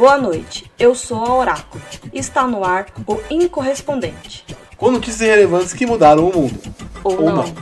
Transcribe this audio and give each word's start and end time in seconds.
Boa 0.00 0.16
noite, 0.16 0.72
eu 0.78 0.94
sou 0.94 1.22
a 1.22 1.34
Oráculo 1.34 1.82
está 2.10 2.46
no 2.46 2.64
ar 2.64 2.86
o 3.06 3.20
Incorrespondente. 3.30 4.46
Com 4.78 4.90
notícias 4.90 5.28
relevantes 5.28 5.74
que 5.74 5.84
mudaram 5.84 6.26
o 6.26 6.34
mundo. 6.34 6.58
Ou, 7.04 7.16
Ou 7.16 7.24
não. 7.26 7.36
não. 7.36 7.54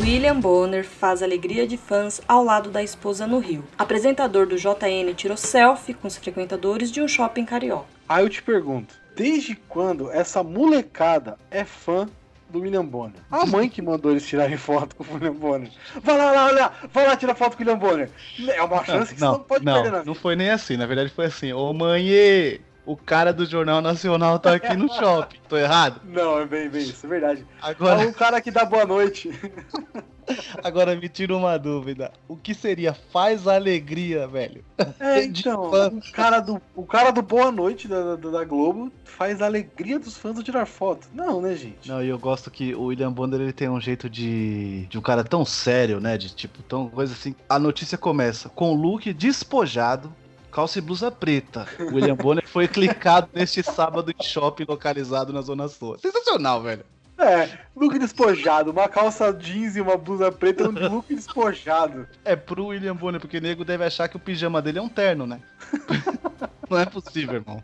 William 0.00 0.38
Bonner 0.38 0.84
faz 0.84 1.24
alegria 1.24 1.66
de 1.66 1.76
fãs 1.76 2.20
ao 2.28 2.44
lado 2.44 2.70
da 2.70 2.80
esposa 2.80 3.26
no 3.26 3.40
Rio. 3.40 3.64
Apresentador 3.76 4.46
do 4.46 4.54
JN 4.54 5.12
tirou 5.16 5.36
selfie 5.36 5.92
com 5.92 6.06
os 6.06 6.16
frequentadores 6.16 6.88
de 6.88 7.02
um 7.02 7.08
shopping 7.08 7.44
carioca. 7.44 7.86
Aí 8.08 8.24
eu 8.24 8.30
te 8.30 8.40
pergunto, 8.40 8.94
desde 9.16 9.56
quando 9.56 10.08
essa 10.12 10.40
molecada 10.40 11.36
é 11.50 11.64
fã 11.64 12.08
do 12.54 12.60
William 12.60 12.84
Bonner? 12.84 13.20
A 13.30 13.44
mãe 13.44 13.68
que 13.68 13.82
mandou 13.82 14.12
eles 14.12 14.26
tirarem 14.26 14.56
foto 14.56 14.94
com 14.96 15.04
o 15.04 15.14
William 15.14 15.32
Bonner. 15.32 15.70
Vai 16.02 16.16
lá, 16.16 16.30
lá, 16.30 16.46
olha, 16.46 16.72
vai 16.92 17.06
lá 17.06 17.16
tirar 17.16 17.34
foto 17.34 17.56
com 17.56 17.64
o 17.64 17.66
William 17.66 17.78
Bonner. 17.78 18.10
É 18.48 18.62
uma 18.62 18.84
chance 18.84 19.12
que 19.12 19.20
você 19.20 19.24
não 19.24 19.40
pode 19.40 19.64
não, 19.64 19.74
perder 19.74 19.90
na 19.90 19.98
não 19.98 20.04
vida. 20.14 20.20
foi 20.20 20.36
nem 20.36 20.50
assim. 20.50 20.76
Na 20.76 20.86
verdade 20.86 21.10
foi 21.10 21.26
assim. 21.26 21.52
Ô 21.52 21.72
mãe, 21.72 22.60
o 22.86 22.96
cara 22.96 23.32
do 23.32 23.46
Jornal 23.46 23.80
Nacional 23.80 24.38
tá 24.38 24.54
aqui 24.54 24.76
no 24.76 24.88
shopping. 24.94 25.38
Tô 25.48 25.56
errado? 25.56 26.00
Não, 26.04 26.38
é 26.38 26.46
bem, 26.46 26.68
bem, 26.68 26.82
isso 26.82 27.06
é 27.06 27.08
verdade. 27.08 27.46
É 27.62 27.70
Agora, 27.70 28.06
o 28.06 28.14
cara 28.14 28.40
que 28.40 28.50
dá 28.50 28.64
boa 28.64 28.84
noite. 28.84 29.30
agora 30.62 30.96
me 30.96 31.08
tira 31.08 31.36
uma 31.36 31.58
dúvida. 31.58 32.12
O 32.28 32.36
que 32.36 32.54
seria 32.54 32.94
faz 32.94 33.46
alegria, 33.46 34.26
velho? 34.26 34.64
É, 34.98 35.24
então, 35.24 35.70
o 35.70 36.12
cara, 36.12 36.40
do, 36.40 36.60
o 36.74 36.84
cara 36.84 37.10
do 37.10 37.22
Boa 37.22 37.50
Noite 37.50 37.86
da, 37.88 38.16
da, 38.16 38.30
da 38.30 38.44
Globo 38.44 38.92
faz 39.04 39.40
a 39.40 39.46
alegria 39.46 39.98
dos 39.98 40.16
fãs 40.16 40.36
ao 40.36 40.42
tirar 40.42 40.66
foto. 40.66 41.08
Não, 41.12 41.40
né, 41.40 41.54
gente? 41.54 41.88
Não, 41.88 42.02
e 42.02 42.08
eu 42.08 42.18
gosto 42.18 42.50
que 42.50 42.74
o 42.74 42.84
William 42.84 43.12
Bonner 43.12 43.40
ele 43.40 43.52
tem 43.52 43.68
um 43.68 43.80
jeito 43.80 44.08
de. 44.08 44.86
de 44.86 44.98
um 44.98 45.02
cara 45.02 45.24
tão 45.24 45.44
sério, 45.44 46.00
né? 46.00 46.16
De 46.16 46.34
tipo, 46.34 46.62
tão 46.62 46.88
coisa 46.88 47.12
assim. 47.12 47.34
A 47.48 47.58
notícia 47.58 47.98
começa 47.98 48.48
com 48.48 48.72
o 48.72 48.74
look 48.74 49.12
despojado. 49.12 50.12
Calça 50.54 50.78
e 50.78 50.80
blusa 50.80 51.10
preta. 51.10 51.66
O 51.80 51.96
William 51.96 52.14
Bonner 52.14 52.46
foi 52.46 52.68
clicado 52.68 53.28
neste 53.34 53.60
sábado 53.60 54.12
em 54.12 54.22
shopping 54.22 54.64
localizado 54.68 55.32
na 55.32 55.42
Zona 55.42 55.66
Sul. 55.66 55.98
Sensacional, 55.98 56.62
velho. 56.62 56.84
É, 57.18 57.58
look 57.74 57.98
despojado, 57.98 58.70
uma 58.70 58.88
calça 58.88 59.32
jeans 59.32 59.74
e 59.74 59.80
uma 59.80 59.96
blusa 59.96 60.30
preta, 60.30 60.68
um 60.68 60.88
look 60.94 61.12
despojado. 61.12 62.06
É 62.24 62.36
pro 62.36 62.66
William 62.66 62.94
Bonner, 62.94 63.20
porque 63.20 63.38
o 63.38 63.40
nego 63.40 63.64
deve 63.64 63.84
achar 63.84 64.08
que 64.08 64.16
o 64.16 64.20
pijama 64.20 64.62
dele 64.62 64.78
é 64.78 64.82
um 64.82 64.88
terno, 64.88 65.26
né? 65.26 65.40
Não 66.68 66.78
é 66.78 66.86
possível, 66.86 67.34
irmão. 67.34 67.62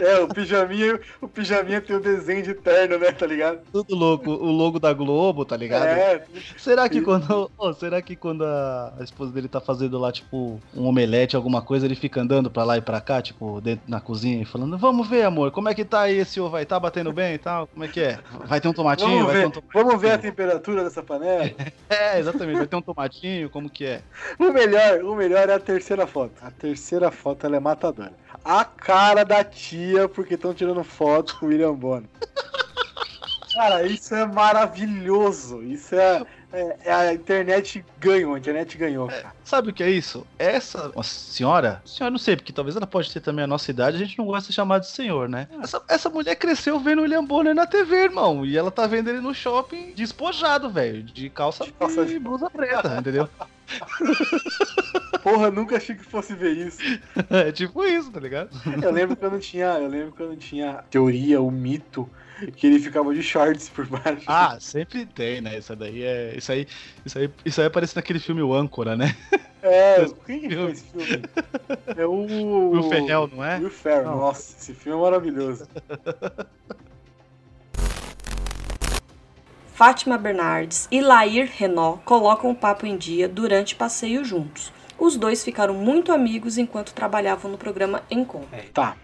É, 0.00 0.18
o 0.20 0.28
pijaminha, 0.28 1.00
o 1.20 1.28
pijaminha 1.28 1.80
tem 1.80 1.96
o 1.96 2.00
desenho 2.00 2.42
de 2.42 2.54
terno, 2.54 2.98
né, 2.98 3.12
tá 3.12 3.26
ligado? 3.26 3.60
Tudo 3.72 3.94
louco. 3.94 4.30
O 4.30 4.50
logo 4.50 4.78
da 4.78 4.92
Globo, 4.92 5.44
tá 5.44 5.56
ligado? 5.56 5.86
É, 5.86 6.22
Será 6.56 6.88
que 6.88 7.00
quando. 7.00 7.50
ô, 7.56 7.72
será 7.72 8.00
que 8.02 8.16
quando 8.16 8.44
a, 8.44 8.94
a 8.98 9.04
esposa 9.04 9.32
dele 9.32 9.48
tá 9.48 9.60
fazendo 9.60 9.98
lá, 9.98 10.12
tipo, 10.12 10.60
um 10.74 10.86
omelete, 10.86 11.36
alguma 11.36 11.62
coisa, 11.62 11.86
ele 11.86 11.94
fica 11.94 12.20
andando 12.20 12.50
pra 12.50 12.64
lá 12.64 12.76
e 12.76 12.80
pra 12.80 13.00
cá, 13.00 13.22
tipo, 13.22 13.60
dentro 13.60 13.84
na 13.88 14.00
cozinha 14.00 14.42
e 14.42 14.44
falando, 14.44 14.76
vamos 14.78 15.08
ver, 15.08 15.24
amor, 15.24 15.50
como 15.50 15.68
é 15.68 15.74
que 15.74 15.84
tá 15.84 16.02
aí 16.02 16.18
esse 16.18 16.40
ovo? 16.40 16.50
Vai 16.50 16.66
tá 16.66 16.78
batendo 16.78 17.12
bem 17.12 17.34
e 17.34 17.38
tal? 17.38 17.66
Como 17.66 17.84
é 17.84 17.88
que 17.88 18.00
é? 18.00 18.18
Vai 18.46 18.60
ter 18.60 18.68
um 18.68 18.72
tomatinho? 18.72 19.08
vamos 19.08 19.26
vai 19.26 19.36
ver, 19.36 19.46
um 19.46 19.50
tomatinho? 19.50 19.84
vamos 19.84 20.00
ver 20.00 20.10
a 20.12 20.18
temperatura 20.18 20.84
dessa 20.84 21.02
panela. 21.02 21.50
É, 21.88 22.18
exatamente, 22.18 22.58
vai 22.58 22.66
ter 22.66 22.76
um 22.76 22.82
tomatinho, 22.82 23.48
como 23.48 23.70
que 23.70 23.84
é? 23.84 24.02
O 24.38 24.52
melhor, 24.52 25.02
o 25.04 25.14
melhor 25.14 25.48
é 25.48 25.54
a 25.54 25.60
terceira 25.60 26.06
foto. 26.06 26.32
A 26.42 26.50
terceira 26.50 27.10
foto 27.10 27.46
ela 27.46 27.56
é 27.56 27.60
matadora. 27.60 28.12
A 28.48 28.64
cara 28.64 29.24
da 29.24 29.42
tia 29.42 30.08
porque 30.08 30.34
estão 30.34 30.54
tirando 30.54 30.84
foto 30.84 31.36
com 31.38 31.46
o 31.46 31.48
William 31.48 31.74
Bonner. 31.74 32.08
Cara, 33.52 33.82
isso 33.84 34.14
é 34.14 34.24
maravilhoso. 34.24 35.62
Isso 35.64 35.96
é, 35.96 36.22
é- 36.52 36.76
é 36.84 36.92
a 36.92 37.12
internet 37.12 37.84
ganhou, 37.98 38.34
a 38.34 38.38
internet 38.38 38.78
ganhou, 38.78 39.08
cara. 39.08 39.32
Sabe 39.42 39.70
o 39.70 39.72
que 39.72 39.82
é 39.82 39.90
isso? 39.90 40.24
Essa 40.38 40.92
uma 40.94 41.02
senhora, 41.02 41.82
senhora 41.84 42.10
não 42.12 42.18
sei, 42.18 42.36
porque 42.36 42.52
talvez 42.52 42.76
ela 42.76 42.86
pode 42.86 43.12
ter 43.12 43.18
também 43.20 43.44
a 43.44 43.48
nossa 43.48 43.68
idade, 43.68 43.96
a 43.96 43.98
gente 44.06 44.16
não 44.16 44.26
gosta 44.26 44.48
de 44.50 44.54
chamar 44.54 44.78
de 44.78 44.86
senhor, 44.88 45.28
né? 45.28 45.48
Essa, 45.60 45.82
essa 45.88 46.08
mulher 46.08 46.36
cresceu 46.36 46.78
vendo 46.78 46.98
o 47.00 47.02
William 47.02 47.24
Bonner 47.24 47.54
na 47.54 47.66
TV, 47.66 47.96
irmão, 48.04 48.46
e 48.46 48.56
ela 48.56 48.70
tá 48.70 48.86
vendo 48.86 49.08
ele 49.08 49.20
no 49.20 49.34
shopping 49.34 49.92
despojado, 49.92 50.70
velho, 50.70 51.02
de 51.02 51.28
calça, 51.30 51.64
De 51.64 51.72
calça 51.72 52.02
e 52.02 52.18
blusa 52.20 52.48
preta, 52.48 52.96
entendeu? 52.96 53.28
Porra, 55.22 55.50
nunca 55.50 55.76
achei 55.76 55.94
que 55.94 56.04
fosse 56.04 56.34
ver 56.34 56.52
isso. 56.52 56.78
É 57.30 57.50
tipo 57.50 57.84
isso, 57.84 58.10
tá 58.10 58.20
ligado? 58.20 58.50
Eu 58.82 58.92
lembro 58.92 59.16
quando 59.16 59.38
tinha, 59.40 59.66
eu 59.78 59.88
lembro 59.88 60.12
quando 60.12 60.36
tinha 60.36 60.84
teoria, 60.90 61.40
o 61.40 61.50
mito, 61.50 62.08
que 62.54 62.66
ele 62.66 62.78
ficava 62.78 63.14
de 63.14 63.22
shorts 63.22 63.68
por 63.68 63.86
baixo. 63.86 64.24
Ah, 64.26 64.58
sempre 64.60 65.06
tem, 65.06 65.40
né? 65.40 65.58
Isso 65.58 65.74
daí 65.74 66.02
é. 66.02 66.36
Isso 66.36 66.52
aí, 66.52 66.66
isso 67.04 67.18
aí, 67.18 67.30
isso 67.44 67.60
aí 67.60 67.66
aparece 67.66 67.96
naquele 67.96 68.18
filme 68.18 68.42
O 68.42 68.54
Âncora, 68.54 68.96
né? 68.96 69.16
é, 69.62 70.04
quem 70.26 70.40
que 70.48 70.54
foi 70.54 70.70
esse 70.70 70.84
filme? 70.84 71.22
É 71.96 72.06
o. 72.06 72.78
O 72.78 72.88
Ferrell, 72.88 73.28
não 73.32 73.44
é? 73.44 73.58
Will 73.58 73.70
Ferrell, 73.70 74.16
nossa, 74.16 74.56
esse 74.58 74.74
filme 74.74 74.98
é 74.98 75.02
maravilhoso. 75.02 75.66
Fátima 79.76 80.16
Bernardes 80.16 80.88
e 80.90 81.02
Lair 81.02 81.50
Renault 81.54 82.00
colocam 82.02 82.50
o 82.50 82.54
papo 82.54 82.86
em 82.86 82.96
dia 82.96 83.28
durante 83.28 83.76
passeio 83.76 84.24
juntos. 84.24 84.72
Os 84.98 85.18
dois 85.18 85.44
ficaram 85.44 85.74
muito 85.74 86.12
amigos 86.12 86.56
enquanto 86.56 86.94
trabalhavam 86.94 87.50
no 87.50 87.58
programa 87.58 88.00
Encontro. 88.10 88.48
Tá. 88.72 88.96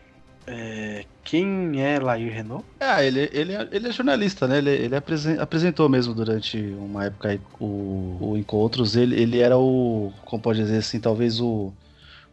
É, 0.47 1.05
quem 1.23 1.83
é 1.83 2.01
Lair 2.01 2.33
Renault? 2.33 2.65
É, 2.81 3.07
ele, 3.07 3.29
ele, 3.35 3.53
é- 3.55 3.69
ele 3.71 3.89
é 3.89 3.93
jornalista, 3.93 4.49
né? 4.49 4.57
Ele, 4.59 4.71
ele 4.71 4.97
apresen- 4.97 5.39
apresentou 5.39 5.91
mesmo 5.91 6.15
durante 6.15 6.57
uma 6.59 7.05
época 7.05 7.29
aí 7.29 7.41
o, 7.61 8.17
o 8.31 8.37
Encontros. 8.39 8.97
Ele, 8.97 9.21
ele 9.21 9.41
era 9.41 9.59
o. 9.59 10.11
Como 10.25 10.41
pode 10.43 10.59
dizer 10.63 10.79
assim, 10.79 10.99
talvez 10.99 11.39
o. 11.39 11.71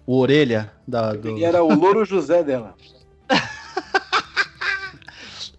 O 0.08 0.18
orelha 0.18 0.72
da. 0.88 1.12
do- 1.14 1.28
Ele 1.28 1.44
era 1.44 1.62
o 1.62 1.76
Louro 1.76 2.06
José 2.06 2.42
dela. 2.42 2.74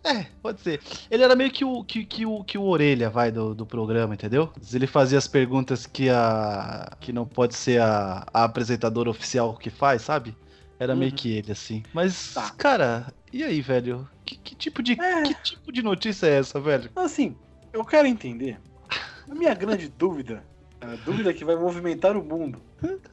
É, 0.02 0.24
pode 0.42 0.60
ser. 0.62 0.80
Ele 1.10 1.22
era 1.22 1.36
meio 1.36 1.50
que 1.50 1.64
o, 1.64 1.84
que, 1.84 2.04
que 2.04 2.24
o, 2.24 2.42
que 2.42 2.56
o 2.56 2.62
orelha, 2.62 3.10
vai, 3.10 3.30
do, 3.30 3.54
do 3.54 3.66
programa, 3.66 4.14
entendeu? 4.14 4.50
Ele 4.72 4.86
fazia 4.86 5.18
as 5.18 5.28
perguntas 5.28 5.86
que 5.86 6.08
a. 6.08 6.96
que 7.00 7.12
não 7.12 7.26
pode 7.26 7.54
ser 7.54 7.80
a, 7.82 8.26
a 8.32 8.44
apresentadora 8.44 9.10
oficial 9.10 9.54
que 9.56 9.68
faz, 9.68 10.02
sabe? 10.02 10.34
Era 10.78 10.96
meio 10.96 11.10
Uhum. 11.10 11.16
que 11.16 11.32
ele, 11.36 11.52
assim. 11.52 11.82
Mas, 11.92 12.32
Tá. 12.32 12.50
cara, 12.56 13.12
e 13.30 13.44
aí, 13.44 13.60
velho? 13.60 14.08
Que, 14.24 14.36
que 14.36 14.54
tipo 14.54 14.82
de. 14.82 14.92
É. 14.98 15.22
Que 15.22 15.34
tipo 15.42 15.70
de 15.70 15.82
notícia 15.82 16.26
é 16.26 16.38
essa, 16.38 16.58
velho? 16.58 16.90
Assim, 16.96 17.36
eu 17.72 17.84
quero 17.84 18.08
entender. 18.08 18.58
A 19.30 19.34
minha 19.34 19.52
grande 19.54 19.88
dúvida, 19.88 20.42
a 20.80 20.96
dúvida 21.04 21.32
que 21.34 21.44
vai 21.44 21.56
movimentar 21.56 22.16
o 22.16 22.22
mundo. 22.24 22.60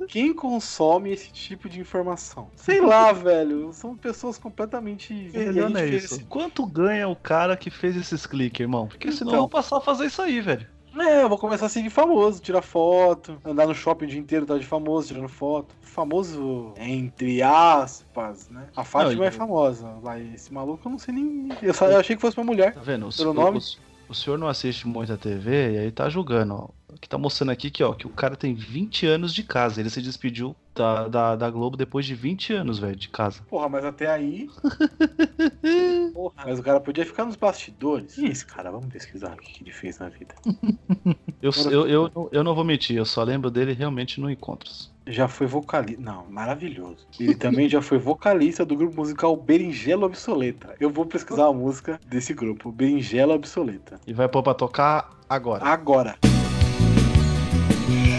Quem 0.07 0.33
consome 0.33 1.11
esse 1.11 1.31
tipo 1.31 1.67
de 1.67 1.79
informação? 1.81 2.49
Sei 2.55 2.79
lá, 2.81 3.11
velho. 3.13 3.71
São 3.73 3.95
pessoas 3.95 4.37
completamente. 4.37 5.13
Melhor 5.33 5.75
é 5.75 5.87
isso. 5.87 6.25
Quanto 6.27 6.65
ganha 6.65 7.07
o 7.07 7.15
cara 7.15 7.57
que 7.57 7.69
fez 7.69 7.95
esses 7.97 8.25
cliques, 8.25 8.61
irmão? 8.61 8.87
Porque 8.87 9.11
senão 9.11 9.31
Então. 9.31 9.37
eu 9.37 9.41
vou 9.41 9.49
passar 9.49 9.77
a 9.77 9.81
fazer 9.81 10.05
isso 10.05 10.21
aí, 10.21 10.39
velho. 10.39 10.65
É, 10.99 11.21
eu 11.21 11.29
vou 11.29 11.37
começar 11.37 11.67
a 11.67 11.69
seguir 11.69 11.91
famoso, 11.91 12.41
tirar 12.41 12.63
foto, 12.63 13.39
andar 13.45 13.67
no 13.67 13.75
shopping 13.75 14.05
o 14.05 14.07
dia 14.07 14.19
inteiro, 14.19 14.47
tá 14.47 14.57
de 14.57 14.65
famoso, 14.65 15.09
tirando 15.09 15.27
foto. 15.29 15.75
Famoso, 15.79 16.73
entre 16.75 17.39
aspas, 17.43 18.49
né? 18.49 18.67
A 18.75 18.83
Fátima 18.83 19.13
Não, 19.15 19.23
é 19.25 19.29
famosa. 19.31 19.87
Lá, 20.01 20.19
esse 20.19 20.51
maluco 20.51 20.87
eu 20.87 20.91
não 20.91 20.97
sei 20.97 21.13
nem. 21.13 21.49
Eu, 21.61 21.71
só, 21.73 21.85
eu 21.87 21.99
achei 21.99 22.15
que 22.15 22.21
fosse 22.21 22.35
uma 22.37 22.45
mulher. 22.45 22.73
Tá 22.73 22.79
vendo? 22.81 23.09
Pelo 23.15 23.29
o- 23.29 23.33
nome? 23.33 23.59
o- 23.59 23.86
o 24.09 24.13
senhor 24.13 24.37
não 24.37 24.47
assiste 24.47 24.87
muito 24.87 25.11
a 25.13 25.17
TV 25.17 25.73
e 25.73 25.77
aí 25.79 25.91
tá 25.91 26.09
julgando, 26.09 26.53
ó. 26.53 26.69
O 26.89 26.99
que 26.99 27.07
tá 27.09 27.17
mostrando 27.17 27.51
aqui 27.51 27.69
que, 27.69 27.83
ó, 27.83 27.93
que 27.93 28.07
o 28.07 28.09
cara 28.09 28.35
tem 28.35 28.55
20 28.55 29.05
anos 29.05 29.33
de 29.33 29.43
casa. 29.43 29.79
Ele 29.79 29.89
se 29.89 30.01
despediu 30.01 30.55
da, 30.73 31.07
da, 31.07 31.35
da 31.35 31.49
Globo 31.49 31.75
depois 31.77 32.05
de 32.05 32.15
20 32.15 32.53
anos, 32.53 32.79
velho, 32.79 32.95
de 32.95 33.09
casa. 33.09 33.41
Porra, 33.49 33.67
mas 33.69 33.83
até 33.85 34.07
aí. 34.07 34.47
Porra, 36.13 36.43
mas 36.45 36.59
o 36.59 36.63
cara 36.63 36.79
podia 36.79 37.05
ficar 37.05 37.25
nos 37.25 37.35
bastidores. 37.35 38.17
E 38.17 38.25
esse 38.25 38.45
cara? 38.45 38.71
Vamos 38.71 38.87
pesquisar 38.87 39.33
o 39.33 39.37
que 39.37 39.51
que 39.53 39.63
ele 39.63 39.71
fez 39.71 39.99
na 39.99 40.09
vida. 40.09 40.33
Eu, 41.39 41.51
eu, 41.71 41.87
eu, 41.87 42.11
não- 42.15 42.29
eu 42.31 42.43
não 42.43 42.55
vou 42.55 42.63
mentir, 42.63 42.95
eu 42.97 43.05
só 43.05 43.23
lembro 43.23 43.51
dele 43.51 43.71
realmente 43.73 44.19
no 44.19 44.29
Encontros. 44.29 44.91
Já 45.07 45.27
foi 45.27 45.47
vocalista. 45.47 46.01
Não, 46.01 46.25
maravilhoso. 46.29 47.07
Ele 47.17 47.33
também 47.33 47.69
já 47.69 47.81
foi 47.81 47.97
vocalista 47.97 48.65
do 48.65 48.75
grupo 48.75 48.97
musical 48.97 49.35
Berinjela 49.37 50.05
Obsoleta. 50.05 50.75
Eu 50.79 50.89
vou 50.89 51.05
pesquisar 51.05 51.47
a 51.47 51.53
música 51.53 51.99
desse 52.05 52.33
grupo, 52.33 52.71
Berinjela 52.71 53.33
Obsoleta. 53.33 53.99
E 54.05 54.13
vai 54.13 54.27
pôr 54.27 54.43
pra 54.43 54.53
tocar 54.53 55.09
agora. 55.29 55.65
Agora. 55.65 56.17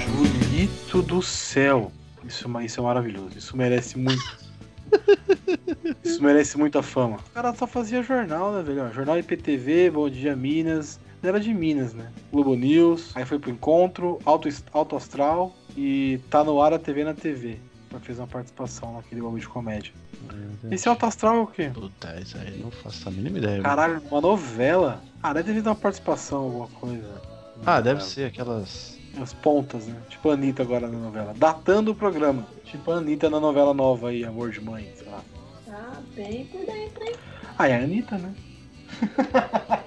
Julito 0.06 1.02
do 1.02 1.22
céu. 1.22 1.92
Isso, 2.24 2.48
é 2.58 2.64
isso 2.64 2.80
é 2.80 2.82
maravilhoso. 2.82 3.36
Isso 3.36 3.56
merece 3.56 3.98
muito. 3.98 4.48
Isso 6.02 6.22
merece 6.22 6.56
muita 6.56 6.82
fama. 6.82 7.18
O 7.18 7.30
cara 7.34 7.54
só 7.54 7.66
fazia 7.66 8.02
jornal, 8.02 8.52
né, 8.52 8.62
velho? 8.62 8.90
Jornal 8.92 9.18
IPTV, 9.18 9.90
Bom 9.90 10.08
Dia 10.08 10.34
Minas. 10.34 10.98
Ele 11.22 11.28
Era 11.28 11.40
de 11.40 11.52
Minas, 11.52 11.92
né? 11.92 12.10
Globo 12.32 12.54
News. 12.54 13.14
Aí 13.14 13.26
foi 13.26 13.38
pro 13.38 13.50
Encontro, 13.50 14.18
Alto, 14.24 14.48
Alto 14.72 14.96
Astral 14.96 15.54
e 15.76 16.20
Tá 16.30 16.42
no 16.44 16.60
Ar 16.62 16.72
a 16.72 16.78
TV 16.78 17.04
na 17.04 17.14
TV. 17.14 17.58
Pra 17.88 17.98
fez 18.00 18.18
uma 18.18 18.26
participação 18.26 18.94
naquele 18.94 19.22
bagulho 19.22 19.40
de 19.40 19.48
comédia. 19.48 19.92
Esse 20.70 20.88
Alto 20.88 21.06
Astral 21.06 21.36
é 21.36 21.40
o 21.40 21.46
quê? 21.46 21.70
Puta, 21.72 22.20
isso 22.20 22.36
aí 22.36 22.60
não 22.62 22.70
faço 22.70 23.08
a 23.08 23.12
mínima 23.12 23.38
ideia. 23.38 23.52
velho. 23.52 23.62
Caralho, 23.64 24.02
uma 24.10 24.20
novela? 24.20 25.02
Ah, 25.22 25.32
deve 25.32 25.54
ter 25.54 25.66
uma 25.68 25.74
participação, 25.74 26.42
alguma 26.44 26.68
coisa. 26.68 27.22
Ah, 27.64 27.80
deve 27.80 28.04
ser 28.04 28.26
aquelas. 28.26 28.98
As 29.20 29.32
pontas, 29.32 29.86
né? 29.86 29.96
Tipo 30.10 30.30
a 30.30 30.34
Anitta 30.34 30.62
agora 30.62 30.86
na 30.86 30.98
novela. 30.98 31.32
Datando 31.36 31.92
o 31.92 31.94
programa. 31.94 32.46
Tipo 32.64 32.90
a 32.92 32.96
Anitta 32.96 33.30
na 33.30 33.40
novela 33.40 33.72
nova 33.72 34.10
aí, 34.10 34.22
Amor 34.24 34.50
de 34.50 34.60
Mãe, 34.60 34.92
sei 34.96 35.08
lá. 35.08 35.22
Ah, 35.70 36.00
bem 36.14 36.44
por 36.46 36.60
dentro, 36.66 37.02
hein? 37.04 37.14
Ah, 37.58 37.68
é 37.68 37.74
a 37.80 37.82
Anitta, 37.82 38.18
né? 38.18 38.34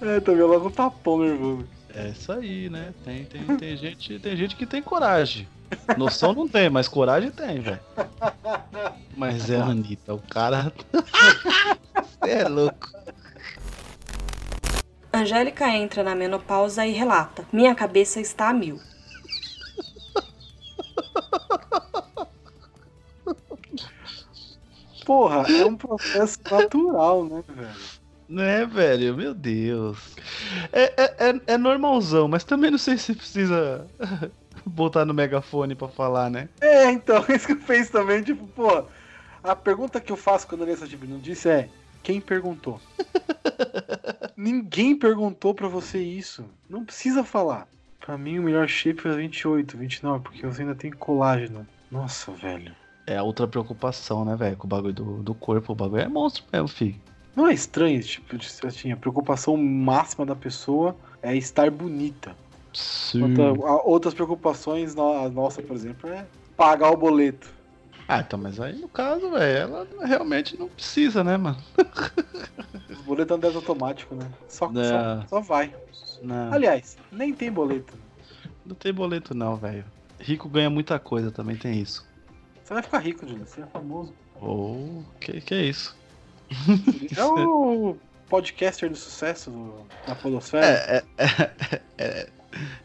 É, 0.00 0.16
É, 0.16 0.20
também 0.20 0.42
logo 0.42 0.68
um 0.68 0.70
tapão 0.70 1.18
nervoso. 1.18 1.66
É 1.96 2.08
isso 2.08 2.30
aí, 2.30 2.68
né? 2.68 2.92
Tem, 3.04 3.24
tem, 3.24 3.56
tem, 3.56 3.76
gente, 3.76 4.18
tem 4.18 4.36
gente 4.36 4.54
que 4.54 4.66
tem 4.66 4.82
coragem. 4.82 5.48
Noção 5.96 6.34
não 6.34 6.46
tem, 6.46 6.68
mas 6.68 6.86
coragem 6.88 7.30
tem, 7.30 7.60
velho. 7.60 7.80
Mas 9.16 9.48
é 9.50 9.56
a 9.56 9.64
Anitta, 9.64 10.12
o 10.14 10.18
cara. 10.20 10.72
Você 12.20 12.30
é 12.30 12.46
louco. 12.46 12.88
Angélica 15.12 15.68
entra 15.68 16.02
na 16.04 16.14
menopausa 16.14 16.84
e 16.86 16.92
relata: 16.92 17.46
Minha 17.50 17.74
cabeça 17.74 18.20
está 18.20 18.50
a 18.50 18.52
mil. 18.52 18.78
Porra, 25.06 25.46
é 25.50 25.64
um 25.64 25.76
processo 25.76 26.38
natural, 26.50 27.24
né, 27.24 27.42
velho? 27.48 27.95
Né, 28.28 28.66
velho? 28.66 29.16
Meu 29.16 29.32
Deus. 29.32 30.16
É, 30.72 30.92
é, 31.00 31.30
é, 31.30 31.40
é 31.54 31.58
normalzão, 31.58 32.26
mas 32.26 32.44
também 32.44 32.70
não 32.70 32.78
sei 32.78 32.98
se 32.98 33.14
precisa 33.14 33.86
botar 34.66 35.04
no 35.04 35.14
megafone 35.14 35.74
pra 35.74 35.88
falar, 35.88 36.28
né? 36.30 36.48
É, 36.60 36.90
então, 36.90 37.24
isso 37.34 37.46
que 37.46 37.52
eu 37.52 37.60
fiz 37.60 37.88
também, 37.88 38.22
tipo, 38.22 38.46
pô. 38.48 38.84
A 39.42 39.54
pergunta 39.54 40.00
que 40.00 40.10
eu 40.10 40.16
faço 40.16 40.48
quando 40.48 40.62
eu 40.62 40.66
leio 40.66 40.76
essa 40.76 40.88
tipo 40.88 41.06
de 41.06 41.12
notícia 41.12 41.50
é: 41.50 41.68
quem 42.02 42.20
perguntou? 42.20 42.80
Ninguém 44.36 44.96
perguntou 44.96 45.54
pra 45.54 45.68
você 45.68 45.98
isso. 45.98 46.44
Não 46.68 46.84
precisa 46.84 47.22
falar. 47.22 47.68
Pra 48.00 48.18
mim, 48.18 48.38
o 48.38 48.42
melhor 48.42 48.68
shape 48.68 49.06
é 49.06 49.12
28, 49.12 49.78
29, 49.78 50.22
porque 50.22 50.44
você 50.46 50.62
ainda 50.62 50.74
tem 50.74 50.90
colágeno. 50.90 51.66
Nossa, 51.90 52.32
velho. 52.32 52.74
É 53.06 53.16
a 53.16 53.22
outra 53.22 53.46
preocupação, 53.46 54.24
né, 54.24 54.34
velho? 54.34 54.56
Com 54.56 54.66
o 54.66 54.70
bagulho 54.70 54.92
do, 54.92 55.22
do 55.22 55.34
corpo. 55.34 55.72
O 55.72 55.76
bagulho 55.76 56.02
é 56.02 56.08
monstro 56.08 56.44
mesmo, 56.52 56.68
filho. 56.68 57.00
Não 57.36 57.46
é 57.46 57.52
estranho 57.52 58.00
esse 58.00 58.08
tipo 58.08 58.36
de 58.38 58.48
assim, 58.66 58.90
a 58.90 58.96
preocupação 58.96 59.56
máxima 59.58 60.24
da 60.24 60.34
pessoa 60.34 60.96
é 61.22 61.36
estar 61.36 61.70
bonita. 61.70 62.34
Sim. 62.72 63.22
Outras 63.84 64.14
preocupações, 64.14 64.96
a 64.96 65.28
nossa, 65.28 65.60
por 65.62 65.76
exemplo, 65.76 66.08
é 66.10 66.26
pagar 66.56 66.90
o 66.90 66.96
boleto. 66.96 67.54
Ah, 68.08 68.20
então, 68.20 68.38
mas 68.38 68.58
aí 68.58 68.74
no 68.74 68.88
caso, 68.88 69.30
velho, 69.30 69.58
ela 69.58 69.86
realmente 70.04 70.58
não 70.58 70.68
precisa, 70.68 71.22
né, 71.22 71.36
mano? 71.36 71.58
Os 72.88 73.00
boletos 73.02 73.36
andam 73.36 73.54
automático, 73.54 74.14
né? 74.14 74.30
Só, 74.48 74.70
Não. 74.70 74.82
só, 75.22 75.26
só 75.28 75.40
vai. 75.40 75.74
Não, 76.22 76.52
Aliás, 76.52 76.96
nem 77.12 77.34
tem 77.34 77.50
boleto. 77.52 77.94
não 78.64 78.74
tem 78.74 78.92
boleto 78.94 79.34
não, 79.34 79.56
velho. 79.56 79.84
Rico 80.18 80.48
ganha 80.48 80.70
muita 80.70 80.98
coisa, 80.98 81.30
também 81.30 81.56
tem 81.56 81.80
isso. 81.80 82.06
Você 82.64 82.72
vai 82.72 82.82
ficar 82.82 82.98
rico, 82.98 83.26
Júlio. 83.26 83.46
Você 83.46 83.60
é 83.60 83.66
famoso. 83.66 84.14
Oh, 84.40 85.02
que, 85.20 85.40
que 85.40 85.54
é 85.54 85.62
isso? 85.64 85.96
É 87.16 87.24
o 87.24 87.96
podcaster 88.28 88.90
do 88.90 88.96
sucesso 88.96 89.50
da 90.06 90.14
Podosfera. 90.14 90.66
É, 90.66 91.02
é, 91.18 91.24
é, 91.24 91.80
é. 91.98 92.28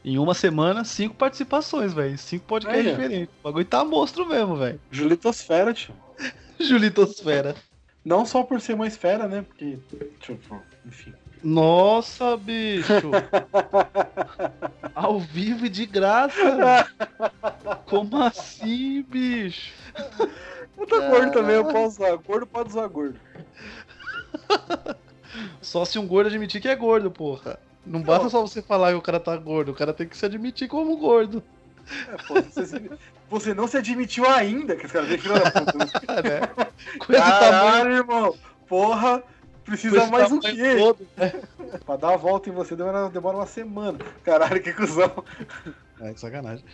Em 0.04 0.18
uma 0.18 0.34
semana, 0.34 0.84
cinco 0.84 1.16
participações, 1.16 1.94
velho. 1.94 2.18
Cinco 2.18 2.46
podcasts 2.46 2.86
diferentes. 2.86 3.34
O 3.40 3.44
bagulho 3.44 3.66
tá 3.66 3.84
monstro 3.86 4.28
mesmo, 4.28 4.56
velho. 4.58 4.80
Julitosfera, 4.92 5.74
tio. 5.74 5.94
Julitosfera. 6.60 7.56
Não 8.04 8.25
só 8.25 8.44
por 8.44 8.60
ser 8.60 8.74
uma 8.74 8.88
esfera, 8.88 9.28
né? 9.28 9.44
Porque, 9.48 9.78
tipo, 10.19 10.62
enfim. 10.86 11.14
Nossa, 11.44 12.38
bicho. 12.38 13.12
Ao 14.94 15.19
vivo 15.19 15.66
e 15.66 15.69
de 15.69 15.86
graça. 15.86 16.88
Como 17.86 18.22
assim, 18.22 19.04
bicho? 19.04 19.72
Eu 20.81 20.88
tô 20.88 21.01
gordo 21.01 21.31
também, 21.31 21.56
eu 21.56 21.66
posso 21.66 22.01
usar. 22.01 22.16
Gordo 22.18 22.45
pode 22.48 22.69
usar 22.69 22.88
gordo. 22.88 23.19
Só 25.62 25.86
se 25.86 25.98
um 25.98 26.07
gordo 26.07 26.28
admitir 26.28 26.62
que 26.62 26.68
é 26.68 26.75
gordo, 26.75 27.10
porra. 27.12 27.57
Não 27.86 28.01
basta 28.01 28.30
só 28.30 28.42
você 28.42 28.62
falar 28.62 28.89
que 28.92 28.98
o 28.98 29.01
cara 29.01 29.19
tá 29.19 29.36
gordo, 29.36 29.72
o 29.72 29.75
cara 29.75 29.94
tem 29.94 30.07
que 30.07 30.16
se 30.18 30.25
admitir 30.25 30.68
como 30.68 30.95
gordo. 30.98 31.42
É, 32.10 32.18
pô, 32.28 32.36
você, 32.42 32.66
se- 32.66 32.92
você 33.30 33.54
não 33.54 33.68
se 33.68 33.78
admitiu 33.78 34.25
ainda, 34.30 34.75
que 34.75 34.86
os 34.86 34.92
caras 34.92 35.10
filho 35.10 35.33
da 35.33 35.50
puta. 35.51 35.78
né? 35.78 35.86
né? 36.22 36.48
Com 37.00 37.13
esse 37.13 37.22
tamanho, 37.22 37.39
Caralho, 37.39 37.94
irmão. 37.95 38.36
Porra, 38.68 39.24
precisa 39.66 39.98
esse 39.98 40.12
mais 40.12 40.31
um 40.31 40.39
tamanho 40.39 40.57
quê? 40.63 40.75
todo. 40.78 41.07
né? 41.18 41.33
Pra 41.86 41.95
dar 41.95 42.13
a 42.13 42.18
volta 42.18 42.50
em 42.50 42.54
você 42.54 42.75
demora, 42.75 43.10
demora 43.10 43.38
uma 43.38 43.45
semana. 43.48 44.00
Caralho, 44.24 44.62
que 44.62 44.74
cuzão. 44.74 45.24
É, 46.01 46.13
que 46.13 46.19
sacanagem. 46.19 46.66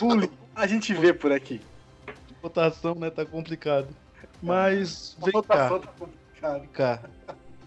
Bullying. 0.00 0.30
A 0.54 0.66
gente 0.66 0.94
vê 0.94 1.12
por 1.12 1.32
aqui. 1.32 1.60
Votação, 2.42 2.94
né? 2.96 3.08
Tá 3.08 3.24
complicado. 3.24 3.88
Mas, 4.42 5.16
A 5.20 5.24
vem 5.24 5.32
votação 5.32 5.80
cá, 5.80 5.88
tá 6.40 6.60
cá. 6.72 7.00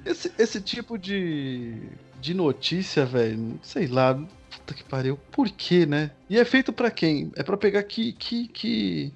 Esse, 0.06 0.32
esse 0.38 0.62
tipo 0.62 0.98
de, 0.98 1.82
de 2.20 2.34
notícia, 2.34 3.06
velho, 3.06 3.58
sei 3.64 3.88
lá, 3.88 4.14
puta 4.14 4.74
que 4.74 4.84
pariu. 4.84 5.18
Por 5.32 5.50
quê, 5.50 5.86
né? 5.86 6.12
E 6.30 6.38
é 6.38 6.44
feito 6.44 6.74
pra 6.74 6.92
quem? 6.92 7.32
É 7.36 7.44
pra 7.44 7.56
pegar 7.58 7.82
que, 7.84 8.12
que, 8.14 8.48
que... 8.50 9.14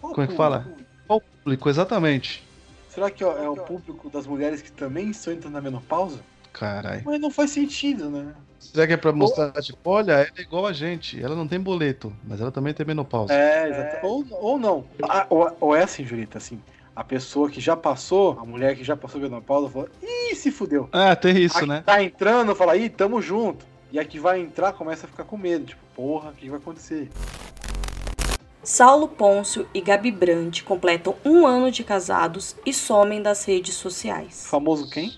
Como 0.00 0.22
é 0.22 0.26
que 0.26 0.34
fala? 0.34 0.70
Qual 1.06 1.20
público, 1.20 1.68
exatamente? 1.68 2.44
Será 2.88 3.10
que 3.10 3.24
ó, 3.24 3.36
é 3.38 3.48
o 3.48 3.56
público 3.56 4.10
das 4.10 4.26
mulheres 4.26 4.60
que 4.60 4.70
também 4.70 5.10
estão 5.10 5.32
entrando 5.32 5.54
na 5.54 5.60
menopausa? 5.60 6.20
Caralho. 6.52 7.02
Mas 7.04 7.20
não 7.20 7.30
faz 7.30 7.50
sentido, 7.50 8.10
né? 8.10 8.34
Será 8.58 8.86
que 8.86 8.92
é 8.92 8.96
pra 8.96 9.12
mostrar, 9.12 9.50
tipo, 9.60 9.90
olha, 9.90 10.12
ela 10.12 10.28
é 10.36 10.40
igual 10.40 10.66
a 10.66 10.72
gente, 10.72 11.22
ela 11.22 11.34
não 11.34 11.48
tem 11.48 11.58
boleto, 11.58 12.12
mas 12.24 12.40
ela 12.40 12.52
também 12.52 12.72
tem 12.72 12.86
menopausa. 12.86 13.32
É, 13.32 13.68
exato. 13.68 14.06
Ou, 14.06 14.24
ou 14.30 14.58
não. 14.58 14.84
Ah, 15.02 15.26
ou, 15.28 15.50
ou 15.60 15.76
é 15.76 15.82
assim, 15.82 16.04
Julita, 16.04 16.38
assim. 16.38 16.60
A 16.94 17.02
pessoa 17.02 17.50
que 17.50 17.60
já 17.60 17.76
passou, 17.76 18.38
a 18.38 18.44
mulher 18.44 18.76
que 18.76 18.84
já 18.84 18.96
passou 18.96 19.20
menopausa, 19.20 19.68
fala, 19.68 19.88
ih, 20.02 20.34
se 20.34 20.50
fudeu. 20.50 20.88
Ah, 20.92 21.16
tem 21.16 21.36
a 21.36 21.40
isso, 21.40 21.58
que 21.58 21.66
né? 21.66 21.82
tá 21.84 22.02
entrando, 22.02 22.54
fala, 22.54 22.76
ih, 22.76 22.88
tamo 22.88 23.20
junto. 23.20 23.66
E 23.90 23.98
a 23.98 24.04
que 24.04 24.18
vai 24.18 24.40
entrar 24.40 24.72
começa 24.72 25.06
a 25.06 25.08
ficar 25.08 25.24
com 25.24 25.36
medo. 25.36 25.66
Tipo, 25.66 25.82
porra, 25.94 26.30
o 26.30 26.32
que 26.34 26.48
vai 26.48 26.58
acontecer? 26.58 27.10
Saulo 28.62 29.08
Pôncio 29.08 29.66
e 29.74 29.80
Gabi 29.80 30.12
Brandt 30.12 30.62
completam 30.62 31.16
um 31.24 31.46
ano 31.46 31.70
de 31.70 31.82
casados 31.82 32.54
e 32.64 32.72
somem 32.72 33.20
das 33.20 33.44
redes 33.44 33.74
sociais. 33.74 34.46
Famoso 34.46 34.88
quem? 34.88 35.12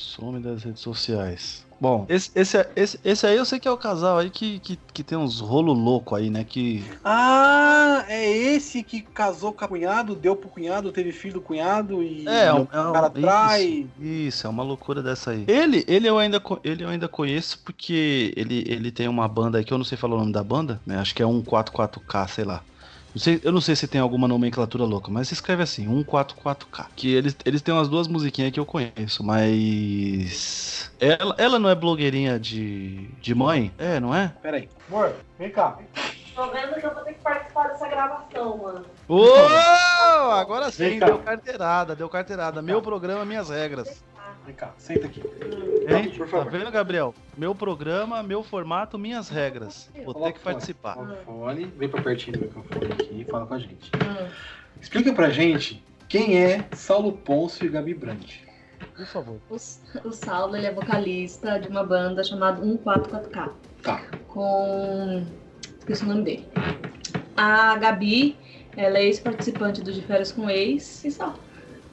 Some 0.00 0.40
das 0.40 0.64
redes 0.64 0.80
sociais. 0.80 1.66
Bom, 1.80 2.04
esse, 2.08 2.30
esse, 2.34 2.66
esse, 2.76 3.00
esse 3.02 3.26
aí 3.26 3.36
eu 3.36 3.44
sei 3.44 3.58
que 3.58 3.66
é 3.66 3.70
o 3.70 3.76
casal 3.76 4.18
aí 4.18 4.28
que, 4.28 4.58
que, 4.60 4.78
que 4.92 5.02
tem 5.02 5.16
uns 5.16 5.40
rolo 5.40 5.72
louco 5.72 6.14
aí, 6.14 6.28
né? 6.28 6.44
Que. 6.44 6.84
Ah, 7.02 8.04
é 8.06 8.30
esse 8.30 8.82
que 8.82 9.00
casou 9.00 9.52
com 9.52 9.64
a 9.64 9.68
cunhado, 9.68 10.14
deu 10.14 10.36
pro 10.36 10.50
cunhado, 10.50 10.92
teve 10.92 11.10
filho 11.10 11.34
do 11.34 11.40
cunhado 11.40 12.02
e 12.02 12.26
É, 12.28 12.52
um, 12.52 12.62
o 12.62 12.62
é 12.64 12.92
cara 12.92 13.10
trai. 13.10 13.86
Isso, 13.98 14.02
isso, 14.02 14.46
é 14.46 14.50
uma 14.50 14.62
loucura 14.62 15.02
dessa 15.02 15.30
aí. 15.30 15.44
Ele, 15.48 15.82
ele, 15.88 16.06
eu 16.06 16.18
ainda, 16.18 16.42
ele 16.64 16.84
eu 16.84 16.88
ainda 16.88 17.08
conheço 17.08 17.58
porque 17.64 18.32
ele, 18.36 18.62
ele 18.66 18.90
tem 18.90 19.08
uma 19.08 19.26
banda 19.26 19.56
aí 19.56 19.64
que 19.64 19.72
eu 19.72 19.78
não 19.78 19.84
sei 19.84 19.96
falar 19.96 20.16
o 20.16 20.20
nome 20.20 20.32
da 20.32 20.44
banda, 20.44 20.80
né? 20.84 20.98
Acho 20.98 21.14
que 21.14 21.22
é 21.22 21.26
144K, 21.26 22.28
sei 22.28 22.44
lá. 22.44 22.62
Não 23.14 23.20
sei, 23.20 23.40
eu 23.42 23.50
não 23.50 23.60
sei 23.60 23.74
se 23.74 23.88
tem 23.88 24.00
alguma 24.00 24.28
nomenclatura 24.28 24.84
louca, 24.84 25.10
mas 25.10 25.28
se 25.28 25.34
escreve 25.34 25.62
assim, 25.62 25.88
144K. 26.04 26.86
Que 26.94 27.12
eles, 27.12 27.36
eles 27.44 27.60
têm 27.60 27.74
umas 27.74 27.88
duas 27.88 28.06
musiquinhas 28.06 28.52
que 28.52 28.60
eu 28.60 28.66
conheço, 28.66 29.24
mas. 29.24 30.90
Ela, 31.00 31.34
ela 31.36 31.58
não 31.58 31.68
é 31.68 31.74
blogueirinha 31.74 32.38
de, 32.38 33.08
de 33.20 33.34
mãe? 33.34 33.72
É, 33.78 33.98
não 33.98 34.14
é? 34.14 34.32
Peraí. 34.40 34.68
Amor, 34.88 35.14
vem 35.38 35.50
cá. 35.50 35.78
Tô 36.34 36.50
vendo 36.50 36.74
que 36.74 36.86
eu 36.86 36.94
vou 36.94 37.02
ter 37.02 37.14
que 37.14 37.20
participar 37.20 37.68
dessa 37.68 37.88
gravação, 37.88 38.56
mano. 38.58 38.86
Ô! 39.08 39.24
Agora 40.32 40.70
sim, 40.70 40.98
deu 40.98 41.18
carteirada, 41.18 41.96
deu 41.96 42.08
carteirada. 42.08 42.62
Meu 42.62 42.80
programa, 42.80 43.24
minhas 43.24 43.50
regras. 43.50 44.02
Vem 44.50 44.56
cá, 44.56 44.74
senta 44.78 45.06
aqui. 45.06 45.20
Por 45.20 45.30
Tá 46.18 46.26
favor. 46.26 46.50
vendo, 46.50 46.70
Gabriel? 46.72 47.14
Meu 47.38 47.54
programa, 47.54 48.20
meu 48.20 48.42
formato, 48.42 48.98
minhas 48.98 49.28
regras. 49.28 49.88
Vou 50.04 50.12
ter 50.12 50.32
que 50.32 50.40
o 50.40 50.42
participar. 50.42 50.94
fone. 50.94 51.16
Fone, 51.24 51.64
vem 51.78 51.88
pra 51.88 52.02
pertinho 52.02 52.36
do 52.36 52.44
microfone 52.46 52.92
aqui 52.92 53.20
e 53.20 53.24
fala 53.30 53.46
com 53.46 53.54
a 53.54 53.58
gente. 53.60 53.92
Explica 54.80 55.12
pra 55.12 55.30
gente 55.30 55.80
quem 56.08 56.36
é 56.36 56.66
Saulo 56.72 57.12
Ponço 57.12 57.64
e 57.64 57.68
Gabi 57.68 57.94
Brandt. 57.94 58.44
Por 58.96 59.06
favor. 59.06 59.38
O, 59.48 59.54
o 59.54 60.12
Saulo 60.12 60.56
ele 60.56 60.66
é 60.66 60.72
vocalista 60.74 61.60
de 61.60 61.68
uma 61.68 61.84
banda 61.84 62.24
chamada 62.24 62.60
144K. 62.60 63.50
Tá. 63.84 64.02
Com. 64.26 65.24
Esqueci 65.78 66.02
o 66.02 66.08
nome 66.08 66.24
dele. 66.24 66.48
A 67.36 67.76
Gabi, 67.78 68.36
ela 68.76 68.98
é 68.98 69.04
ex-participante 69.04 69.80
do 69.80 69.92
De 69.92 70.02
Férias 70.02 70.32
com 70.32 70.50
Ex 70.50 71.04
e 71.04 71.10
só. 71.12 71.34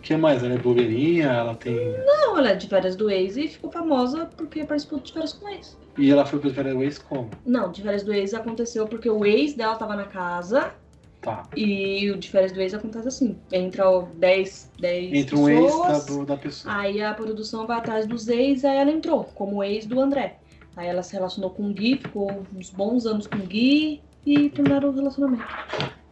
O 0.07 0.09
que 0.09 0.15
mais? 0.15 0.41
Ela 0.41 0.53
é 0.53 0.57
blogueirinha, 0.57 1.25
ela 1.25 1.53
tem. 1.53 1.75
Não, 2.05 2.37
ela 2.37 2.51
é 2.51 2.55
de 2.55 2.65
férias 2.65 2.95
do 2.95 3.09
ex 3.09 3.35
e 3.35 3.49
ficou 3.49 3.69
famosa 3.69 4.29
porque 4.37 4.63
participou 4.63 4.99
do 4.99 5.03
De 5.03 5.11
Férias 5.11 5.33
com 5.33 5.49
Ex. 5.49 5.77
E 5.97 6.09
ela 6.09 6.25
foi 6.25 6.39
pro 6.39 6.49
Férias 6.53 6.75
Ways 6.75 6.97
como? 6.97 7.29
Não, 7.45 7.69
De 7.69 7.81
Férias 7.81 8.03
do 8.03 8.13
Ex 8.13 8.33
aconteceu 8.33 8.87
porque 8.87 9.09
o 9.09 9.25
ex 9.25 9.53
dela 9.53 9.75
tava 9.75 9.97
na 9.97 10.05
casa 10.05 10.71
Tá. 11.19 11.43
E 11.57 12.09
o 12.11 12.17
de 12.17 12.29
férias 12.29 12.53
do 12.53 12.61
ex 12.61 12.73
acontece 12.73 13.07
assim. 13.09 13.35
Entra 13.51 13.89
o 13.89 14.03
10, 14.03 14.71
10 14.79 15.13
Entre 15.13 15.35
um 15.35 15.49
ex 15.49 15.65
pessoas, 15.65 16.05
da, 16.05 16.13
do- 16.13 16.25
da 16.25 16.37
pessoa. 16.37 16.73
Aí 16.77 17.01
a 17.03 17.13
produção 17.13 17.67
vai 17.67 17.79
atrás 17.79 18.07
dos 18.07 18.29
ex, 18.29 18.63
aí 18.63 18.77
ela 18.77 18.91
entrou, 18.91 19.25
como 19.35 19.61
ex 19.61 19.85
do 19.85 19.99
André. 19.99 20.37
Aí 20.77 20.87
ela 20.87 21.03
se 21.03 21.11
relacionou 21.13 21.49
com 21.49 21.63
o 21.69 21.73
Gui, 21.73 21.97
ficou 21.97 22.31
uns 22.55 22.69
bons 22.69 23.05
anos 23.05 23.27
com 23.27 23.35
o 23.39 23.41
Gui 23.41 23.99
e 24.25 24.49
terminaram 24.51 24.87
o 24.89 24.93
relacionamento. 24.93 25.43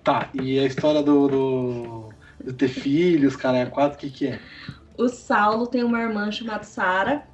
Tá, 0.04 0.30
e 0.34 0.60
a 0.60 0.66
história 0.66 1.02
do, 1.02 1.28
do, 1.30 2.10
do 2.46 2.54
ter 2.54 2.70
filhos, 2.70 3.36
cara, 3.36 3.58
é 3.60 3.66
quatro, 3.66 3.98
o 3.98 4.00
que 4.00 4.10
que 4.10 4.28
é? 4.28 4.40
O 4.98 5.10
Saulo 5.10 5.68
tem 5.68 5.84
uma 5.84 6.02
irmã 6.02 6.32
chamada 6.32 6.64
Sara. 6.64 7.28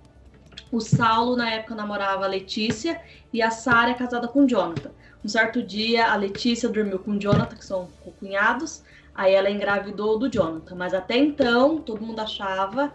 O 0.71 0.79
Saulo, 0.79 1.35
na 1.35 1.51
época, 1.51 1.75
namorava 1.75 2.25
a 2.25 2.27
Letícia 2.27 2.99
e 3.31 3.41
a 3.41 3.51
Sara 3.51 3.91
é 3.91 3.93
casada 3.93 4.27
com 4.27 4.45
o 4.45 4.47
Jonathan. 4.47 4.91
Um 5.23 5.27
certo 5.27 5.61
dia, 5.61 6.07
a 6.11 6.15
Letícia 6.15 6.69
dormiu 6.69 6.99
com 6.99 7.11
o 7.11 7.19
Jonathan, 7.19 7.55
que 7.55 7.65
são 7.65 7.93
cunhados, 8.19 8.83
aí 9.13 9.33
ela 9.33 9.49
engravidou 9.51 10.17
do 10.17 10.29
Jonathan. 10.31 10.75
Mas 10.75 10.93
até 10.93 11.17
então, 11.17 11.81
todo 11.81 12.05
mundo 12.05 12.19
achava 12.19 12.93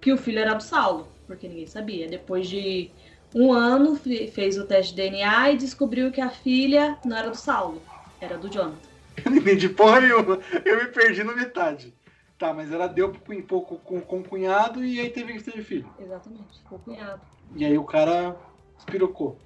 que 0.00 0.12
o 0.12 0.16
filho 0.18 0.38
era 0.40 0.54
do 0.54 0.62
Saulo, 0.62 1.16
porque 1.26 1.48
ninguém 1.48 1.66
sabia. 1.66 2.08
Depois 2.08 2.48
de 2.48 2.90
um 3.34 3.52
ano, 3.52 3.94
fe- 3.96 4.26
fez 4.28 4.58
o 4.58 4.66
teste 4.66 4.94
de 4.94 5.02
DNA 5.02 5.52
e 5.52 5.56
descobriu 5.58 6.10
que 6.10 6.20
a 6.20 6.30
filha 6.30 6.98
não 7.04 7.16
era 7.16 7.30
do 7.30 7.36
Saulo, 7.36 7.82
era 8.20 8.38
do 8.38 8.48
Jonathan. 8.50 8.87
Eu 9.24 9.30
não 9.30 9.38
entendi 9.38 9.68
porra 9.68 10.00
nenhuma. 10.00 10.38
Eu 10.64 10.76
me 10.78 10.88
perdi 10.88 11.22
na 11.24 11.34
metade. 11.34 11.94
Tá, 12.38 12.54
mas 12.54 12.72
ela 12.72 12.86
deu 12.86 13.12
cunho- 13.26 13.42
pouco 13.42 13.76
com, 13.78 14.00
com 14.00 14.20
o 14.20 14.24
cunhado 14.28 14.84
e 14.84 15.00
aí 15.00 15.10
teve 15.10 15.32
que 15.34 15.42
ter 15.50 15.62
filho. 15.62 15.88
Exatamente, 15.98 16.62
o 16.70 16.78
cunhado. 16.78 17.20
E 17.56 17.64
aí 17.64 17.76
o 17.76 17.84
cara 17.84 18.36
espirocou. 18.78 19.36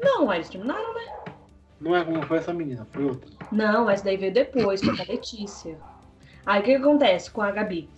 Não, 0.00 0.32
eles 0.32 0.48
terminaram, 0.48 0.94
né? 0.94 1.14
Não 1.78 1.94
é 1.94 2.02
como 2.04 2.22
foi 2.22 2.38
essa 2.38 2.52
menina, 2.52 2.86
foi 2.90 3.04
outra. 3.04 3.28
Não, 3.52 3.88
essa 3.90 4.04
daí 4.04 4.16
veio 4.16 4.32
depois, 4.32 4.82
foi 4.82 4.96
com 4.96 5.02
a 5.02 5.06
Letícia. 5.06 5.76
Aí 6.46 6.60
o 6.60 6.64
que, 6.64 6.70
que 6.70 6.76
acontece 6.82 7.30
com 7.30 7.42
a 7.42 7.50
Gabi? 7.50 7.88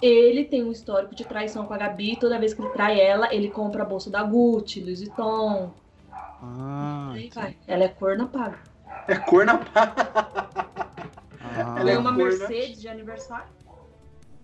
Ele 0.00 0.44
tem 0.44 0.62
um 0.64 0.70
histórico 0.72 1.14
de 1.14 1.24
traição 1.24 1.66
com 1.66 1.74
a 1.74 1.78
Gabi. 1.78 2.16
Toda 2.16 2.38
vez 2.38 2.54
que 2.54 2.62
ele 2.62 2.70
trai 2.70 3.00
ela, 3.00 3.34
ele 3.34 3.50
compra 3.50 3.82
a 3.82 3.86
bolsa 3.86 4.08
da 4.10 4.22
Gucci, 4.22 4.80
Louis 4.80 5.00
Vuitton. 5.00 5.72
Ah, 6.12 7.10
Aí 7.14 7.28
vai. 7.34 7.56
Ela 7.66 7.84
é 7.84 7.88
corna 7.88 8.26
paga. 8.26 8.58
É 9.08 9.16
cor 9.16 9.44
na 9.44 9.58
pá. 9.58 9.92
ah, 11.40 11.74
Ela 11.78 11.80
é 11.80 11.84
Ganhou 11.84 12.00
uma 12.00 12.14
corna. 12.14 12.24
Mercedes 12.38 12.80
de 12.80 12.88
aniversário. 12.88 13.48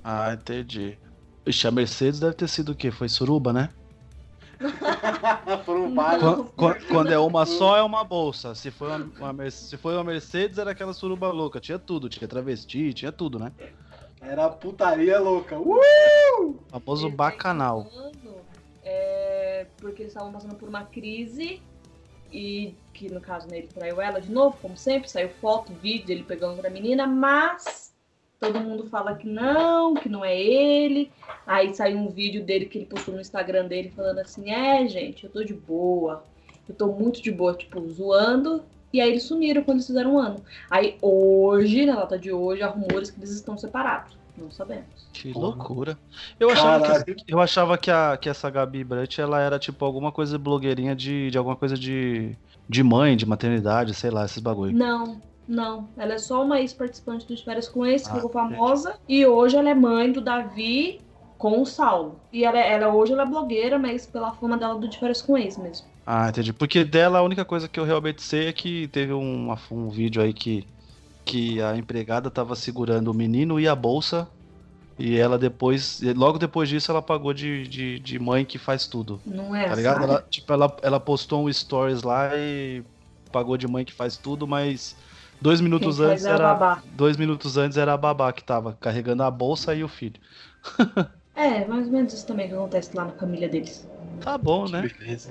ah, 0.03 0.33
entendi. 0.35 0.99
Ixi, 1.47 1.67
a 1.69 1.71
Mercedes 1.71 2.19
deve 2.21 2.35
ter 2.35 2.49
sido 2.49 2.73
o 2.73 2.75
quê? 2.75 2.91
Foi 2.91 3.09
suruba, 3.09 3.53
né? 3.53 3.69
Foram 5.65 5.89
Não. 5.89 5.95
vários. 5.95 6.23
Quando, 6.57 6.87
quando- 6.89 7.13
é 7.13 7.19
uma 7.19 7.45
só, 7.47 7.77
é 7.77 7.83
uma 7.83 8.03
bolsa. 8.03 8.55
Se 8.55 8.71
foi 8.71 8.89
uma, 8.89 9.31
uma 9.33 9.51
se 9.51 9.77
foi 9.77 9.95
uma 9.95 10.03
Mercedes, 10.05 10.59
era 10.59 10.71
aquela 10.71 10.93
suruba 10.95 11.29
louca. 11.31 11.61
Tinha 11.61 11.79
tudo. 11.79 12.09
Tinha 12.09 12.27
travesti, 12.27 12.93
tinha 12.95 13.13
tudo, 13.13 13.39
né? 13.39 13.53
Era 14.21 14.49
putaria 14.49 15.21
louca. 15.21 15.59
Uh! 15.59 16.59
Famoso 16.71 17.09
bacanal. 17.11 17.87
É, 18.83 19.67
porque 19.77 20.03
eles 20.03 20.13
estavam 20.13 20.33
passando 20.33 20.55
por 20.57 20.69
uma 20.69 20.85
crise. 20.85 21.63
E 22.37 22.75
que 22.93 23.11
no 23.11 23.19
caso 23.19 23.49
né, 23.49 23.57
ele 23.57 23.69
traiu 23.69 23.99
ela 23.99 24.21
de 24.21 24.31
novo, 24.31 24.59
como 24.61 24.76
sempre, 24.76 25.09
saiu 25.09 25.31
foto, 25.40 25.73
vídeo 25.73 26.07
dele 26.07 26.23
pegando 26.23 26.52
outra 26.52 26.69
menina, 26.69 27.07
mas 27.07 27.95
todo 28.38 28.61
mundo 28.61 28.85
fala 28.90 29.14
que 29.14 29.26
não, 29.26 29.95
que 29.95 30.07
não 30.07 30.23
é 30.23 30.38
ele. 30.38 31.11
Aí 31.47 31.75
saiu 31.75 31.97
um 31.97 32.11
vídeo 32.11 32.45
dele 32.45 32.66
que 32.66 32.76
ele 32.76 32.85
postou 32.85 33.14
no 33.14 33.23
Instagram 33.23 33.66
dele 33.66 33.90
falando 33.97 34.19
assim: 34.19 34.50
É, 34.50 34.87
gente, 34.87 35.25
eu 35.25 35.31
tô 35.31 35.43
de 35.43 35.55
boa. 35.55 36.25
Eu 36.69 36.75
tô 36.75 36.88
muito 36.88 37.23
de 37.23 37.33
boa, 37.33 37.55
tipo, 37.55 37.81
zoando. 37.88 38.62
E 38.93 39.00
aí 39.00 39.09
eles 39.09 39.23
sumiram 39.23 39.64
quando 39.64 39.78
eles 39.78 39.87
fizeram 39.87 40.16
um 40.16 40.19
ano. 40.19 40.45
Aí 40.71 40.99
hoje, 41.00 41.87
na 41.87 41.97
data 41.97 42.19
de 42.19 42.31
hoje, 42.31 42.62
há 42.62 42.69
rumores 42.69 43.11
que 43.11 43.19
eles 43.19 43.31
estão 43.31 43.57
separados. 43.57 44.16
Não 44.37 44.50
sabemos. 44.50 44.87
Que 45.12 45.33
Porra. 45.33 45.47
loucura. 45.47 45.99
Eu 46.38 46.50
achava, 46.50 47.05
que, 47.05 47.16
eu 47.26 47.40
achava 47.40 47.78
que, 47.78 47.90
a, 47.90 48.16
que 48.16 48.28
essa 48.28 48.50
Gabi 48.50 48.85
Brant, 48.85 49.19
ela 49.19 49.40
era 49.40 49.59
tipo 49.59 49.85
alguma 49.85 50.12
coisa 50.12 50.38
blogueirinha 50.38 50.95
de, 50.95 51.31
de 51.31 51.38
alguma 51.38 51.57
coisa 51.57 51.75
de, 51.76 52.37
de 52.69 52.83
mãe, 52.83 53.16
de 53.16 53.25
maternidade, 53.25 53.95
sei 53.95 54.11
lá, 54.11 54.25
esses 54.25 54.38
bagulho. 54.43 54.76
Não, 54.76 55.21
não. 55.49 55.88
Ela 55.97 56.14
é 56.14 56.19
só 56.19 56.45
uma 56.45 56.61
ex-participante 56.61 57.26
dos 57.26 57.40
Férias 57.40 57.69
com 57.69 57.87
Ex, 57.87 58.02
que 58.02 58.11
Ah, 58.11 58.14
ficou 58.16 58.31
famosa. 58.31 58.97
E 59.09 59.25
hoje 59.26 59.57
ela 59.57 59.71
é 59.71 59.75
mãe 59.75 60.12
do 60.12 60.21
Davi 60.21 61.00
com 61.38 61.61
o 61.61 61.66
Saulo. 61.66 62.21
E 62.33 62.45
ela, 62.45 62.59
ela 62.59 62.88
hoje 62.95 63.12
ela 63.12 63.23
é 63.23 63.26
blogueira, 63.26 63.78
mas 63.78 64.07
pela 64.07 64.33
fama 64.33 64.57
dela 64.59 64.75
do 64.78 64.88
De 64.88 64.99
Férias 64.99 65.23
com 65.23 65.37
Ex 65.38 65.57
mesmo. 65.57 65.87
Ah, 66.07 66.28
entendi. 66.28 66.52
Porque 66.52 66.85
dela 66.85 67.19
a 67.19 67.23
única 67.23 67.45
coisa 67.45 67.69
que 67.69 67.81
eu 67.81 67.85
realmente 67.85 68.23
sei 68.23 68.47
é 68.49 68.52
que 68.52 68.87
teve 68.88 69.12
um, 69.12 69.55
um 69.71 69.88
vídeo 69.88 70.23
aí 70.23 70.33
que, 70.33 70.64
que 71.26 71.61
a 71.61 71.76
empregada 71.76 72.30
tava 72.30 72.56
segurando 72.56 73.09
o 73.11 73.14
menino 73.14 73.61
e 73.61 73.68
a 73.68 73.75
bolsa. 73.75 74.28
E 74.99 75.18
ela 75.18 75.38
depois, 75.38 76.00
logo 76.16 76.38
depois 76.38 76.71
disso, 76.71 76.90
ela 76.90 77.02
pagou 77.02 77.35
de, 77.35 77.68
de, 77.68 77.99
de 77.99 78.18
mãe 78.18 78.47
que 78.47 78.56
faz 78.56 78.87
tudo. 78.87 79.21
Não 79.26 79.54
é? 79.54 79.68
Tá 79.68 79.75
ligado? 79.75 80.02
Ela, 80.04 80.23
tipo, 80.30 80.50
ela, 80.50 80.75
ela 80.83 80.99
postou 80.99 81.45
um 81.47 81.52
stories 81.52 82.02
lá 82.02 82.30
e 82.35 82.83
pagou 83.30 83.59
de 83.59 83.68
mãe 83.68 83.85
que 83.85 83.92
faz 83.92 84.16
tudo, 84.16 84.47
mas 84.47 84.97
dois 85.38 85.61
Quem 85.61 85.64
minutos 85.64 85.99
faz 85.99 86.11
antes 86.11 86.25
é 86.25 86.30
a 86.30 86.35
era. 86.35 86.54
babá. 86.54 86.83
Dois 86.95 87.18
minutos 87.18 87.59
antes 87.59 87.76
era 87.76 87.92
a 87.92 87.97
babá 87.99 88.33
que 88.33 88.42
tava 88.42 88.73
carregando 88.80 89.23
a 89.23 89.30
bolsa 89.30 89.75
e 89.75 89.85
o 89.85 89.88
filho. 89.88 90.21
É, 91.37 91.66
mais 91.66 91.87
ou 91.87 91.92
menos 91.92 92.14
isso 92.14 92.26
também 92.26 92.49
que 92.49 92.54
acontece 92.54 92.97
lá 92.97 93.04
na 93.04 93.12
família 93.12 93.47
deles. 93.47 93.87
Tá 94.21 94.38
bom, 94.38 94.66
né? 94.66 94.88
Beleza. 94.99 95.30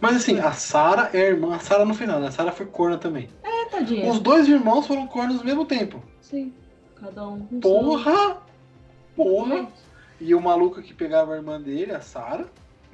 Mas 0.00 0.16
assim, 0.16 0.38
a 0.38 0.52
Sara 0.52 1.10
é 1.12 1.18
a 1.22 1.30
irmã. 1.30 1.56
A 1.56 1.58
Sara 1.58 1.84
no 1.84 1.94
final, 1.94 2.20
né? 2.20 2.28
A 2.28 2.30
Sara 2.30 2.52
foi 2.52 2.66
corna 2.66 2.96
também. 2.96 3.28
É, 3.42 3.48
tadinha. 3.72 4.10
Os 4.10 4.20
dois 4.20 4.48
irmãos 4.48 4.86
foram 4.86 5.06
cornos 5.06 5.38
ao 5.38 5.44
mesmo 5.44 5.64
tempo. 5.64 6.02
Sim. 6.20 6.52
Cada 6.96 7.26
um 7.28 7.40
com 7.46 7.60
Porra! 7.60 8.12
seu- 8.14 8.36
Porra! 9.16 9.68
E 10.20 10.34
o 10.34 10.40
maluco 10.40 10.80
que 10.80 10.94
pegava 10.94 11.34
a 11.34 11.36
irmã 11.36 11.60
dele, 11.60 11.92
a 11.92 12.00
Sara, 12.00 12.46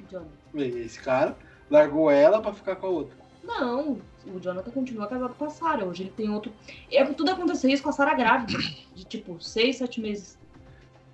John. 0.09 0.25
esse 0.55 0.99
cara, 0.99 1.37
largou 1.69 2.09
ela 2.09 2.41
pra 2.41 2.51
ficar 2.53 2.75
com 2.75 2.87
a 2.87 2.89
outra. 2.89 3.15
Não, 3.43 3.99
o 4.27 4.39
Jonathan 4.39 4.71
continua 4.71 5.07
casado 5.07 5.33
com 5.35 5.45
a 5.45 5.49
Sarah. 5.49 5.85
Hoje 5.85 6.03
ele 6.03 6.09
tem 6.15 6.29
outro. 6.29 6.51
É 6.91 7.05
tudo 7.05 7.31
aconteceu 7.31 7.69
isso 7.69 7.83
com 7.83 7.89
a 7.89 7.93
Sarah 7.93 8.15
grávida. 8.15 8.57
De 8.95 9.03
tipo, 9.05 9.41
seis, 9.41 9.77
sete 9.77 10.01
meses. 10.01 10.37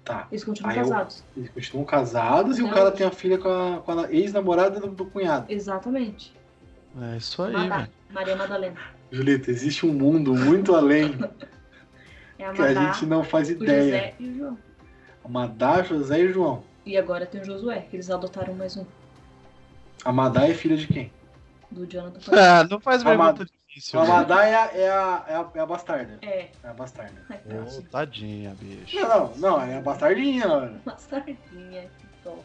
Tá. 0.03 0.27
Eles 0.31 0.43
continuam 0.43 0.71
Aí 0.71 0.77
eu- 0.79 0.83
casados. 0.83 1.23
Eles 1.35 1.49
continuam 1.49 1.85
casados 1.85 2.57
e 2.59 2.63
o 2.63 2.69
cara 2.71 2.91
tem 2.91 3.05
a 3.05 3.11
filha 3.11 3.37
com 3.37 3.49
a, 3.49 3.81
com 3.81 3.91
a 3.99 4.11
ex-namorada 4.11 4.79
do, 4.79 4.87
do 4.87 5.05
cunhado. 5.05 5.45
Exatamente. 5.51 6.33
É 7.01 7.17
isso 7.17 7.41
aí, 7.43 7.51
Madá, 7.53 7.77
velho. 7.77 7.89
Maria 8.11 8.35
Madalena. 8.35 8.79
Julieta, 9.11 9.51
existe 9.51 9.85
um 9.85 9.93
mundo 9.93 10.33
muito 10.35 10.75
além 10.75 11.17
É 12.37 12.45
a 12.47 12.53
que 12.53 12.61
a 12.61 12.73
gente 12.73 13.05
não 13.05 13.23
faz 13.23 13.49
o 13.49 13.51
ideia. 13.53 13.83
José 13.83 14.13
e 14.19 14.27
o 14.29 14.37
João. 14.37 14.57
Amadá, 15.23 15.83
José 15.83 16.19
e 16.21 16.31
João. 16.33 16.63
E 16.85 16.97
agora 16.97 17.25
tem 17.25 17.41
o 17.41 17.45
Josué, 17.45 17.81
que 17.89 17.95
eles 17.95 18.09
adotaram 18.09 18.53
mais 18.53 18.75
um. 18.77 18.85
Amadá 20.03 20.47
é 20.47 20.53
filha 20.53 20.77
de 20.77 20.87
quem? 20.87 21.11
Do 21.71 21.85
Jonathan. 21.87 22.19
Ah, 22.37 22.63
não 22.69 22.79
faz 22.79 23.01
Amado. 23.05 23.37
pergunta 23.37 23.51
difícil. 23.67 23.99
né? 23.99 24.05
Amadá 24.05 24.45
é 24.45 24.55
a, 24.55 24.65
é, 24.77 24.89
a, 24.89 25.25
é, 25.27 25.35
a, 25.35 25.49
é 25.55 25.59
a 25.59 25.65
bastarda. 25.65 26.19
É. 26.21 26.49
É 26.63 26.67
a 26.67 26.73
bastarda. 26.73 27.21
Ai, 27.29 27.39
Ô, 27.47 27.81
tadinha, 27.89 28.55
bicho. 28.59 28.95
Não, 28.99 29.07
não, 29.07 29.37
não, 29.37 29.61
é 29.61 29.77
a 29.77 29.81
bastardinha, 29.81 30.47
mano. 30.47 30.79
Sardinha, 30.97 31.89
que 31.97 32.07
top. 32.23 32.41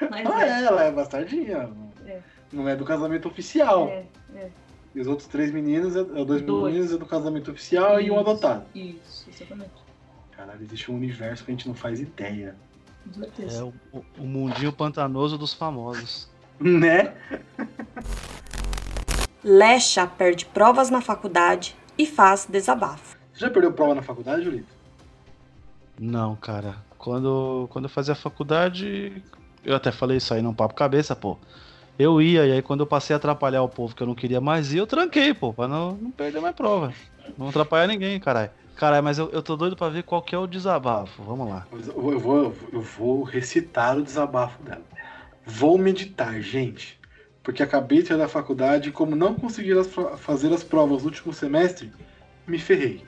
Mas 0.10 0.26
Ah, 0.26 0.46
é. 0.46 0.48
é, 0.48 0.64
ela 0.64 0.84
é 0.84 0.92
bastardinha. 0.92 1.70
É. 2.06 2.20
Não 2.52 2.68
é 2.68 2.76
do 2.76 2.84
casamento 2.84 3.28
oficial. 3.28 3.88
É, 3.88 4.04
é. 4.34 4.50
E 4.98 5.00
os 5.00 5.06
outros 5.06 5.28
três 5.28 5.52
meninos, 5.52 5.94
é, 5.94 6.00
é 6.00 6.24
dois, 6.24 6.42
Dois. 6.42 6.72
meninos 6.74 6.92
é 6.92 6.98
do 6.98 7.06
casamento 7.06 7.52
oficial 7.52 8.00
e 8.00 8.10
um 8.10 8.14
Isso. 8.14 8.28
adotado. 8.30 8.64
Isso, 8.74 9.30
exatamente. 9.32 9.70
Caralho, 10.36 10.60
existe 10.60 10.90
um 10.90 10.96
universo 10.96 11.44
que 11.44 11.52
a 11.52 11.54
gente 11.54 11.68
não 11.68 11.74
faz 11.76 12.00
ideia. 12.00 12.56
Com 13.06 13.20
certeza. 13.20 13.60
É 13.60 13.62
o, 13.62 13.72
o- 14.18 14.26
mundinho 14.26 14.72
pantanoso 14.72 15.38
dos 15.38 15.54
famosos. 15.54 16.28
Né? 16.60 17.14
Lecha 19.44 20.04
perde 20.08 20.44
provas 20.46 20.90
na 20.90 21.00
faculdade 21.00 21.76
e 21.96 22.04
faz 22.04 22.44
desabafo. 22.50 23.16
Você 23.32 23.38
já 23.46 23.50
perdeu 23.50 23.72
prova 23.72 23.94
na 23.94 24.02
faculdade, 24.02 24.42
Julito? 24.42 24.66
Não, 26.00 26.34
cara. 26.34 26.74
Quando, 26.98 27.68
quando 27.70 27.84
eu 27.84 27.88
fazia 27.88 28.16
faculdade, 28.16 29.22
eu 29.64 29.76
até 29.76 29.92
falei 29.92 30.16
isso 30.16 30.34
aí 30.34 30.42
num 30.42 30.52
papo 30.52 30.74
cabeça, 30.74 31.14
pô. 31.14 31.38
Eu 31.98 32.22
ia, 32.22 32.46
e 32.46 32.52
aí 32.52 32.62
quando 32.62 32.80
eu 32.80 32.86
passei 32.86 33.12
a 33.12 33.16
atrapalhar 33.16 33.62
o 33.62 33.68
povo 33.68 33.94
que 33.94 34.02
eu 34.02 34.06
não 34.06 34.14
queria 34.14 34.40
mais 34.40 34.72
ir, 34.72 34.78
eu 34.78 34.86
tranquei, 34.86 35.34
pô, 35.34 35.52
pra 35.52 35.66
não, 35.66 35.96
não 35.96 36.10
perder 36.12 36.40
mais 36.40 36.54
prova. 36.54 36.94
Não 37.36 37.48
atrapalhar 37.48 37.88
ninguém, 37.88 38.20
caralho. 38.20 38.50
Caralho, 38.76 39.02
mas 39.02 39.18
eu, 39.18 39.28
eu 39.30 39.42
tô 39.42 39.56
doido 39.56 39.74
pra 39.74 39.88
ver 39.88 40.04
qual 40.04 40.22
que 40.22 40.32
é 40.32 40.38
o 40.38 40.46
desabafo. 40.46 41.24
Vamos 41.24 41.48
lá. 41.48 41.66
Eu 41.72 42.20
vou, 42.20 42.54
eu 42.72 42.80
vou 42.80 43.24
recitar 43.24 43.98
o 43.98 44.02
desabafo 44.02 44.62
dela. 44.62 44.84
Vou 45.44 45.76
meditar, 45.76 46.40
gente. 46.40 46.98
Porque 47.42 47.62
acabei 47.62 48.02
de 48.02 48.08
sair 48.08 48.18
da 48.18 48.28
faculdade 48.28 48.90
e 48.90 48.92
como 48.92 49.16
não 49.16 49.34
consegui 49.34 49.72
as 49.72 49.88
fazer 50.18 50.52
as 50.52 50.62
provas 50.62 51.02
no 51.02 51.08
último 51.08 51.32
semestre, 51.32 51.90
me 52.46 52.58
ferrei. 52.58 53.04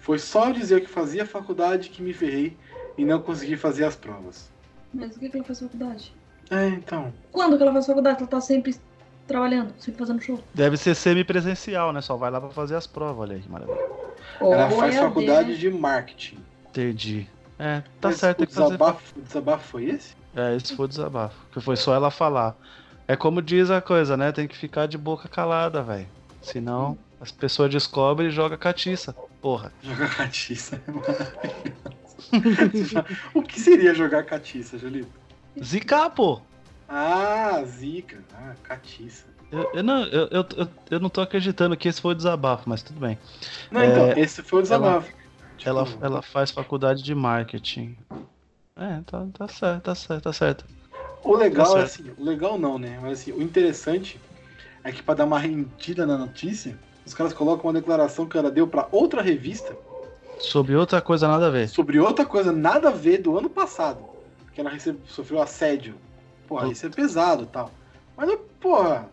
Foi 0.00 0.18
só 0.18 0.48
eu 0.48 0.54
dizer 0.54 0.80
que 0.80 0.88
fazia 0.88 1.24
faculdade 1.24 1.90
que 1.90 2.02
me 2.02 2.12
ferrei 2.12 2.56
e 2.98 3.04
não 3.04 3.20
consegui 3.20 3.56
fazer 3.56 3.84
as 3.84 3.94
provas. 3.94 4.50
Mas 4.92 5.14
o 5.14 5.20
que, 5.20 5.28
que 5.28 5.36
ela 5.36 5.44
faz 5.44 5.60
faculdade? 5.60 6.12
É, 6.50 6.68
então. 6.68 7.12
Quando 7.32 7.56
que 7.56 7.62
ela 7.62 7.72
faz 7.72 7.86
faculdade? 7.86 8.18
Ela 8.18 8.26
tá 8.26 8.40
sempre 8.40 8.74
trabalhando, 9.26 9.72
sempre 9.78 9.98
fazendo 9.98 10.20
show. 10.20 10.42
Deve 10.52 10.76
ser 10.76 10.94
semipresencial, 10.94 11.92
né? 11.92 12.00
Só 12.00 12.16
vai 12.16 12.30
lá 12.30 12.40
pra 12.40 12.50
fazer 12.50 12.76
as 12.76 12.86
provas, 12.86 13.18
olha 13.28 13.36
aí, 13.36 13.42
que 13.42 13.50
maravilha. 13.50 13.78
Ela 14.40 14.68
Ou 14.68 14.78
faz 14.78 14.96
faculdade 14.96 15.58
de 15.58 15.70
marketing. 15.70 16.38
Entendi. 16.68 17.28
É, 17.58 17.80
tá 18.00 18.08
Mas 18.08 18.16
certo, 18.18 18.42
o 18.42 18.46
que 18.46 18.52
fazer. 18.52 18.66
desabafo, 18.72 19.18
o 19.18 19.22
desabafo 19.22 19.68
foi 19.68 19.84
esse? 19.84 20.14
É, 20.34 20.56
esse 20.56 20.74
foi 20.74 20.86
o 20.86 20.88
desabafo. 20.88 21.36
Que 21.52 21.60
foi 21.60 21.76
só 21.76 21.94
ela 21.94 22.10
falar. 22.10 22.56
É 23.06 23.14
como 23.14 23.40
diz 23.40 23.70
a 23.70 23.80
coisa, 23.80 24.16
né? 24.16 24.32
Tem 24.32 24.48
que 24.48 24.56
ficar 24.56 24.86
de 24.86 24.98
boca 24.98 25.28
calada, 25.28 25.82
velho. 25.82 26.06
Senão 26.42 26.98
as 27.20 27.30
pessoas 27.30 27.70
descobrem 27.70 28.28
e 28.28 28.30
jogam 28.30 28.58
catiça. 28.58 29.14
Porra. 29.40 29.72
Jogar 29.82 30.14
catiça 30.16 30.80
é 30.86 30.92
o 33.34 33.42
que 33.42 33.60
seria 33.60 33.94
jogar 33.94 34.24
catiça, 34.24 34.78
Julito? 34.78 35.23
Zicar, 35.62 36.10
pô. 36.10 36.40
Ah, 36.88 37.62
zica. 37.64 38.22
Ah, 38.34 38.54
catiça. 38.62 39.24
Eu, 39.50 39.68
eu 39.74 39.82
não, 39.82 40.04
eu, 40.06 40.28
eu, 40.30 40.46
eu, 40.90 41.00
não 41.00 41.08
tô 41.08 41.20
acreditando 41.20 41.76
que 41.76 41.88
esse 41.88 42.00
foi 42.00 42.12
o 42.12 42.16
desabafo, 42.16 42.68
mas 42.68 42.82
tudo 42.82 42.98
bem. 43.00 43.18
Não, 43.70 43.80
É, 43.80 43.86
então, 43.86 44.22
esse 44.22 44.42
foi 44.42 44.58
o 44.58 44.62
desabafo. 44.62 45.12
Tipo, 45.56 45.70
Ela, 45.70 45.86
ela 46.00 46.22
faz 46.22 46.50
faculdade 46.50 47.02
de 47.02 47.14
marketing. 47.14 47.96
É, 48.76 49.00
tá, 49.06 49.24
tá 49.32 49.48
certo, 49.48 49.82
tá 49.84 49.94
certo, 49.94 50.22
tá 50.24 50.32
certo. 50.32 50.64
O 51.22 51.36
legal 51.36 51.74
Tá 51.74 51.80
é 51.80 51.82
assim, 51.84 52.10
o 52.18 52.24
legal 52.24 52.58
não, 52.58 52.78
né? 52.78 52.98
Mas 53.00 53.20
assim, 53.20 53.32
o 53.32 53.40
interessante 53.40 54.20
é 54.82 54.90
que 54.90 55.02
pra 55.02 55.14
dar 55.14 55.24
uma 55.24 55.38
rendida 55.38 56.04
na 56.04 56.18
notícia, 56.18 56.76
os 57.06 57.14
caras 57.14 57.32
colocam 57.32 57.66
uma 57.66 57.72
declaração 57.72 58.26
que 58.26 58.36
ela 58.36 58.50
deu 58.50 58.66
pra 58.66 58.88
outra 58.90 59.22
revista 59.22 59.76
Sobre 60.38 60.74
outra 60.74 61.00
coisa 61.00 61.28
nada 61.28 61.46
a 61.46 61.50
ver. 61.50 61.68
sobre 61.68 61.98
outra 61.98 62.26
coisa 62.26 62.52
nada 62.52 62.88
a 62.88 62.92
ver 62.92 63.18
do 63.18 63.38
ano 63.38 63.48
passado. 63.48 64.13
Que 64.54 64.60
ela 64.60 64.70
recebe, 64.70 65.00
sofreu 65.06 65.42
assédio. 65.42 65.94
Porra, 66.46 66.68
isso 66.68 66.86
é 66.86 66.88
pesado 66.90 67.42
e 67.44 67.46
tal. 67.46 67.70
Mas, 68.16 68.30
porra. 68.60 69.08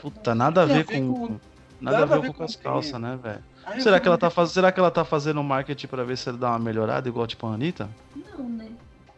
Puta, 0.00 0.34
nada 0.34 0.62
a 0.62 0.66
ver 0.66 0.84
com. 0.84 1.12
com- 1.28 1.40
Nada, 1.80 2.02
a 2.14 2.18
ver 2.18 2.32
com, 2.32 2.42
as 2.42 2.56
calças, 2.56 2.98
né, 3.00 3.18
velho? 3.22 3.82
Será 3.82 4.00
que, 4.00 4.08
ela 4.08 4.16
tá 4.16 4.30
faz... 4.30 4.50
Será 4.50 4.72
que 4.72 4.80
ela 4.80 4.90
tá 4.90 5.04
fazendo 5.04 5.42
marketing 5.42 5.86
pra 5.88 6.04
ver 6.04 6.16
se 6.16 6.26
ele 6.30 6.38
dá 6.38 6.48
uma 6.50 6.58
melhorada, 6.58 7.06
igual 7.06 7.26
tipo 7.26 7.46
a 7.46 7.52
Anitta? 7.52 7.88
Não, 8.14 8.48
né? 8.48 8.70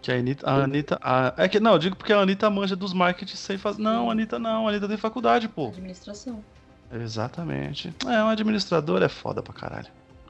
Que 0.03 0.11
a 0.11 0.17
Anitta. 0.17 0.50
A 0.50 0.55
Anitta 0.65 0.99
a- 1.00 1.35
É 1.37 1.47
que 1.49 1.61
não, 1.61 1.73
eu 1.73 1.79
digo 1.79 1.95
porque 1.95 2.12
a 2.12 2.19
Anitta 2.19 2.50
manja 2.50 2.75
dos 2.75 2.93
marketing 2.93 3.37
sem 3.37 3.57
fazer. 3.59 3.81
Não, 3.81 4.09
a 4.09 4.12
Anitta 4.12 4.38
não, 4.41 4.67
a 4.67 4.71
Anitta 4.71 4.88
tem 4.88 4.97
faculdade, 4.97 5.49
pô. 5.49 5.69
Administração. 5.69 6.43
Exatamente. 6.93 7.95
É, 8.07 8.23
um 8.25 8.29
administrador 8.29 9.03
é 9.03 9.09
foda 9.09 9.41
pra 9.43 9.53
caralho. 9.53 9.87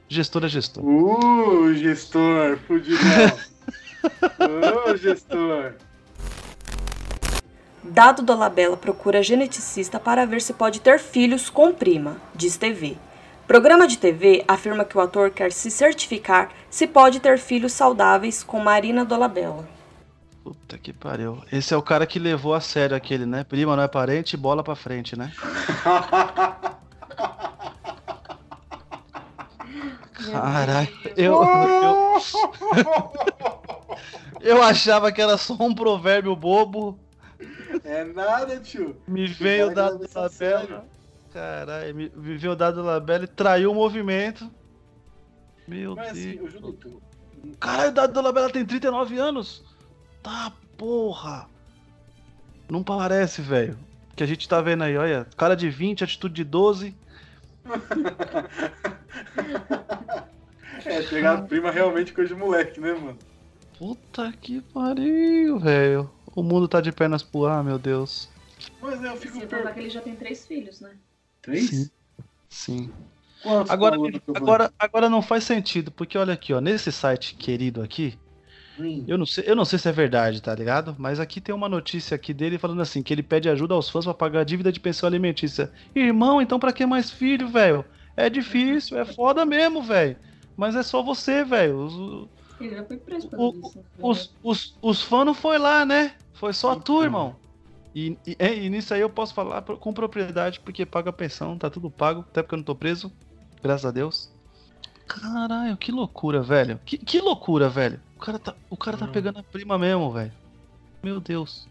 Gestor 0.08 0.44
é 0.44 0.48
gestor. 0.48 0.84
Uh, 0.84 1.74
gestor, 1.74 2.58
fudidão. 2.66 2.98
Ô, 4.86 4.96
gestor. 4.96 5.74
Dado 7.82 8.22
Dolabella 8.22 8.76
procura 8.76 9.22
geneticista 9.22 9.98
para 9.98 10.26
ver 10.26 10.42
se 10.42 10.52
pode 10.52 10.80
ter 10.80 10.98
filhos 10.98 11.48
com 11.48 11.72
prima, 11.72 12.16
diz 12.34 12.56
TV. 12.56 12.96
Programa 13.46 13.86
de 13.86 13.96
TV 13.96 14.44
afirma 14.46 14.84
que 14.84 14.98
o 14.98 15.00
ator 15.00 15.30
quer 15.30 15.52
se 15.52 15.70
certificar 15.70 16.50
se 16.68 16.86
pode 16.86 17.18
ter 17.18 17.38
filhos 17.38 17.72
saudáveis 17.72 18.42
com 18.42 18.60
Marina 18.60 19.04
Dolabella. 19.06 19.66
Puta 20.44 20.76
que 20.76 20.92
pariu. 20.92 21.42
Esse 21.50 21.72
é 21.72 21.76
o 21.76 21.82
cara 21.82 22.06
que 22.06 22.18
levou 22.18 22.52
a 22.54 22.60
sério 22.60 22.96
aquele, 22.96 23.24
né? 23.24 23.44
Prima 23.44 23.74
não 23.74 23.82
é 23.82 23.88
parente, 23.88 24.36
bola 24.36 24.62
pra 24.62 24.76
frente, 24.76 25.16
né? 25.18 25.32
Caralho, 30.30 30.88
eu, 31.16 31.42
eu, 31.42 32.18
eu 34.48 34.62
achava 34.62 35.12
que 35.12 35.20
era 35.20 35.36
só 35.36 35.54
um 35.60 35.74
provérbio 35.74 36.34
bobo. 36.34 36.98
É 37.84 38.04
nada, 38.04 38.58
tio. 38.58 38.96
Me 39.06 39.26
veio 39.26 39.70
o 39.70 39.74
dado 39.74 39.92
leva 39.92 40.04
isso 40.06 40.18
a 40.18 40.28
sério. 40.28 40.60
Labella. 40.60 40.84
Caralho, 41.32 41.94
me, 41.94 42.12
me 42.14 42.36
veio 42.36 42.52
o 42.52 42.56
dado 42.56 42.82
Labella 42.82 43.24
e 43.24 43.28
traiu 43.28 43.70
o 43.70 43.74
movimento. 43.74 44.50
Meu 45.66 45.94
Mas 45.94 46.12
assim, 46.12 46.36
Deus. 46.36 46.54
o 46.54 46.58
Julito. 46.58 47.02
Caralho, 47.60 47.90
o 47.90 47.94
dado 47.94 48.20
Labella 48.20 48.50
tem 48.50 48.64
39 48.64 49.18
anos. 49.18 49.62
Tá, 50.22 50.52
porra. 50.76 51.46
Não 52.68 52.82
parece, 52.82 53.42
velho. 53.42 53.78
Que 54.16 54.22
a 54.22 54.26
gente 54.26 54.48
tá 54.48 54.60
vendo 54.60 54.82
aí, 54.82 54.96
olha. 54.96 55.26
Cara 55.36 55.54
de 55.54 55.68
20, 55.68 56.04
atitude 56.04 56.34
de 56.34 56.44
12. 56.44 56.94
É, 60.84 61.02
pegar 61.02 61.34
a 61.34 61.42
prima 61.42 61.70
realmente 61.70 62.12
coisa 62.12 62.34
de 62.34 62.40
moleque, 62.40 62.80
né, 62.80 62.92
mano? 62.92 63.18
Puta 63.78 64.32
que 64.32 64.60
pariu, 64.60 65.58
velho. 65.58 66.10
O 66.34 66.42
mundo 66.42 66.66
tá 66.68 66.80
de 66.80 66.92
pernas 66.92 67.22
pro 67.22 67.46
ar, 67.46 67.62
meu 67.62 67.78
Deus. 67.78 68.28
Mas 68.82 69.02
eu 69.02 69.16
fico 69.16 69.32
Sem 69.32 69.42
contar 69.42 69.48
perguntando. 69.48 69.74
que 69.74 69.80
ele 69.80 69.90
já 69.90 70.00
tem 70.00 70.16
três 70.16 70.46
filhos, 70.46 70.80
né? 70.80 70.96
Três? 71.42 71.68
Sim. 71.68 71.90
Sim. 72.50 72.90
Quantos 73.42 73.70
Agora, 73.70 73.96
agora, 74.34 74.72
agora 74.78 75.08
não 75.08 75.22
faz 75.22 75.44
sentido, 75.44 75.92
porque 75.92 76.18
olha 76.18 76.34
aqui, 76.34 76.52
ó, 76.52 76.60
nesse 76.60 76.90
site 76.90 77.34
querido 77.36 77.82
aqui, 77.82 78.18
Hum. 78.80 79.04
eu 79.08 79.18
não 79.18 79.26
sei, 79.26 79.44
eu 79.46 79.56
não 79.56 79.64
sei 79.64 79.78
se 79.78 79.88
é 79.88 79.92
verdade, 79.92 80.40
tá 80.40 80.54
ligado? 80.54 80.94
Mas 80.98 81.18
aqui 81.20 81.40
tem 81.40 81.54
uma 81.54 81.68
notícia 81.68 82.14
aqui 82.14 82.32
dele 82.32 82.58
falando 82.58 82.80
assim, 82.80 83.02
que 83.02 83.12
ele 83.12 83.22
pede 83.24 83.48
ajuda 83.48 83.74
aos 83.74 83.88
fãs 83.90 84.04
pra 84.04 84.14
pagar 84.14 84.40
a 84.40 84.44
dívida 84.44 84.70
de 84.72 84.78
pensão 84.80 85.06
alimentícia. 85.08 85.72
Irmão, 85.94 86.40
então 86.40 86.58
pra 86.60 86.72
que 86.72 86.86
mais 86.86 87.10
filho, 87.10 87.48
velho? 87.48 87.84
É 88.16 88.28
difícil, 88.30 88.98
é 88.98 89.04
foda 89.04 89.44
mesmo, 89.44 89.82
velho. 89.82 90.16
Mas 90.56 90.74
é 90.76 90.82
só 90.82 91.02
você, 91.02 91.44
velho. 91.44 92.28
Os, 92.58 92.66
Ele 92.66 92.76
já 92.76 92.84
foi 92.84 92.96
preso 92.98 93.28
por 93.28 93.54
isso. 93.54 93.84
os, 94.00 94.34
os, 94.42 94.76
os 94.82 95.02
fãs 95.02 95.26
não 95.26 95.34
foi 95.34 95.58
lá, 95.58 95.84
né? 95.84 96.14
Foi 96.34 96.52
só 96.52 96.74
tu, 96.74 96.92
Então. 96.94 97.02
irmão. 97.04 97.36
E, 97.94 98.16
e, 98.26 98.36
é, 98.38 98.54
e 98.54 98.68
nisso 98.70 98.94
aí 98.94 99.00
eu 99.00 99.10
posso 99.10 99.34
falar 99.34 99.62
com 99.62 99.92
propriedade, 99.92 100.60
porque 100.60 100.84
paga 100.86 101.10
a 101.10 101.12
pensão, 101.12 101.56
tá 101.58 101.68
tudo 101.70 101.90
pago, 101.90 102.20
até 102.20 102.42
porque 102.42 102.54
eu 102.54 102.58
não 102.58 102.64
tô 102.64 102.74
preso. 102.74 103.10
Graças 103.62 103.86
a 103.86 103.90
Deus. 103.90 104.30
Caralho, 105.06 105.76
que 105.76 105.90
loucura, 105.90 106.42
velho. 106.42 106.78
Que, 106.84 106.98
que 106.98 107.20
loucura, 107.20 107.68
velho. 107.68 107.98
O 108.16 108.20
cara 108.20 108.38
tá, 108.38 108.54
o 108.68 108.76
cara 108.76 108.96
tá 108.96 109.06
Hum. 109.06 109.12
pegando 109.12 109.38
a 109.38 109.42
prima 109.42 109.78
mesmo, 109.78 110.12
velho. 110.12 110.32
Meu 111.02 111.18
Deus. 111.18 111.66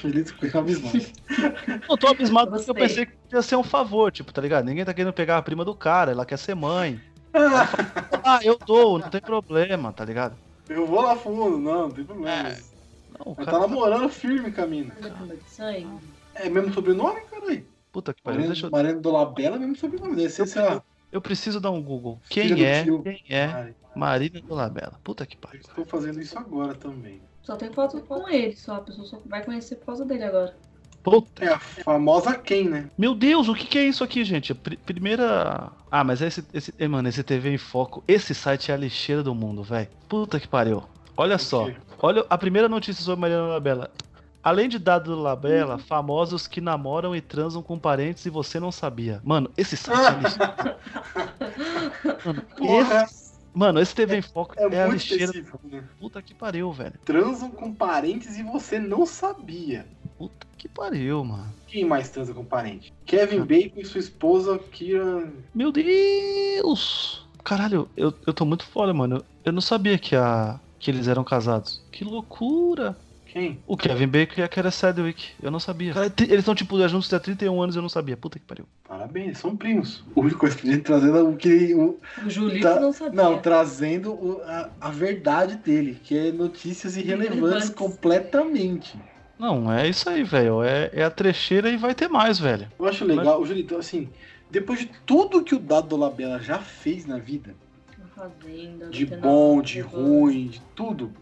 Feliz 0.00 0.30
com 0.32 0.58
abismado. 0.58 0.98
Eu 1.88 1.96
tô 1.96 2.08
abismado 2.08 2.50
porque 2.50 2.70
eu 2.70 2.74
pensei 2.74 3.06
que 3.06 3.12
ia 3.32 3.40
ser 3.40 3.56
um 3.56 3.62
favor, 3.62 4.12
tipo, 4.12 4.30
tá 4.32 4.42
ligado? 4.42 4.66
Ninguém 4.66 4.84
tá 4.84 4.92
querendo 4.92 5.12
pegar 5.14 5.38
a 5.38 5.42
prima 5.42 5.64
do 5.64 5.74
cara, 5.74 6.12
ela 6.12 6.26
quer 6.26 6.36
ser 6.36 6.54
mãe. 6.54 7.00
Ah, 8.22 8.40
eu 8.42 8.58
dou, 8.58 8.98
não 8.98 9.10
tem 9.10 9.20
problema, 9.20 9.92
tá 9.92 10.04
ligado? 10.04 10.36
eu 10.68 10.86
vou 10.86 11.02
lá 11.02 11.16
fundo, 11.16 11.58
não, 11.58 11.88
não 11.88 11.90
tem 11.90 12.04
problema. 12.04 12.30
É, 12.30 12.42
mas- 12.44 12.74
Não, 13.18 13.34
cara 13.34 13.50
tá 13.50 13.58
namorando 13.60 14.08
firme 14.08 14.50
com 14.50 14.62
a 14.62 14.66
mina. 14.66 14.94
É. 15.58 16.46
É 16.46 16.48
mesmo 16.48 16.72
sobrenome, 16.72 17.20
caralho? 17.22 17.66
Puta 17.92 18.12
que 18.12 18.22
pariu. 18.22 18.46
Deixa 18.46 18.66
eu... 18.66 19.00
Dolabella 19.00 19.56
é 19.56 19.58
mesmo 19.58 19.76
sobrenome. 19.76 20.16
Deve 20.16 20.30
ser, 20.30 20.46
sei 20.46 20.62
lá. 20.62 20.82
eu 21.12 21.20
preciso 21.20 21.60
dar 21.60 21.70
um 21.70 21.82
Google. 21.82 22.20
Quem 22.28 22.64
é? 22.64 22.82
tio. 22.82 23.02
Quem 23.02 23.22
é? 23.28 23.44
Ai, 23.44 23.74
Marina 23.94 24.40
Dolabella. 24.40 24.98
Puta 25.04 25.24
que 25.24 25.36
eu 25.36 25.40
pariu. 25.40 25.60
estou 25.60 25.84
fazendo 25.84 26.20
isso 26.20 26.36
agora 26.36 26.74
também. 26.74 27.20
Só 27.42 27.56
tem 27.56 27.70
foto 27.72 28.00
com 28.00 28.28
ele, 28.28 28.56
só. 28.56 28.76
A 28.76 28.80
pessoa 28.80 29.06
só 29.06 29.20
vai 29.26 29.44
conhecer 29.44 29.76
por 29.76 29.86
causa 29.86 30.04
dele 30.04 30.24
agora. 30.24 30.56
Puta. 31.04 31.44
É 31.44 31.48
a 31.48 31.58
famosa 31.58 32.34
quem, 32.36 32.68
né? 32.68 32.90
Meu 32.98 33.14
Deus, 33.14 33.46
o 33.48 33.54
que, 33.54 33.66
que 33.66 33.78
é 33.78 33.86
isso 33.86 34.02
aqui, 34.02 34.24
gente? 34.24 34.50
A 34.52 34.54
pri- 34.54 34.76
primeira. 34.78 35.70
Ah, 35.90 36.02
mas 36.02 36.20
esse, 36.22 36.42
esse. 36.52 36.74
eh, 36.78 36.88
Mano, 36.88 37.08
esse 37.08 37.22
TV 37.22 37.50
em 37.50 37.58
Foco. 37.58 38.02
Esse 38.08 38.34
site 38.34 38.70
é 38.70 38.74
a 38.74 38.76
lixeira 38.78 39.22
do 39.22 39.34
mundo, 39.34 39.62
velho. 39.62 39.88
Puta 40.08 40.40
que 40.40 40.48
pariu. 40.48 40.82
Olha 41.16 41.36
só. 41.38 41.68
Olha 42.00 42.24
a 42.28 42.36
primeira 42.38 42.68
notícia 42.68 43.04
sobre 43.04 43.20
Mariana 43.20 43.46
Labella. 43.48 43.90
Além 44.42 44.68
de 44.68 44.78
dados 44.78 45.14
do 45.14 45.22
Labella, 45.22 45.78
famosos 45.78 46.46
que 46.46 46.60
namoram 46.60 47.14
e 47.16 47.20
transam 47.20 47.62
com 47.62 47.78
parentes 47.78 48.26
e 48.26 48.30
você 48.30 48.58
não 48.60 48.70
sabia. 48.72 49.20
Mano, 49.24 49.50
esse 49.56 49.76
site 49.76 49.98
é 50.00 50.06
a 50.06 50.10
lixeira. 50.10 50.78
Mano, 52.24 52.42
Porra, 52.56 53.04
esse, 53.04 53.32
mano, 53.54 53.80
esse 53.80 53.94
TV 53.94 54.16
em 54.18 54.22
Foco 54.22 54.54
é, 54.58 54.62
é, 54.74 54.82
a 54.82 54.86
lixeira. 54.88 55.24
específico, 55.24 55.60
né? 55.64 55.82
Puta 55.98 56.20
que 56.20 56.34
pariu, 56.34 56.70
velho. 56.72 56.94
Transam 57.04 57.50
com 57.50 57.72
parentes 57.72 58.36
e 58.38 58.42
você 58.42 58.78
não 58.78 59.06
sabia. 59.06 59.86
Puta 60.18 60.46
que 60.56 60.68
pariu, 60.68 61.24
mano. 61.24 61.52
Quem 61.66 61.84
mais 61.84 62.08
transa 62.08 62.32
com 62.32 62.44
parente? 62.44 62.92
Kevin 63.04 63.40
Bacon 63.42 63.80
e 63.80 63.84
sua 63.84 64.00
esposa 64.00 64.58
Kira. 64.70 65.30
Meu 65.54 65.72
Deus! 65.72 67.26
Caralho, 67.42 67.88
eu, 67.96 68.12
eu 68.26 68.32
tô 68.32 68.44
muito 68.44 68.64
fora, 68.64 68.94
mano. 68.94 69.16
Eu, 69.16 69.24
eu 69.46 69.52
não 69.52 69.60
sabia 69.60 69.98
que, 69.98 70.16
a, 70.16 70.58
que 70.78 70.90
eles 70.90 71.08
eram 71.08 71.22
casados. 71.24 71.82
Que 71.92 72.04
loucura! 72.04 72.96
Quem? 73.26 73.58
O 73.66 73.76
Kevin 73.76 74.06
Bacon 74.06 74.40
e 74.40 74.44
a 74.44 74.48
Kara 74.48 74.70
Sedgwick. 74.70 75.30
Eu 75.42 75.50
não 75.50 75.58
sabia. 75.58 75.92
Cara, 75.92 76.06
eles 76.20 76.38
estão, 76.38 76.54
tipo, 76.54 76.76
juntos 76.88 77.12
há 77.12 77.18
31 77.18 77.60
anos 77.60 77.74
e 77.74 77.78
eu 77.78 77.82
não 77.82 77.88
sabia. 77.88 78.16
Puta 78.16 78.38
que 78.38 78.44
pariu. 78.44 78.64
Parabéns, 78.86 79.38
são 79.38 79.56
primos. 79.56 80.04
A 80.16 80.20
única 80.20 80.38
coisa 80.38 80.56
que 80.56 80.68
a 80.68 80.72
gente 80.72 80.84
trazendo 80.84 81.28
o 81.28 81.36
que. 81.36 81.74
O, 81.74 81.98
O 82.24 82.30
Julito 82.30 82.62
Tá- 82.62 82.78
não 82.78 82.92
sabia. 82.92 83.20
não, 83.20 83.38
trazendo 83.42 84.12
o- 84.12 84.40
a, 84.46 84.70
a 84.82 84.90
verdade 84.90 85.56
dele, 85.56 85.98
que 86.04 86.16
é 86.16 86.30
notícias 86.30 86.96
irrelevantes 86.96 87.36
Irrelevantes. 87.38 87.70
completamente. 87.70 88.96
Não, 89.38 89.72
é 89.72 89.88
isso 89.88 90.08
aí, 90.08 90.22
velho. 90.22 90.62
É, 90.62 90.90
é 90.92 91.04
a 91.04 91.10
trecheira 91.10 91.68
e 91.68 91.76
vai 91.76 91.94
ter 91.94 92.08
mais, 92.08 92.38
velho. 92.38 92.68
Eu 92.78 92.86
acho 92.86 93.04
legal, 93.04 93.40
o 93.40 93.46
Julito, 93.46 93.76
assim, 93.76 94.08
depois 94.50 94.78
de 94.78 94.86
tudo 95.04 95.42
que 95.42 95.54
o 95.54 95.58
Dado 95.58 95.88
Dolabella 95.88 96.38
já 96.40 96.58
fez 96.58 97.04
na 97.06 97.18
vida, 97.18 97.54
Na 97.98 98.06
fazenda, 98.06 98.86
de 98.86 99.04
no 99.04 99.10
canal, 99.10 99.22
bom, 99.22 99.60
de 99.62 99.80
ruim, 99.80 100.46
de 100.48 100.60
tudo, 100.76 101.12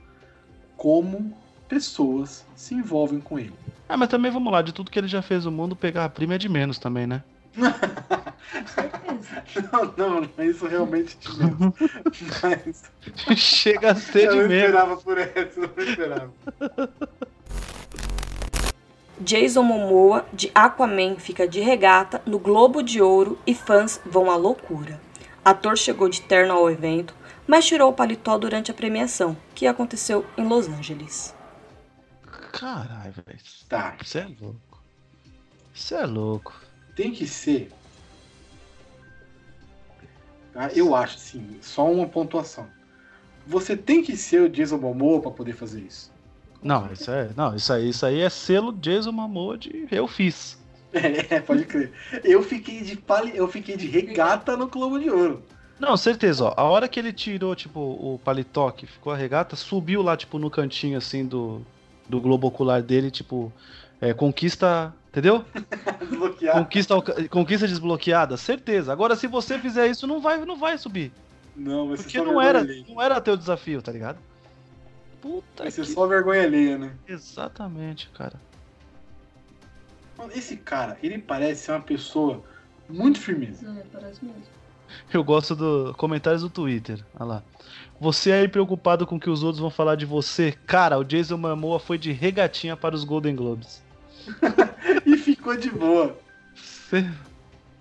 como 0.76 1.36
pessoas 1.68 2.44
se 2.54 2.74
envolvem 2.74 3.18
com 3.20 3.38
ele. 3.38 3.54
Ah, 3.88 3.96
mas 3.96 4.08
também 4.08 4.30
vamos 4.30 4.52
lá, 4.52 4.60
de 4.62 4.72
tudo 4.72 4.90
que 4.90 4.98
ele 4.98 5.08
já 5.08 5.22
fez 5.22 5.44
no 5.46 5.50
mundo, 5.50 5.74
pegar 5.74 6.04
a 6.04 6.08
prima 6.08 6.34
é 6.34 6.38
de 6.38 6.48
menos 6.48 6.78
também, 6.78 7.06
né? 7.06 7.22
Não, 9.72 9.94
não, 9.96 10.20
não, 10.36 10.44
isso 10.44 10.66
realmente 10.66 11.16
tinha. 11.18 11.46
Mas 13.26 13.38
Chega 13.38 13.92
a 13.92 13.94
ser 13.94 14.26
eu 14.26 14.32
de 14.32 14.36
não 14.40 14.48
medo. 14.48 14.64
esperava 14.64 14.96
por 14.96 15.18
essa, 15.18 15.60
eu 15.60 15.70
não 15.76 15.84
esperava. 15.84 16.32
Jason 19.22 19.62
Momoa, 19.62 20.26
de 20.32 20.50
Aquaman, 20.54 21.16
fica 21.16 21.46
de 21.46 21.60
regata 21.60 22.20
no 22.26 22.38
Globo 22.38 22.82
de 22.82 23.00
Ouro 23.00 23.38
e 23.46 23.54
fãs 23.54 24.00
vão 24.04 24.30
à 24.30 24.36
loucura. 24.36 25.00
Ator 25.44 25.76
chegou 25.76 26.08
de 26.08 26.20
terno 26.22 26.52
ao 26.54 26.70
evento, 26.70 27.14
mas 27.46 27.64
tirou 27.66 27.90
o 27.90 27.94
paletó 27.94 28.36
durante 28.36 28.70
a 28.70 28.74
premiação, 28.74 29.36
que 29.54 29.66
aconteceu 29.66 30.24
em 30.36 30.46
Los 30.46 30.68
Angeles. 30.68 31.34
Caralho, 32.52 33.12
velho. 33.24 33.38
Tá, 33.68 33.96
Você 34.02 34.18
é 34.18 34.26
louco. 34.40 34.82
Você 35.74 35.94
é 35.94 36.04
louco. 36.06 36.54
tem 36.96 37.12
que 37.12 37.26
ser. 37.26 37.70
Tá? 40.52 40.68
Eu 40.74 40.94
acho, 40.94 41.18
sim, 41.18 41.58
só 41.62 41.90
uma 41.90 42.06
pontuação. 42.06 42.68
Você 43.46 43.76
tem 43.76 44.02
que 44.02 44.16
ser 44.16 44.42
o 44.42 44.48
Jason 44.48 44.78
Momoa 44.78 45.20
pra 45.20 45.30
poder 45.30 45.54
fazer 45.54 45.80
isso. 45.80 46.11
Não, 46.62 46.92
isso 46.92 47.10
é. 47.10 47.30
Não, 47.36 47.54
isso 47.56 47.72
aí, 47.72 47.88
isso 47.88 48.06
aí 48.06 48.20
é 48.20 48.30
selo 48.30 48.72
Jason 48.72 49.12
Momoa 49.12 49.58
de 49.58 49.86
eu 49.90 50.06
fiz. 50.06 50.60
É, 50.92 51.40
pode 51.40 51.64
crer. 51.64 51.90
Eu 52.22 52.42
fiquei 52.42 52.82
de 52.82 52.96
pali... 52.96 53.34
eu 53.34 53.48
fiquei 53.48 53.76
de 53.76 53.86
regata 53.86 54.56
no 54.56 54.68
Globo 54.68 54.98
de 54.98 55.10
Ouro. 55.10 55.42
Não, 55.80 55.96
certeza, 55.96 56.44
ó. 56.44 56.54
A 56.56 56.62
hora 56.64 56.86
que 56.86 57.00
ele 57.00 57.12
tirou, 57.12 57.56
tipo, 57.56 57.80
o 57.80 58.20
paletó 58.22 58.70
que 58.70 58.86
ficou 58.86 59.12
a 59.12 59.16
regata, 59.16 59.56
subiu 59.56 60.02
lá, 60.02 60.16
tipo, 60.16 60.38
no 60.38 60.50
cantinho, 60.50 60.98
assim, 60.98 61.24
do, 61.26 61.62
do 62.08 62.20
globo 62.20 62.46
ocular 62.46 62.82
dele, 62.82 63.10
tipo, 63.10 63.52
é, 64.00 64.12
conquista. 64.14 64.94
Entendeu? 65.08 65.44
Conquista, 66.54 66.94
conquista 67.28 67.68
desbloqueada, 67.68 68.36
certeza. 68.38 68.90
Agora, 68.90 69.14
se 69.14 69.26
você 69.26 69.58
fizer 69.58 69.86
isso, 69.88 70.06
não 70.06 70.22
vai, 70.22 70.42
não 70.42 70.56
vai 70.56 70.78
subir. 70.78 71.12
Não, 71.54 71.88
vai 71.88 71.98
Porque 71.98 72.18
não 72.18 72.40
era, 72.40 72.64
não 72.88 73.00
era 73.00 73.20
teu 73.20 73.36
desafio, 73.36 73.82
tá 73.82 73.92
ligado? 73.92 74.18
Puta 75.22 75.62
Vai 75.62 75.70
ser 75.70 75.86
que... 75.86 75.92
só 75.92 76.06
vergonha 76.06 76.42
alheia, 76.42 76.76
né? 76.76 76.92
Exatamente, 77.08 78.10
cara. 78.10 78.38
Mano, 80.18 80.32
Esse 80.34 80.56
cara, 80.56 80.98
ele 81.02 81.18
parece 81.18 81.62
ser 81.62 81.72
uma 81.72 81.80
pessoa 81.80 82.42
muito 82.88 83.20
firmeza. 83.20 83.64
É, 83.66 83.84
parece 83.92 84.24
mesmo. 84.24 84.42
Eu 85.14 85.24
gosto 85.24 85.54
dos 85.54 85.96
comentários 85.96 86.42
do 86.42 86.50
Twitter. 86.50 87.02
Olha 87.14 87.24
lá. 87.24 87.42
Você 88.00 88.32
aí 88.32 88.48
preocupado 88.48 89.06
com 89.06 89.16
o 89.16 89.20
que 89.20 89.30
os 89.30 89.42
outros 89.42 89.60
vão 89.60 89.70
falar 89.70 89.94
de 89.94 90.04
você? 90.04 90.52
Cara, 90.66 90.98
o 90.98 91.04
Jason 91.04 91.36
Momoa 91.36 91.78
foi 91.78 91.96
de 91.96 92.10
regatinha 92.12 92.76
para 92.76 92.94
os 92.94 93.04
Golden 93.04 93.34
Globes. 93.36 93.80
E 95.06 95.16
ficou 95.16 95.56
de 95.56 95.70
boa. 95.70 96.18
Cê- 96.54 97.08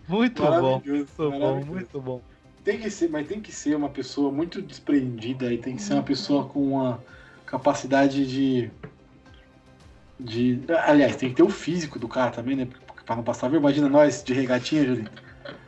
Muito 0.07 0.41
bom. 0.43 0.81
Muito 0.85 1.31
bom, 1.31 1.65
muito 1.65 2.01
bom. 2.01 2.21
Tem 2.63 2.79
que 2.79 2.89
ser, 2.89 3.09
mas 3.09 3.27
tem 3.27 3.41
que 3.41 3.51
ser 3.51 3.75
uma 3.75 3.89
pessoa 3.89 4.31
muito 4.31 4.61
desprendida 4.61 5.51
e 5.51 5.57
tem 5.57 5.75
que 5.75 5.81
ser 5.81 5.95
uma 5.95 6.03
pessoa 6.03 6.47
com 6.47 6.73
uma 6.73 7.03
capacidade 7.51 8.25
de. 8.25 8.71
de. 10.19 10.61
Aliás, 10.85 11.15
tem 11.17 11.29
que 11.29 11.35
ter 11.35 11.43
o 11.43 11.49
físico 11.49 11.99
do 11.99 12.07
cara 12.07 12.31
também, 12.31 12.55
né? 12.55 12.67
Pra 13.05 13.15
não 13.15 13.23
passar 13.23 13.49
vergonha. 13.49 13.71
Imagina 13.71 13.89
nós 13.89 14.23
de 14.23 14.33
regatinha, 14.33 14.85
Julito. 14.85 15.11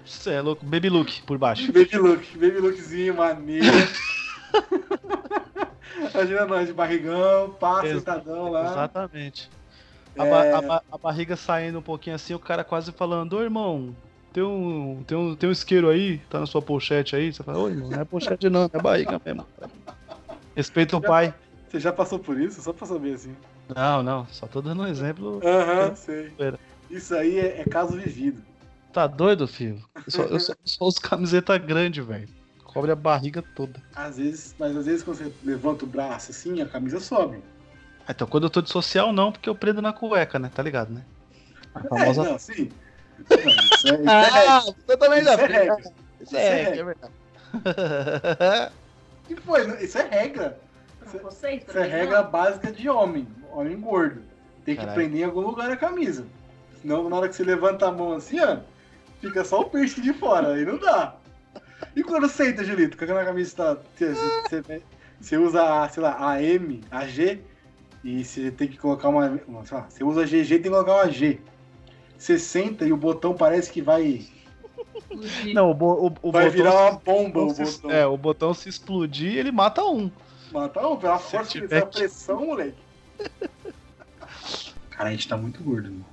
Você 0.06 0.32
é 0.32 0.42
louco. 0.42 0.66
Baby 0.66 0.90
look 0.90 1.22
por 1.24 1.38
baixo. 1.38 1.68
Baby 1.72 1.98
look, 1.98 2.38
baby 2.38 2.60
lookzinho, 2.60 3.16
maneiro. 3.16 3.66
Imagina 6.14 6.46
nós 6.46 6.68
de 6.68 6.74
barrigão, 6.74 7.52
pá, 7.60 7.84
Ex- 7.86 7.96
sentadão 8.00 8.50
lá. 8.52 8.66
Exatamente. 8.72 9.50
A, 10.18 10.26
É. 10.26 10.30
ba- 10.30 10.58
a 10.58 10.62
ba- 10.62 10.84
a 10.92 10.98
barriga 10.98 11.36
saindo 11.36 11.80
um 11.80 11.82
pouquinho 11.82 12.16
assim, 12.16 12.34
o 12.34 12.40
cara 12.40 12.64
quase 12.64 12.92
falando, 12.92 13.34
ô 13.34 13.42
irmão, 13.42 13.96
tem 14.32 14.44
um, 14.44 15.04
tem, 15.08 15.18
um, 15.18 15.36
tem 15.36 15.50
um 15.50 15.52
isqueiro 15.52 15.90
aí, 15.90 16.20
tá 16.30 16.40
na 16.40 16.46
sua 16.46 16.62
pochete 16.62 17.16
aí. 17.16 17.34
Você 17.34 17.42
fala, 17.44 17.58
ô 17.60 17.68
irmão, 17.70 17.90
não 17.90 18.02
é 18.02 18.06
pochete 18.06 18.48
não, 18.50 18.70
é 18.72 18.80
barriga 18.80 19.20
mesmo. 19.26 19.46
Respeita 20.56 20.96
o 20.98 21.02
pai. 21.02 21.34
Você 21.74 21.80
já 21.80 21.92
passou 21.92 22.20
por 22.20 22.40
isso? 22.40 22.62
Só 22.62 22.72
pra 22.72 22.86
saber 22.86 23.16
assim. 23.16 23.36
Não, 23.76 24.04
não, 24.04 24.28
só 24.28 24.46
tô 24.46 24.62
dando 24.62 24.84
um 24.84 24.88
exemplo. 24.88 25.42
Aham, 25.44 25.96
sei. 25.96 26.30
Pera. 26.38 26.60
Isso 26.88 27.16
aí 27.16 27.40
é, 27.40 27.62
é 27.62 27.66
caso 27.66 27.98
vivido. 27.98 28.44
Tá 28.92 29.08
doido, 29.08 29.48
filho? 29.48 29.84
Eu 30.06 30.12
só, 30.12 30.22
eu 30.24 30.40
só, 30.40 30.54
só 30.64 30.86
uso 30.86 31.02
camiseta 31.02 31.58
grande, 31.58 32.00
velho. 32.00 32.30
Cobre 32.64 32.92
a 32.92 32.96
barriga 32.96 33.44
toda. 33.56 33.82
Às 33.96 34.18
vezes, 34.18 34.56
mas 34.60 34.78
às 34.78 34.86
vezes 34.86 35.02
quando 35.04 35.18
você 35.18 35.34
levanta 35.44 35.84
o 35.84 35.88
braço 35.88 36.30
assim, 36.30 36.62
a 36.62 36.66
camisa 36.68 37.00
sobe. 37.00 37.42
Ah, 38.08 38.12
Então, 38.12 38.28
quando 38.28 38.44
eu 38.44 38.50
tô 38.52 38.62
de 38.62 38.70
social, 38.70 39.12
não, 39.12 39.32
porque 39.32 39.50
eu 39.50 39.56
prendo 39.56 39.82
na 39.82 39.94
cueca, 39.94 40.38
né? 40.38 40.50
Tá 40.54 40.62
ligado, 40.62 40.94
né? 40.94 41.04
A 41.74 41.80
É, 41.80 41.90
famosa. 41.90 42.24
não, 42.24 42.38
sim. 42.38 42.70
Não, 43.30 43.66
isso 43.66 43.88
é, 43.88 44.06
isso 44.06 44.24
é 44.24 44.30
regra. 44.30 44.62
você 44.86 44.98
também 44.98 45.22
Isso 45.22 45.30
é 45.30 45.46
regra. 45.46 45.78
Isso 46.22 46.36
é 46.36 46.44
regra, 46.44 46.82
é 46.82 46.84
verdade. 46.86 47.14
que 49.28 49.36
foi? 49.42 49.84
Isso 49.84 49.98
é 49.98 50.08
regra. 50.08 50.60
Pra 51.04 51.20
vocês, 51.22 51.64
pra 51.64 51.86
Isso 51.86 51.94
é 51.94 52.00
regra 52.00 52.22
não. 52.24 52.32
básica 52.32 52.72
de 52.72 52.90
homem. 52.90 53.28
Homem 53.52 53.80
gordo. 53.80 54.22
Tem 54.66 54.76
que 54.76 54.86
prender 54.88 55.22
em 55.22 55.24
algum 55.26 55.42
lugar 55.42 55.70
a 55.72 55.76
camisa. 55.78 56.26
Senão, 56.82 57.10
na 57.10 57.18
hora 57.18 57.30
que 57.30 57.36
você 57.36 57.44
levanta 57.44 57.88
a 57.88 57.92
mão 57.92 58.14
assim, 58.14 58.40
ó, 58.40 58.58
fica 59.22 59.44
só 59.44 59.62
o 59.62 59.66
peixe 59.70 60.02
de 60.02 60.14
fora. 60.14 60.54
Aí 60.54 60.66
não 60.66 60.78
dá. 60.78 61.16
E 61.96 62.02
quando 62.04 62.28
senta, 62.30 62.64
Julito? 62.64 62.98
Quando 62.98 63.12
a 63.18 63.26
camisa 63.26 63.56
tá. 63.56 63.78
Você, 65.20 65.38
usa, 65.38 65.84
a, 65.84 65.90
sei 65.90 66.02
lá, 66.04 66.18
a 66.32 66.42
M, 66.42 66.82
a 66.92 67.06
G, 67.06 67.40
e 68.04 68.24
você 68.24 68.52
tem 68.52 68.68
que 68.68 68.78
colocar 68.78 69.10
uma. 69.10 69.40
uma- 69.48 69.66
sei 69.66 69.78
lá, 69.78 69.86
você 69.90 70.04
usa 70.04 70.26
GG 70.26 70.36
e 70.44 70.48
tem 70.48 70.62
que 70.64 70.70
colocar 70.70 70.94
uma 70.96 71.10
G. 71.12 71.40
Você 72.18 72.40
senta 72.40 72.86
e 72.86 72.92
o 72.94 72.98
botão 72.98 73.34
parece 73.34 73.72
que 73.72 73.82
vai. 73.82 74.26
Não, 75.54 75.70
o, 75.72 75.74
bo- 75.74 76.08
o, 76.08 76.28
o 76.30 76.32
vai 76.32 76.46
botão. 76.46 76.52
virar 76.52 76.74
uma 76.74 76.92
bomba 77.00 77.42
o 77.42 77.54
botão. 77.54 77.92
É, 77.92 78.06
o 78.06 78.18
botão 78.18 78.54
se 78.54 78.68
explodir, 78.70 79.36
ele 79.38 79.52
mata 79.52 79.84
um. 79.84 80.10
Mata 80.54 80.80
pela 80.80 81.18
Se 81.18 81.32
força 81.32 81.52
que 81.52 81.62
tiver 81.62 81.84
a 81.84 81.86
pressão, 81.86 82.46
moleque. 82.46 82.78
Cara, 84.92 85.10
a 85.10 85.12
gente 85.12 85.28
tá 85.28 85.36
muito 85.36 85.64
gordo, 85.64 85.90
mano. 85.90 86.06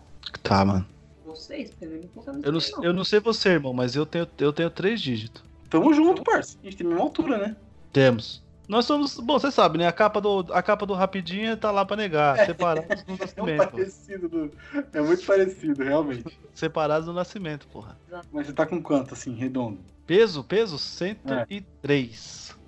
Tá, 0.43 0.65
mano. 0.65 0.87
Vocês, 1.25 1.73
não 1.81 2.41
Eu 2.43 2.53
não, 2.53 2.61
eu 2.83 2.93
não 2.93 3.05
sei 3.05 3.21
você, 3.21 3.51
irmão, 3.51 3.73
mas 3.73 3.95
eu 3.95 4.05
tenho, 4.07 4.27
eu 4.39 4.53
tenho 4.53 4.71
três 4.71 5.01
dígitos. 5.01 5.45
Tamo 5.69 5.93
junto, 5.95 6.25
parça. 6.25 6.57
A 6.61 6.65
gente 6.65 6.79
tem 6.79 6.87
a 6.87 6.91
mesma 6.91 7.05
altura, 7.05 7.39
né? 7.39 7.57
Temos. 7.93 8.43
Nós 8.67 8.85
somos. 8.85 9.19
Bom, 9.19 9.39
você 9.39 9.51
sabe, 9.51 9.79
né? 9.79 9.87
A 9.87 9.93
capa 9.93 10.21
do, 10.21 10.47
a 10.53 10.63
capa 10.63 10.87
do 10.87 10.95
Rapidinha 10.95 11.57
tá 11.57 11.71
lá 11.71 11.85
pra 11.85 11.97
negar. 11.97 12.47
Separados 12.47 13.05
no 13.05 13.15
É 13.37 13.43
um 13.43 13.47
nascimento. 13.47 13.71
parecido 13.71 14.29
do... 14.29 14.53
É 14.93 15.01
muito 15.01 15.27
parecido, 15.27 15.85
realmente. 15.85 16.39
Separados 16.55 17.07
no 17.07 17.13
nascimento, 17.13 17.67
porra. 17.69 17.99
Mas 18.33 18.47
você 18.47 18.53
tá 18.53 18.65
com 18.67 18.81
quanto, 18.81 19.15
assim, 19.15 19.35
redondo? 19.35 19.79
Peso, 20.07 20.43
peso? 20.43 20.79
103. 20.79 22.49
Cara, 22.49 22.60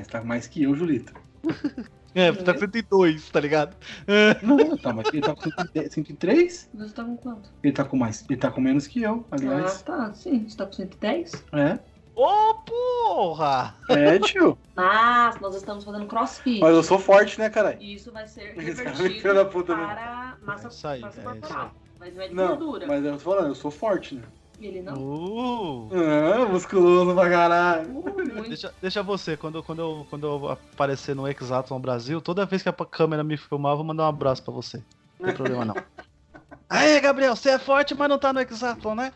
você 0.00 0.10
tá 0.10 0.22
mais 0.22 0.46
que 0.46 0.62
eu, 0.62 0.74
Julito. 0.74 1.12
É, 2.14 2.30
tá 2.30 2.52
com 2.52 2.60
102, 2.60 3.30
tá 3.30 3.40
ligado? 3.40 3.74
Não, 4.44 4.76
tá, 4.76 4.92
mas 4.92 5.08
ele 5.08 5.22
tá 5.22 5.34
com 5.34 5.40
110, 5.44 5.94
103? 5.94 6.68
Você 6.74 6.92
tá 6.94 7.04
com 7.04 7.16
quanto? 7.16 7.50
Ele 7.62 7.72
tá 7.72 7.84
com 7.86 7.96
mais. 7.96 8.22
Ele 8.28 8.38
tá 8.38 8.50
com 8.50 8.60
menos 8.60 8.86
que 8.86 9.00
eu, 9.02 9.26
Ah, 9.30 9.36
aliás. 9.36 9.80
tá, 9.80 10.12
sim. 10.12 10.46
Você 10.46 10.54
tá 10.54 10.66
com 10.66 10.72
110? 10.74 11.32
É. 11.54 11.78
Ô, 12.14 12.54
porra! 12.66 13.74
É, 13.88 14.18
tio. 14.18 14.58
Mas 14.76 15.40
nós 15.40 15.54
estamos 15.56 15.84
fazendo 15.84 16.04
crossfit. 16.06 16.60
Mas 16.60 16.74
eu 16.74 16.82
sou 16.82 16.98
forte, 16.98 17.38
né, 17.38 17.48
caralho? 17.48 17.80
E 17.80 17.94
isso 17.94 18.12
vai 18.12 18.26
ser 18.26 18.52
revertido 18.60 19.32
da 19.32 19.46
puta, 19.46 19.74
né? 19.74 19.86
para 19.86 20.36
massa, 20.42 20.86
É 20.86 20.90
aí, 20.92 21.00
massa 21.00 21.20
é 21.20 21.24
corporal. 21.24 21.74
Mas 21.98 22.14
não 22.14 22.22
é 22.22 22.28
de 22.28 22.34
Não, 22.34 22.48
gordura. 22.48 22.86
mas 22.86 23.02
eu 23.02 23.12
tô 23.14 23.18
falando, 23.20 23.46
eu 23.48 23.54
sou 23.54 23.70
forte, 23.70 24.16
né? 24.16 24.22
Ele 24.62 24.80
não. 24.82 24.94
Uh, 24.94 25.90
Ah, 25.92 26.46
musculoso 26.46 27.14
pra 27.14 27.28
caralho. 27.28 27.98
Uh, 27.98 28.42
deixa, 28.48 28.72
deixa 28.80 29.02
você, 29.02 29.36
quando, 29.36 29.62
quando, 29.62 29.80
eu, 29.80 30.06
quando 30.08 30.26
eu 30.26 30.48
aparecer 30.50 31.14
no 31.16 31.26
Exatlon 31.28 31.80
Brasil, 31.80 32.20
toda 32.20 32.46
vez 32.46 32.62
que 32.62 32.68
a 32.68 32.72
câmera 32.72 33.24
me 33.24 33.36
filmar, 33.36 33.72
eu 33.72 33.76
vou 33.78 33.84
mandar 33.86 34.04
um 34.04 34.08
abraço 34.08 34.42
pra 34.42 34.52
você. 34.54 34.82
Não 35.18 35.26
tem 35.26 35.34
problema 35.34 35.64
não. 35.64 35.74
Aê, 36.70 37.00
Gabriel, 37.00 37.34
você 37.36 37.50
é 37.50 37.58
forte, 37.58 37.94
mas 37.94 38.08
não 38.08 38.18
tá 38.18 38.32
no 38.32 38.40
Exatlon, 38.40 38.94
né? 38.94 39.12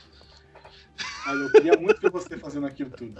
Mas 1.27 1.41
eu 1.41 1.53
queria 1.53 1.77
muito 1.79 2.01
ver 2.01 2.11
você 2.11 2.37
fazendo 2.39 2.67
aquilo 2.67 2.91
tudo. 2.91 3.15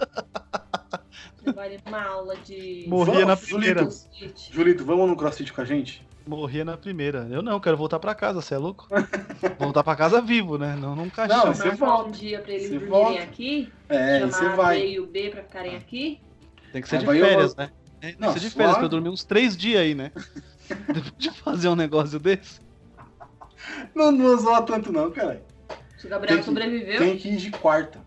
Levaria 1.45 1.79
uma 1.85 2.03
aula 2.03 2.35
de. 2.37 2.85
Morria 2.87 3.25
na 3.25 3.35
Vamos, 3.35 3.49
primeira. 3.49 3.81
crossfit. 3.81 4.53
Julito, 4.53 4.85
vamos 4.85 5.07
no 5.07 5.15
crossfit 5.15 5.51
com 5.53 5.61
a 5.61 5.65
gente? 5.65 6.05
Morria 6.27 6.65
na 6.65 6.75
primeira. 6.77 7.27
Eu 7.31 7.41
não, 7.41 7.59
quero 7.59 7.77
voltar 7.77 7.99
pra 7.99 8.13
casa, 8.13 8.41
você 8.41 8.53
é 8.53 8.57
louco? 8.57 8.87
voltar 9.57 9.83
pra 9.83 9.95
casa 9.95 10.21
vivo, 10.21 10.57
né? 10.57 10.75
Não 10.75 10.95
num 10.95 11.09
caixão. 11.09 11.45
Não, 11.45 11.53
você 11.53 11.69
volta. 11.71 12.09
um 12.09 12.11
dia 12.11 12.39
pra 12.41 12.51
eles 12.51 12.63
Você 12.67 12.79
dormirem 12.79 12.89
volta. 12.89 13.23
aqui. 13.23 13.71
É, 13.89 14.19
chamar 14.19 14.31
você 14.31 14.45
a 14.45 14.55
vai. 14.55 14.79
B 14.81 14.87
e 14.91 14.99
o 14.99 15.07
B 15.07 15.29
pra 15.29 15.43
ficarem 15.43 15.75
aqui. 15.77 16.19
Tem 16.73 16.81
que 16.81 16.89
ser 16.89 16.97
Aí 16.97 17.05
de 17.05 17.07
eu 17.17 17.25
férias, 17.25 17.53
vou- 17.55 17.63
né? 17.65 17.71
Tem 18.01 18.13
que 18.13 18.21
Não, 18.21 18.33
ser 18.33 18.39
de 18.39 18.49
suave. 18.49 18.55
férias, 18.57 18.75
pra 18.75 18.85
eu 18.85 18.89
dormir 18.89 19.09
uns 19.09 19.23
três 19.23 19.55
dias 19.55 19.81
aí, 19.81 19.95
né? 19.95 20.11
Depois 20.87 21.13
de 21.17 21.31
fazer 21.31 21.69
um 21.69 21.75
negócio 21.75 22.19
desse. 22.19 22.59
Não, 23.95 24.11
não 24.11 24.37
zoa 24.37 24.61
tanto 24.61 24.91
não, 24.91 25.09
caralho. 25.11 25.41
Se 25.97 26.05
o 26.05 26.09
Gabriel 26.09 26.35
Tem 26.35 26.43
que- 26.43 26.45
sobreviveu, 26.45 26.99
Tem 26.99 27.17
que 27.17 27.29
ir 27.29 27.37
de 27.37 27.51
quarta. 27.51 27.99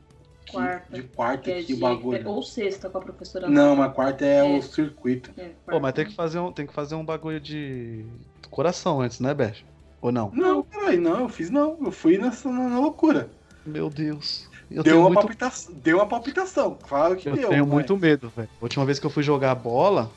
Que- 0.51 0.57
Quarta. 0.57 0.95
De 0.95 1.03
quarta 1.05 1.43
que 1.45 1.51
é 1.51 1.55
aqui 1.59 1.67
de, 1.67 1.75
o 1.75 1.79
bagulho. 1.79 2.29
ou 2.29 2.43
sexta 2.43 2.89
com 2.91 2.99
a 2.99 3.01
professora. 3.01 3.49
Não, 3.49 3.77
mas 3.77 3.93
quarta 3.95 4.25
é, 4.25 4.39
É. 4.39 4.59
o 4.59 4.63
circuito. 4.63 5.31
É, 5.37 5.51
Pô, 5.67 5.79
mas 5.81 5.93
tem 5.95 6.05
que 6.07 6.15
fazer 6.15 6.39
um, 6.39 6.53
tem 6.53 6.67
que 6.67 6.73
fazer 6.73 6.95
um 6.95 7.05
bagulho 7.05 7.41
de 7.41 8.05
coração 8.51 9.01
antes, 9.01 9.21
né, 9.21 9.33
Beth? 9.33 9.57
Ou 10.03 10.11
não? 10.11 10.31
Não, 10.35 10.63
caralho, 10.63 11.01
não, 11.01 11.21
eu 11.21 11.29
fiz 11.29 11.51
não. 11.51 11.77
Eu 11.83 11.93
fui 11.93 12.19
nessa, 12.19 12.51
na, 12.51 12.69
na 12.69 12.81
loucura. 12.81 13.29
Meu 13.67 13.89
Deus. 13.91 14.49
Eu 14.71 14.83
deu, 14.85 14.99
uma 15.01 15.07
muito, 15.09 15.21
palpitação, 15.21 15.75
deu 15.75 15.97
uma 15.99 16.07
palpitação, 16.07 16.79
claro 16.89 17.17
que 17.17 17.29
eu 17.29 17.35
deu. 17.35 17.49
tenho 17.49 17.65
mas 17.67 17.75
muito 17.75 17.97
medo, 17.97 18.29
velho. 18.35 18.49
A 18.61 18.65
última 18.65 18.85
vez 18.85 18.99
que 19.01 19.07
eu 19.07 19.11
fui 19.11 19.23
jogar 19.23 19.53
bola, 19.57 20.09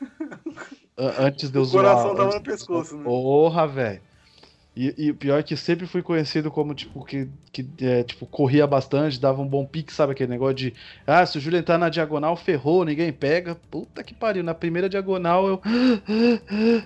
antes 1.18 1.50
de 1.50 1.58
eu 1.58 1.62
O 1.62 1.64
zoar. 1.64 1.84
coração 1.84 2.14
tava 2.14 2.28
no 2.30 2.36
eu 2.36 2.40
pescoço, 2.42 2.96
né? 2.96 3.04
Porra, 3.04 3.66
velho. 3.66 4.00
E, 4.74 5.10
o 5.10 5.14
pior 5.14 5.38
é 5.38 5.42
que 5.42 5.54
sempre 5.54 5.86
fui 5.86 6.02
conhecido 6.02 6.50
como, 6.50 6.74
tipo, 6.74 7.04
que, 7.04 7.28
que 7.52 7.68
é, 7.82 8.02
tipo, 8.02 8.24
corria 8.24 8.66
bastante, 8.66 9.20
dava 9.20 9.42
um 9.42 9.46
bom 9.46 9.66
pique, 9.66 9.92
sabe 9.92 10.12
aquele 10.12 10.30
negócio 10.30 10.54
de 10.54 10.74
ah, 11.06 11.26
se 11.26 11.36
o 11.36 11.40
Júlio 11.40 11.58
entrar 11.58 11.76
na 11.76 11.90
diagonal, 11.90 12.34
ferrou, 12.36 12.82
ninguém 12.82 13.12
pega. 13.12 13.54
Puta 13.70 14.02
que 14.02 14.14
pariu. 14.14 14.42
Na 14.42 14.54
primeira 14.54 14.88
diagonal 14.88 15.46
eu. 15.46 15.62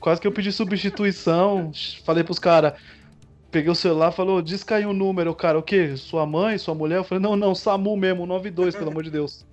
Quase 0.00 0.20
que 0.20 0.26
eu 0.26 0.32
pedi 0.32 0.50
substituição. 0.50 1.70
Falei 2.04 2.24
pros 2.24 2.38
caras. 2.38 2.72
Peguei 3.50 3.70
o 3.70 3.74
celular 3.74 4.12
falou, 4.12 4.40
diz 4.40 4.64
que 4.64 4.74
aí 4.74 4.84
número, 4.84 5.34
cara. 5.34 5.58
O 5.58 5.62
quê? 5.62 5.96
Sua 5.96 6.26
mãe, 6.26 6.58
sua 6.58 6.74
mulher? 6.74 6.98
Eu 6.98 7.04
falei, 7.04 7.22
não, 7.22 7.36
não, 7.36 7.54
SAMU 7.54 7.96
mesmo, 7.96 8.26
92, 8.26 8.74
pelo 8.74 8.90
amor 8.90 9.02
de 9.04 9.10
Deus. 9.10 9.44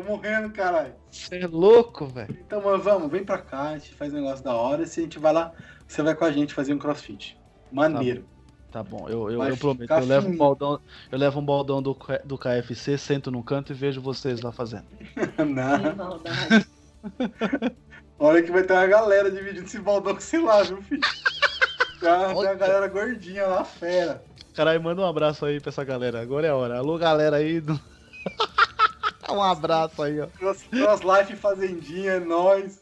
Tô 0.00 0.06
morrendo, 0.06 0.50
caralho. 0.50 0.94
Você 1.10 1.36
é 1.36 1.46
louco, 1.46 2.06
velho. 2.06 2.34
Então, 2.40 2.62
mano, 2.62 2.82
vamos, 2.82 3.10
vem 3.10 3.22
pra 3.22 3.36
cá, 3.36 3.70
a 3.70 3.78
gente 3.78 3.94
faz 3.94 4.12
um 4.12 4.16
negócio 4.16 4.42
da 4.42 4.54
hora. 4.54 4.82
E 4.82 4.86
se 4.86 5.00
a 5.00 5.02
gente 5.02 5.18
vai 5.18 5.32
lá, 5.32 5.52
você 5.86 6.02
vai 6.02 6.14
com 6.14 6.24
a 6.24 6.32
gente 6.32 6.54
fazer 6.54 6.72
um 6.72 6.78
crossfit. 6.78 7.36
Maneiro. 7.70 8.26
Tá 8.72 8.82
bom, 8.82 9.08
eu, 9.08 9.30
eu, 9.30 9.38
Vai 9.38 9.50
eu 9.50 9.56
prometo. 9.56 9.90
Eu 9.90 10.04
levo, 10.06 10.28
um 10.28 10.36
baldão, 10.36 10.80
eu 11.12 11.18
levo 11.18 11.40
um 11.40 11.44
baldão 11.44 11.82
do, 11.82 11.96
do 12.24 12.38
KFC, 12.38 12.96
sento 12.96 13.30
num 13.30 13.42
canto 13.42 13.72
e 13.72 13.74
vejo 13.74 14.00
vocês 14.00 14.40
lá 14.40 14.52
fazendo. 14.52 14.86
Não. 15.38 16.22
Olha 18.18 18.42
que 18.42 18.50
vai 18.50 18.62
ter 18.62 18.72
uma 18.72 18.86
galera 18.86 19.30
dividindo 19.30 19.66
esse 19.66 19.80
baldão 19.80 20.14
com 20.14 20.20
sei 20.20 20.40
lá, 20.40 20.62
viu, 20.62 20.80
filho? 20.82 21.00
Uma, 22.00 22.26
tem 22.28 22.36
uma 22.36 22.54
galera 22.54 22.88
gordinha 22.88 23.46
lá, 23.46 23.64
fera. 23.64 24.22
Caralho, 24.54 24.82
manda 24.82 25.02
um 25.02 25.06
abraço 25.06 25.44
aí 25.44 25.60
pra 25.60 25.68
essa 25.70 25.84
galera. 25.84 26.22
Agora 26.22 26.46
é 26.46 26.50
a 26.50 26.56
hora. 26.56 26.78
Alô, 26.78 26.96
galera 26.96 27.36
aí. 27.36 27.60
do- 27.60 27.78
um 29.30 29.42
abraço 29.42 30.02
aí, 30.02 30.20
ó. 30.20 30.26
Cross, 30.26 30.64
cross 30.64 31.00
Life 31.00 31.36
Fazendinha, 31.36 32.12
é 32.12 32.20
nóis. 32.20 32.80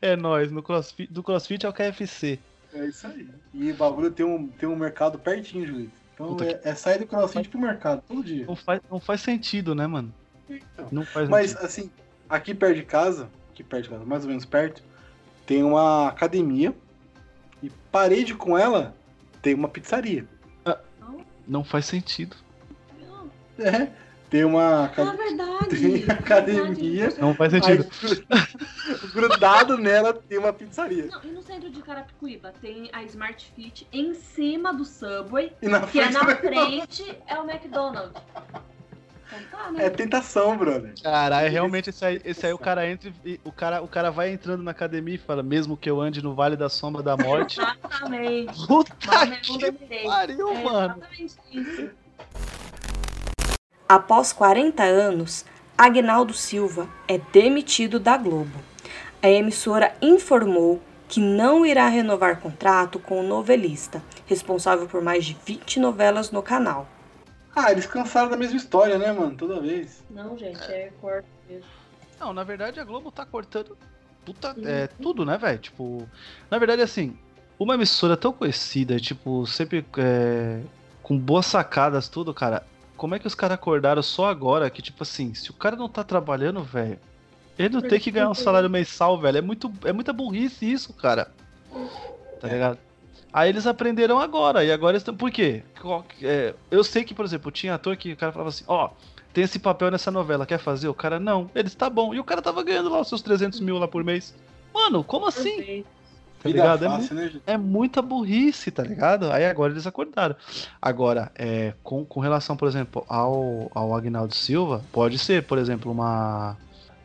É 0.00 0.16
nóis, 0.16 0.50
no 0.50 0.62
crossfit, 0.62 1.12
do 1.12 1.22
crossfit 1.22 1.64
ao 1.64 1.72
KFC. 1.72 2.38
É 2.74 2.86
isso 2.86 3.06
aí. 3.06 3.28
E 3.54 3.70
o 3.70 3.74
bagulho 3.74 4.10
tem 4.10 4.26
um, 4.26 4.48
tem 4.48 4.68
um 4.68 4.74
mercado 4.74 5.18
pertinho, 5.18 5.66
Julito. 5.66 5.92
Então 6.14 6.28
Puta 6.28 6.44
é, 6.44 6.60
é 6.64 6.74
sair 6.74 6.98
do 6.98 7.06
crossfit 7.06 7.48
pro 7.48 7.60
mercado 7.60 8.02
todo 8.08 8.24
dia. 8.24 8.46
Não 8.46 8.56
faz, 8.56 8.80
não 8.90 9.00
faz 9.00 9.20
sentido, 9.20 9.74
né, 9.74 9.86
mano? 9.86 10.12
Então. 10.48 10.88
Não 10.90 11.04
faz 11.04 11.28
Mas 11.28 11.50
sentido. 11.50 11.66
assim, 11.66 11.90
aqui 12.28 12.54
perto 12.54 12.76
de 12.76 12.82
casa, 12.82 13.30
aqui 13.52 13.62
perto 13.62 13.84
de 13.84 13.90
casa, 13.90 14.04
mais 14.04 14.24
ou 14.24 14.28
menos 14.28 14.44
perto, 14.44 14.82
tem 15.46 15.62
uma 15.62 16.08
academia. 16.08 16.74
E 17.62 17.70
parede 17.92 18.34
com 18.34 18.58
ela 18.58 18.94
tem 19.40 19.54
uma 19.54 19.68
pizzaria. 19.68 20.26
Não 21.46 21.64
faz 21.64 21.86
sentido. 21.86 22.36
É. 23.62 23.88
Tem 24.30 24.44
uma 24.44 24.62
Ah, 24.62 24.84
academia. 24.86 25.16
verdade. 25.24 25.68
Tem 25.68 25.90
verdade. 25.92 26.10
academia. 26.12 27.12
Não 27.18 27.34
faz 27.34 27.52
sentido. 27.52 27.86
grudado 29.12 29.76
nela 29.76 30.14
tem 30.14 30.38
uma 30.38 30.52
pizzaria. 30.52 31.06
Não, 31.06 31.22
e 31.22 31.26
no 31.28 31.42
centro 31.42 31.70
de 31.70 31.82
Carapicuíba 31.82 32.52
tem 32.60 32.88
a 32.92 33.02
Smart 33.04 33.52
Fit 33.54 33.86
em 33.92 34.14
cima 34.14 34.72
do 34.72 34.84
Subway, 34.84 35.52
E 35.60 35.68
na 35.68 35.80
que 35.80 36.00
é 36.00 36.04
frente 36.10 36.14
na 36.14 36.36
frente 36.36 37.18
é 37.26 37.38
o 37.38 37.48
McDonald's. 37.50 38.22
Então 39.34 39.40
tá, 39.50 39.70
né? 39.70 39.86
É 39.86 39.90
tentação, 39.90 40.56
brother. 40.58 40.92
Caralho, 41.02 41.50
realmente 41.50 41.88
esse 41.90 42.04
aí, 42.04 42.20
esse 42.24 42.44
aí 42.46 42.52
o 42.52 42.58
cara 42.58 42.86
entra 42.86 43.10
e 43.24 43.40
o 43.44 43.50
cara, 43.52 43.82
o 43.82 43.88
cara 43.88 44.10
vai 44.10 44.30
entrando 44.30 44.62
na 44.62 44.70
academia 44.72 45.14
e 45.14 45.18
fala, 45.18 45.42
mesmo 45.42 45.76
que 45.76 45.88
eu 45.90 46.00
ande 46.00 46.22
no 46.22 46.34
Vale 46.34 46.56
da 46.56 46.68
Sombra 46.68 47.02
da 47.02 47.16
Morte. 47.16 47.58
Exatamente. 47.60 48.66
Puta 48.66 48.94
Mas 49.06 49.40
que 49.40 49.72
pariu, 50.04 50.48
É 50.50 50.62
mano. 50.62 50.94
exatamente 50.98 51.34
isso. 51.50 51.90
Após 53.92 54.32
40 54.32 54.82
anos, 54.82 55.44
Agnaldo 55.76 56.32
Silva 56.32 56.88
é 57.06 57.18
demitido 57.18 58.00
da 58.00 58.16
Globo. 58.16 58.58
A 59.22 59.28
emissora 59.28 59.94
informou 60.00 60.80
que 61.06 61.20
não 61.20 61.66
irá 61.66 61.86
renovar 61.88 62.40
contrato 62.40 62.98
com 62.98 63.20
o 63.20 63.22
novelista, 63.22 64.02
responsável 64.24 64.86
por 64.86 65.02
mais 65.02 65.26
de 65.26 65.36
20 65.44 65.78
novelas 65.78 66.30
no 66.30 66.42
canal. 66.42 66.88
Ah, 67.54 67.70
eles 67.70 67.84
cansaram 67.84 68.30
da 68.30 68.36
mesma 68.38 68.56
história, 68.56 68.96
né, 68.96 69.12
mano? 69.12 69.36
Toda 69.36 69.60
vez. 69.60 70.02
Não, 70.08 70.38
gente, 70.38 70.62
é 70.72 70.90
corte 70.98 71.28
mesmo. 71.46 71.66
Não, 72.18 72.32
na 72.32 72.44
verdade 72.44 72.80
a 72.80 72.84
Globo 72.84 73.12
tá 73.12 73.26
cortando 73.26 73.76
puta, 74.24 74.56
é, 74.64 74.86
tudo, 74.86 75.22
né, 75.26 75.36
velho? 75.36 75.58
Tipo, 75.58 76.08
na 76.50 76.56
verdade, 76.56 76.80
assim, 76.80 77.14
uma 77.58 77.74
emissora 77.74 78.16
tão 78.16 78.32
conhecida, 78.32 78.98
tipo, 78.98 79.46
sempre 79.46 79.84
é, 79.98 80.62
com 81.02 81.18
boas 81.18 81.44
sacadas, 81.44 82.08
tudo, 82.08 82.32
cara. 82.32 82.71
Como 83.02 83.16
é 83.16 83.18
que 83.18 83.26
os 83.26 83.34
caras 83.34 83.56
acordaram 83.56 84.00
só 84.00 84.26
agora 84.26 84.70
que, 84.70 84.80
tipo 84.80 85.02
assim, 85.02 85.34
se 85.34 85.50
o 85.50 85.54
cara 85.54 85.74
não 85.74 85.88
tá 85.88 86.04
trabalhando, 86.04 86.62
velho, 86.62 87.00
ele 87.58 87.70
não 87.74 87.80
tem 87.82 87.98
que 87.98 88.12
ganhar 88.12 88.30
um 88.30 88.34
salário 88.34 88.70
mensal, 88.70 89.18
velho. 89.18 89.38
É, 89.38 89.40
muito, 89.40 89.72
é 89.84 89.92
muita 89.92 90.12
burrice 90.12 90.70
isso, 90.70 90.92
cara. 90.92 91.32
Tá 92.40 92.46
É. 92.48 92.52
ligado? 92.52 92.78
Aí 93.32 93.48
eles 93.48 93.66
aprenderam 93.66 94.20
agora, 94.20 94.62
e 94.64 94.70
agora 94.70 94.96
estão. 94.96 95.16
Por 95.16 95.32
quê? 95.32 95.64
É, 96.22 96.54
eu 96.70 96.84
sei 96.84 97.02
que, 97.02 97.12
por 97.12 97.24
exemplo, 97.24 97.50
tinha 97.50 97.74
ator 97.74 97.96
que 97.96 98.12
o 98.12 98.16
cara 98.16 98.30
falava 98.30 98.50
assim: 98.50 98.62
ó, 98.68 98.90
tem 99.32 99.42
esse 99.42 99.58
papel 99.58 99.90
nessa 99.90 100.12
novela, 100.12 100.46
quer 100.46 100.58
fazer? 100.60 100.86
O 100.86 100.94
cara, 100.94 101.18
não. 101.18 101.50
Eles, 101.56 101.74
tá 101.74 101.90
bom. 101.90 102.14
E 102.14 102.20
o 102.20 102.24
cara 102.24 102.40
tava 102.40 102.62
ganhando 102.62 102.88
lá 102.88 103.00
os 103.00 103.08
seus 103.08 103.20
300 103.20 103.58
mil 103.58 103.78
lá 103.78 103.88
por 103.88 104.04
mês. 104.04 104.32
Mano, 104.72 105.02
como 105.02 105.26
assim? 105.26 105.84
Tá 106.42 106.48
Vida 106.48 106.60
ligado? 106.60 106.84
É, 106.84 106.88
fácil, 106.88 107.14
né, 107.14 107.28
gente? 107.28 107.42
é 107.46 107.56
muita 107.56 108.02
burrice, 108.02 108.70
tá 108.72 108.82
ligado? 108.82 109.30
Aí 109.30 109.46
agora 109.46 109.72
eles 109.72 109.86
acordaram. 109.86 110.34
Agora, 110.80 111.30
é, 111.36 111.72
com, 111.84 112.04
com 112.04 112.18
relação, 112.18 112.56
por 112.56 112.66
exemplo, 112.66 113.04
ao, 113.08 113.70
ao 113.72 113.94
Agnaldo 113.94 114.34
Silva, 114.34 114.82
pode 114.90 115.18
ser, 115.18 115.44
por 115.44 115.56
exemplo, 115.56 115.92
uma. 115.92 116.56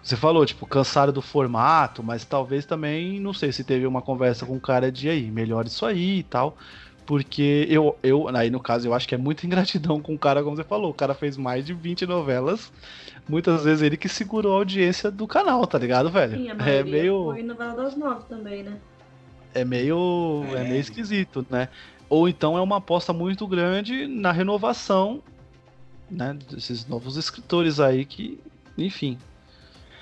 Você 0.02 0.15
falou, 0.15 0.43
tipo, 0.45 0.65
cansaram 0.65 1.13
do 1.13 1.21
formato, 1.21 2.02
mas 2.02 2.26
talvez 2.26 2.65
também, 2.65 3.19
não 3.19 3.34
sei 3.34 3.52
se 3.52 3.63
teve 3.63 3.86
uma 3.86 4.02
conversa 4.02 4.45
com 4.45 4.56
o 4.56 4.60
cara 4.62 4.91
de 4.91 5.08
aí, 5.08 5.30
melhor 5.30 5.67
isso 5.67 5.86
aí 5.86 6.19
e 6.19 6.23
tal. 6.23 6.58
Porque 7.06 7.67
eu, 7.69 7.95
eu, 8.02 8.28
aí 8.36 8.50
no 8.50 8.60
caso, 8.60 8.88
eu 8.88 8.93
acho 8.93 9.08
que 9.08 9.15
é 9.15 9.17
muita 9.17 9.45
ingratidão 9.45 10.02
com 10.02 10.15
o 10.15 10.19
cara, 10.19 10.41
como 10.43 10.56
você 10.56 10.63
falou. 10.63 10.89
O 10.91 10.93
cara 10.93 11.13
fez 11.13 11.38
mais 11.38 11.63
de 11.63 11.73
20 11.73 12.06
novelas. 12.08 12.71
Muitas 13.30 13.63
vezes 13.63 13.82
ele 13.84 13.97
que 13.97 14.10
segurou 14.10 14.56
a 14.56 14.58
audiência 14.58 15.12
do 15.12 15.28
canal, 15.28 15.65
tá 15.67 15.78
ligado, 15.78 16.10
velho? 16.10 16.38
Sim, 16.38 16.50
a 16.50 16.69
É 16.69 16.84
meio. 16.84 17.26
foi 17.26 17.43
novela 17.43 17.76
das 17.76 17.95
nove 17.95 18.23
também, 18.28 18.63
né? 18.63 18.78
É 19.60 19.65
meio, 19.65 20.43
é. 20.54 20.62
É. 20.62 20.63
meio 20.63 20.80
esquisito, 20.80 21.46
né? 21.50 21.70
Ou 22.10 22.30
então 22.30 22.58
é 22.58 22.62
uma 22.62 22.78
aposta 22.78 23.12
muito 23.12 23.48
grande 23.48 24.08
na 24.08 24.32
renovação, 24.32 25.22
né? 26.10 26.38
Desses 26.50 26.88
novos 26.88 27.17
escritores 27.17 27.80
aí 27.80 28.06
que, 28.06 28.39
enfim, 28.78 29.17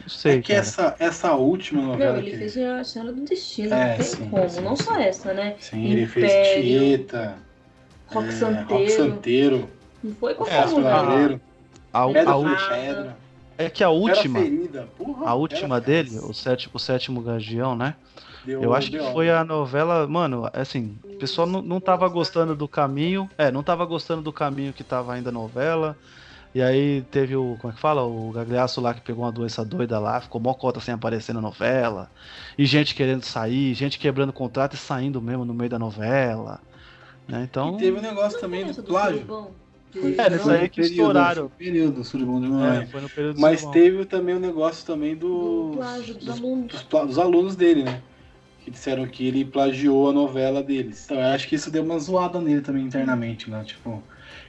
não 0.02 0.10
sei. 0.10 0.34
É 0.34 0.42
que 0.42 0.50
cara. 0.50 0.60
essa, 0.60 0.96
essa 1.00 1.34
última 1.34 1.82
novela 1.82 2.14
Não, 2.14 2.20
ele 2.20 2.32
que 2.32 2.38
fez 2.38 2.58
a 2.58 2.84
Senhora 2.84 3.12
do 3.12 3.22
Destino, 3.22 3.74
É, 3.74 3.90
não 3.90 3.96
tem 3.96 4.06
sim, 4.06 4.30
como. 4.30 4.50
sim, 4.50 4.62
não 4.62 4.76
só 4.76 5.00
essa, 5.00 5.34
né? 5.34 5.56
Sim, 5.60 5.86
ele 5.86 6.06
fez 6.06 6.32
Império, 6.32 6.64
Tieta, 6.64 7.36
Rock 8.08 8.28
é, 8.28 8.32
Santeiro. 8.32 8.68
Rock 8.70 8.92
Santeiro, 8.92 9.70
Não 10.04 10.16
foi 10.16 10.32
É, 10.32 10.36
qualquer 10.36 10.60
Astro 10.60 10.80
um. 10.80 10.84
Lavreiro, 10.84 11.42
A, 11.92 12.08
Pedra 12.08 12.32
a, 12.32 12.70
Pedra, 12.70 13.18
é 13.58 13.70
que 13.70 13.84
a 13.84 13.90
última, 13.90 14.40
ferida. 14.40 14.88
Porra, 14.98 15.30
a 15.30 15.34
última 15.34 15.82
dele, 15.82 16.20
o 16.20 16.34
sétimo, 16.34 16.74
o 16.76 16.80
sétimo 16.80 17.22
Guardião, 17.22 17.76
né? 17.76 17.96
Deu- 18.46 18.62
Eu 18.62 18.74
acho 18.74 18.92
que 18.92 19.00
foi 19.00 19.30
obra. 19.30 19.40
a 19.42 19.44
novela, 19.44 20.08
mano, 20.08 20.50
assim, 20.54 20.98
o 21.04 21.18
pessoal 21.18 21.48
não, 21.48 21.62
não 21.62 21.80
tava 21.80 22.08
gostando 22.08 22.56
do 22.56 22.68
caminho, 22.68 23.30
é, 23.38 23.52
não 23.52 23.64
tava 23.64 23.86
gostando 23.86 24.22
do 24.22 24.32
caminho 24.32 24.72
que 24.74 24.84
tava 24.84 25.14
ainda 25.14 25.30
a 25.30 25.34
novela. 25.34 25.98
E 26.54 26.62
aí 26.62 27.02
teve 27.12 27.36
o, 27.36 27.58
como 27.60 27.74
é 27.74 27.76
que 27.76 27.82
fala? 27.82 28.04
O 28.04 28.32
Gagliasso 28.32 28.80
lá 28.80 28.94
que 28.94 29.02
pegou 29.02 29.26
uma 29.26 29.32
doença 29.32 29.66
doida 29.66 30.00
lá, 30.00 30.22
ficou 30.22 30.40
mó 30.40 30.54
cota 30.54 30.80
sem 30.80 30.94
aparecer 30.94 31.34
na 31.34 31.42
novela. 31.42 32.10
E 32.58 32.66
gente 32.66 32.96
querendo 32.96 33.24
sair, 33.24 33.74
gente 33.74 34.00
quebrando 34.00 34.32
contrato 34.32 34.74
e 34.74 34.78
saindo 34.78 35.22
mesmo 35.22 35.44
no 35.44 35.54
meio 35.54 35.70
da 35.70 35.78
novela. 35.80 36.62
Né? 37.28 37.46
Então, 37.50 37.76
E 37.76 37.80
teve 37.80 37.98
o 38.00 38.02
negócio 38.02 38.40
também 38.40 38.66
do 38.66 38.74
do 38.74 38.84
plágio. 38.84 39.26
Foi- 39.92 40.16
É, 40.18 40.30
nesse 40.30 40.50
aí 40.50 40.70
que 40.70 40.82
período, 40.82 40.92
estouraram. 40.92 41.50
Período, 41.58 42.02
de 42.02 42.24
é, 42.24 42.26
Mamãe. 42.28 42.86
foi 42.88 43.02
no 43.02 43.10
período 43.10 43.40
Mas 43.42 43.66
teve 43.68 44.06
também 44.06 44.36
o 44.36 44.40
negócio 44.40 44.86
também 44.86 45.16
Do 45.16 45.68
dos, 45.68 45.76
plágio 45.78 46.14
dos 46.16 46.26
dos, 46.26 46.38
alunos. 46.38 46.68
dos 46.68 46.84
pla- 46.84 47.06
dos 47.06 47.18
alunos 47.18 47.56
dele, 47.56 47.84
né? 47.84 48.02
Que 48.66 48.72
disseram 48.72 49.06
que 49.06 49.28
ele 49.28 49.46
plagiou 49.46 50.10
a 50.10 50.12
novela 50.12 50.64
deles. 50.64 51.06
Então 51.06 51.18
eu 51.18 51.28
acho 51.28 51.48
que 51.48 51.54
isso 51.54 51.70
deu 51.70 51.84
uma 51.84 52.00
zoada 52.00 52.42
nele 52.42 52.62
também 52.62 52.84
internamente, 52.84 53.48
né? 53.48 53.64
Tipo, 53.64 54.02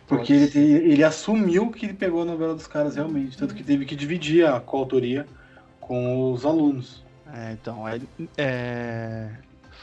porque 0.07 0.33
ele, 0.33 0.59
ele 0.59 1.05
assumiu 1.05 1.71
que 1.71 1.85
ele 1.85 1.93
pegou 1.93 2.23
a 2.23 2.25
novela 2.25 2.55
dos 2.55 2.67
caras 2.67 2.97
realmente. 2.97 3.37
Tanto 3.37 3.55
que 3.55 3.63
teve 3.63 3.85
que 3.85 3.95
dividir 3.95 4.47
a 4.47 4.59
coautoria 4.59 5.27
com 5.79 6.33
os 6.33 6.47
alunos. 6.47 7.05
É, 7.31 7.53
então, 7.53 7.87
é, 7.87 8.01
é, 8.39 9.29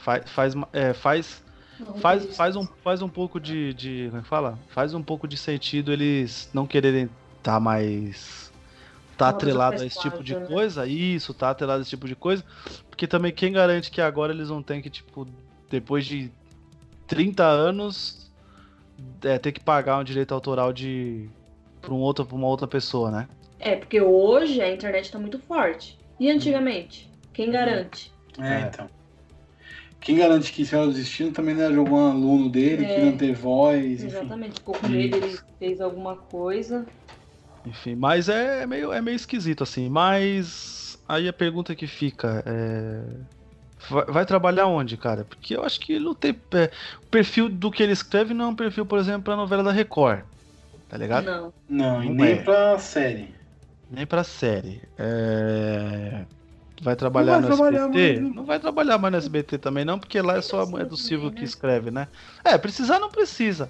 faz, 0.04 0.28
faz, 0.32 0.54
é, 0.74 0.94
faz 0.94 1.44
Faz, 2.02 2.36
faz, 2.36 2.56
um, 2.56 2.66
faz 2.84 3.02
um 3.02 3.10
pouco 3.10 3.40
de, 3.40 3.74
de. 3.74 4.06
Como 4.08 4.20
é 4.20 4.22
que 4.22 4.28
fala? 4.28 4.60
Faz 4.70 4.94
um 4.94 5.04
pouco 5.04 5.28
de 5.28 5.36
sentido 5.36 5.92
eles 5.92 6.50
não 6.54 6.66
quererem 6.66 7.10
tá 7.42 7.60
mais. 7.60 8.43
Tá 9.26 9.30
atrelado 9.30 9.82
a 9.82 9.86
esse 9.86 10.00
tipo 10.00 10.24
de 10.24 10.36
né? 10.36 10.46
coisa. 10.46 10.86
Isso, 10.88 11.34
tá 11.34 11.50
atrelado 11.50 11.80
a 11.80 11.82
esse 11.82 11.90
tipo 11.90 12.08
de 12.08 12.16
coisa. 12.16 12.44
Porque 12.90 13.08
também 13.08 13.32
quem 13.32 13.52
garante 13.52 13.90
que 13.92 14.02
agora 14.02 14.34
eles 14.34 14.50
não 14.50 14.62
têm 14.64 14.82
que, 14.82 14.90
tipo, 14.90 15.28
depois 15.70 16.06
de 16.06 16.32
30 17.08 17.44
anos 17.44 18.32
é, 19.24 19.38
ter 19.38 19.52
que 19.52 19.60
pagar 19.60 20.00
um 20.00 20.04
direito 20.04 20.34
autoral 20.34 20.72
de 20.74 21.30
pra, 21.82 21.94
um 21.94 22.00
outro, 22.00 22.26
pra 22.26 22.36
uma 22.36 22.48
outra 22.48 22.68
pessoa, 22.68 23.12
né? 23.12 23.28
É, 23.60 23.76
porque 23.76 24.00
hoje 24.02 24.62
a 24.62 24.72
internet 24.72 25.12
tá 25.12 25.18
muito 25.20 25.40
forte. 25.40 25.98
E 26.20 26.30
antigamente? 26.30 27.10
Quem 27.34 27.50
garante? 27.52 28.12
É, 28.38 28.54
É. 28.54 28.60
então. 28.74 28.88
Quem 30.00 30.18
garante 30.18 30.52
que 30.52 30.66
Senhora 30.66 30.90
do 30.90 30.94
Destino 30.94 31.32
também 31.32 31.56
não 31.56 31.64
era 31.64 31.72
de 31.72 31.80
algum 31.80 31.96
aluno 31.96 32.50
dele 32.50 32.84
É. 32.86 32.94
que 32.96 33.02
não 33.06 33.16
teve 33.18 33.32
voz, 33.34 34.04
enfim. 34.04 34.08
Exatamente. 34.18 34.56
Ficou 34.56 34.76
com 34.76 34.88
medo, 34.90 35.16
ele 35.16 35.40
fez 35.58 35.80
alguma 35.80 36.18
coisa. 36.18 36.86
Enfim, 37.66 37.96
mas 37.96 38.30
é 38.30 38.66
meio, 38.66 38.92
é 38.92 39.02
meio 39.02 39.16
esquisito, 39.16 39.64
assim. 39.64 39.90
Mas 39.90 41.00
aí 41.08 41.28
a 41.28 41.34
pergunta 41.34 41.76
que 41.76 41.88
fica 41.88 42.44
é. 42.46 43.02
Vai, 43.90 44.06
vai 44.06 44.26
trabalhar 44.26 44.68
onde, 44.68 44.96
cara? 44.96 45.26
Porque 45.26 45.56
eu 45.56 45.64
acho 45.64 45.80
que 45.80 45.94
ele 45.94 46.06
não 46.06 46.16
tem. 46.16 46.36
é, 46.54 46.72
o 47.02 47.08
perfil 47.08 47.50
do 47.50 47.70
que 47.72 47.84
ele 47.84 47.92
escreve 47.92 48.34
não 48.34 48.46
é 48.46 48.48
um 48.50 48.56
perfil, 48.56 48.86
por 48.86 49.00
exemplo, 49.00 49.24
pra 49.24 49.36
novela 49.36 49.64
da 49.64 49.72
Record. 49.72 50.22
Tá 50.88 50.98
ligado? 50.98 51.26
Não. 51.26 51.54
Não, 51.68 52.04
e 52.04 52.08
Não 52.08 52.16
nem 52.16 52.34
é. 52.34 52.36
pra 52.44 52.78
série. 52.80 53.34
Nem 53.90 54.06
pra 54.06 54.24
série. 54.24 54.82
É... 54.98 56.24
Vai 56.82 56.96
trabalhar 56.96 57.34
vai 57.34 57.42
no 57.42 57.48
trabalhar 57.48 57.86
SBT? 57.86 58.14
mais, 58.14 58.22
né? 58.22 58.36
Não 58.36 58.46
vai 58.46 58.60
trabalhar 58.60 58.98
mais 58.98 59.12
no 59.12 59.18
SBT 59.18 59.58
também, 59.58 59.86
não, 59.86 59.98
porque 59.98 60.22
lá 60.22 60.38
é 60.38 60.42
só 60.42 60.62
a 60.62 60.66
mulher 60.66 60.86
do 60.86 60.98
Silvio 60.98 61.32
que 61.32 61.40
né? 61.40 61.46
escreve, 61.46 61.92
né? 61.92 62.08
É, 62.44 62.58
precisar 62.58 63.00
não 63.00 63.10
precisa. 63.10 63.70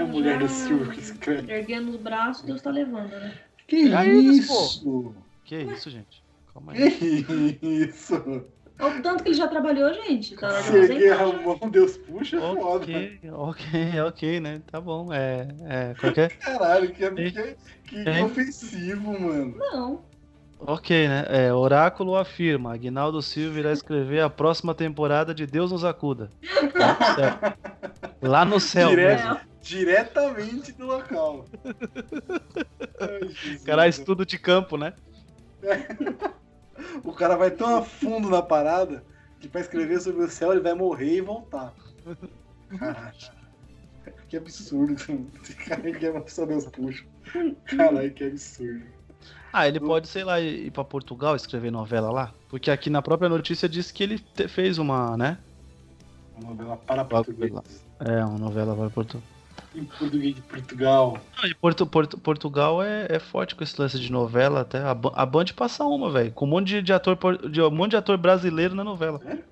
É 0.00 0.02
a 0.02 0.06
mulher 0.06 0.38
do 0.38 0.48
Já 0.48 0.54
Silvio 0.54 0.90
que 0.90 1.00
escreve. 1.00 1.52
Erguendo 1.52 1.90
os 1.90 1.96
braços, 1.96 2.42
Deus 2.42 2.62
tá 2.62 2.70
levando, 2.70 3.10
né? 3.10 3.34
Que 3.66 3.92
É 3.94 4.08
isso? 4.08 5.14
Que 5.44 5.58
isso, 5.58 5.90
gente? 5.90 6.22
Calma 6.54 6.72
aí. 6.72 7.22
Que 7.22 7.66
isso? 7.66 8.14
Olha 8.78 8.98
o 8.98 9.02
tanto 9.02 9.22
que 9.22 9.28
ele 9.28 9.36
já 9.36 9.46
trabalhou, 9.46 9.92
gente. 9.92 10.34
Tá 10.36 10.50
Se 10.62 11.10
a 11.10 11.26
mão, 11.26 11.70
Deus 11.70 11.98
puxa, 11.98 12.38
é 12.38 12.40
foda. 12.40 12.84
Ok, 12.84 13.20
ok, 13.30 14.00
ok, 14.06 14.40
né? 14.40 14.62
Tá 14.70 14.80
bom. 14.80 15.12
É. 15.12 15.48
é 15.66 15.94
qual 16.00 16.12
que 16.14 16.20
é? 16.22 16.28
Caralho, 16.30 16.90
que, 16.90 17.10
que, 17.10 18.04
que 18.04 18.22
ofensivo, 18.22 19.20
mano. 19.20 19.54
Não. 19.58 20.00
Ok, 20.60 21.08
né? 21.08 21.26
É, 21.28 21.52
Oráculo 21.52 22.16
afirma: 22.16 22.72
Aguinaldo 22.72 23.20
Silva 23.20 23.58
irá 23.58 23.72
escrever 23.72 24.22
a 24.22 24.30
próxima 24.30 24.74
temporada 24.74 25.34
de 25.34 25.46
Deus 25.46 25.70
nos 25.70 25.84
acuda. 25.84 26.30
Lá 26.74 26.96
no 26.98 27.14
céu. 27.14 27.38
Lá 28.22 28.44
no 28.46 28.60
céu 28.60 28.88
Direto. 28.88 29.28
mesmo. 29.28 29.49
Diretamente 29.62 30.72
do 30.72 30.86
local. 30.86 31.44
Ai, 33.00 33.28
Jesus. 33.28 33.62
Cara, 33.64 33.86
estudo 33.88 34.24
de 34.26 34.38
campo, 34.38 34.76
né? 34.76 34.94
O 37.04 37.12
cara 37.12 37.36
vai 37.36 37.50
tão 37.50 37.76
a 37.76 37.82
fundo 37.82 38.30
na 38.30 38.40
parada 38.40 39.04
que 39.38 39.46
pra 39.48 39.60
escrever 39.60 40.00
sobre 40.00 40.24
o 40.24 40.30
céu 40.30 40.50
ele 40.52 40.62
vai 40.62 40.72
morrer 40.72 41.16
e 41.16 41.20
voltar. 41.20 41.74
Caralho. 42.78 43.16
Que 44.28 44.36
absurdo. 44.38 44.94
Esse 45.42 45.54
cara 45.56 45.92
que 45.92 46.06
é 46.06 46.10
uma 46.10 46.22
pessoa 46.22 46.46
Deus 46.46 46.64
puxa. 46.66 47.04
Caralho, 47.66 48.10
que 48.14 48.24
absurdo. 48.24 48.82
Ah, 49.52 49.68
ele 49.68 49.78
pode, 49.78 50.08
sei 50.08 50.24
lá, 50.24 50.40
ir 50.40 50.70
pra 50.70 50.84
Portugal 50.84 51.36
escrever 51.36 51.70
novela 51.70 52.10
lá? 52.10 52.34
Porque 52.48 52.70
aqui 52.70 52.88
na 52.88 53.02
própria 53.02 53.28
notícia 53.28 53.68
diz 53.68 53.92
que 53.92 54.02
ele 54.02 54.18
te- 54.18 54.48
fez 54.48 54.78
uma, 54.78 55.16
né? 55.18 55.38
Uma 56.40 56.50
novela 56.50 56.76
para 56.78 57.04
português. 57.04 57.52
É, 57.98 58.24
uma 58.24 58.38
novela 58.38 58.74
para 58.74 58.88
Portugal. 58.88 59.22
Em 59.74 59.84
português 59.84 60.34
de 60.34 60.42
Portugal. 60.42 61.18
E 61.44 61.54
Porto, 61.54 61.86
Porto- 61.86 62.18
Portugal 62.18 62.82
é, 62.82 63.06
é 63.08 63.18
forte 63.20 63.54
com 63.54 63.62
esse 63.62 63.80
lance 63.80 63.98
de 64.00 64.10
novela 64.10 64.62
até. 64.62 64.78
A, 64.80 64.90
a 65.14 65.24
Band 65.26 65.44
passa 65.56 65.84
uma, 65.84 66.10
velho. 66.10 66.32
Com 66.32 66.44
um 66.44 66.48
monte 66.48 66.66
de, 66.68 66.82
de 66.82 66.92
ator 66.92 67.16
de 67.48 67.62
um 67.62 67.70
monte 67.70 67.90
de 67.92 67.96
ator 67.96 68.16
brasileiro 68.18 68.74
na 68.74 68.82
novela. 68.82 69.20
Sério? 69.20 69.44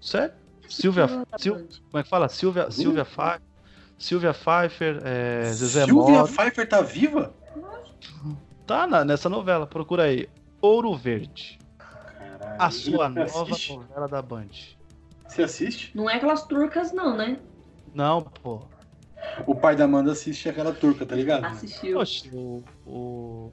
Sério? 0.00 0.34
Silvia. 0.68 1.06
Sil- 1.36 1.68
como 1.90 2.00
é 2.00 2.02
que 2.02 2.08
fala? 2.08 2.28
Silvia, 2.28 2.70
Silvia, 2.70 3.04
Pfeiffer, 3.04 3.40
Silvia 3.98 4.32
Pfeiffer, 4.34 5.00
é, 5.04 5.42
Zezé 5.52 5.84
Silvia 5.84 6.20
Mota. 6.20 6.32
Pfeiffer 6.32 6.68
tá 6.68 6.80
viva? 6.80 7.34
Tá 8.66 8.86
na- 8.86 9.04
nessa 9.04 9.28
novela, 9.28 9.66
procura 9.66 10.04
aí. 10.04 10.28
Ouro 10.60 10.96
Verde. 10.96 11.58
Caralho. 11.78 12.56
A 12.62 12.70
sua 12.70 13.08
nova 13.10 13.42
assiste? 13.52 13.76
novela 13.76 14.08
da 14.08 14.22
Band. 14.22 14.48
Você 15.28 15.42
assiste? 15.42 15.90
Não 15.94 16.08
é 16.08 16.16
aquelas 16.16 16.44
turcas, 16.46 16.92
não, 16.92 17.16
né? 17.16 17.38
Não, 17.94 18.22
pô. 18.22 18.62
O 19.44 19.54
pai 19.54 19.76
da 19.76 19.84
Amanda 19.84 20.12
assiste 20.12 20.48
aquela 20.48 20.72
turca, 20.72 21.04
tá 21.04 21.14
ligado? 21.14 21.44
Assistiu. 21.44 21.98
Oxe, 21.98 22.30
o, 22.32 22.62
o, 22.86 23.52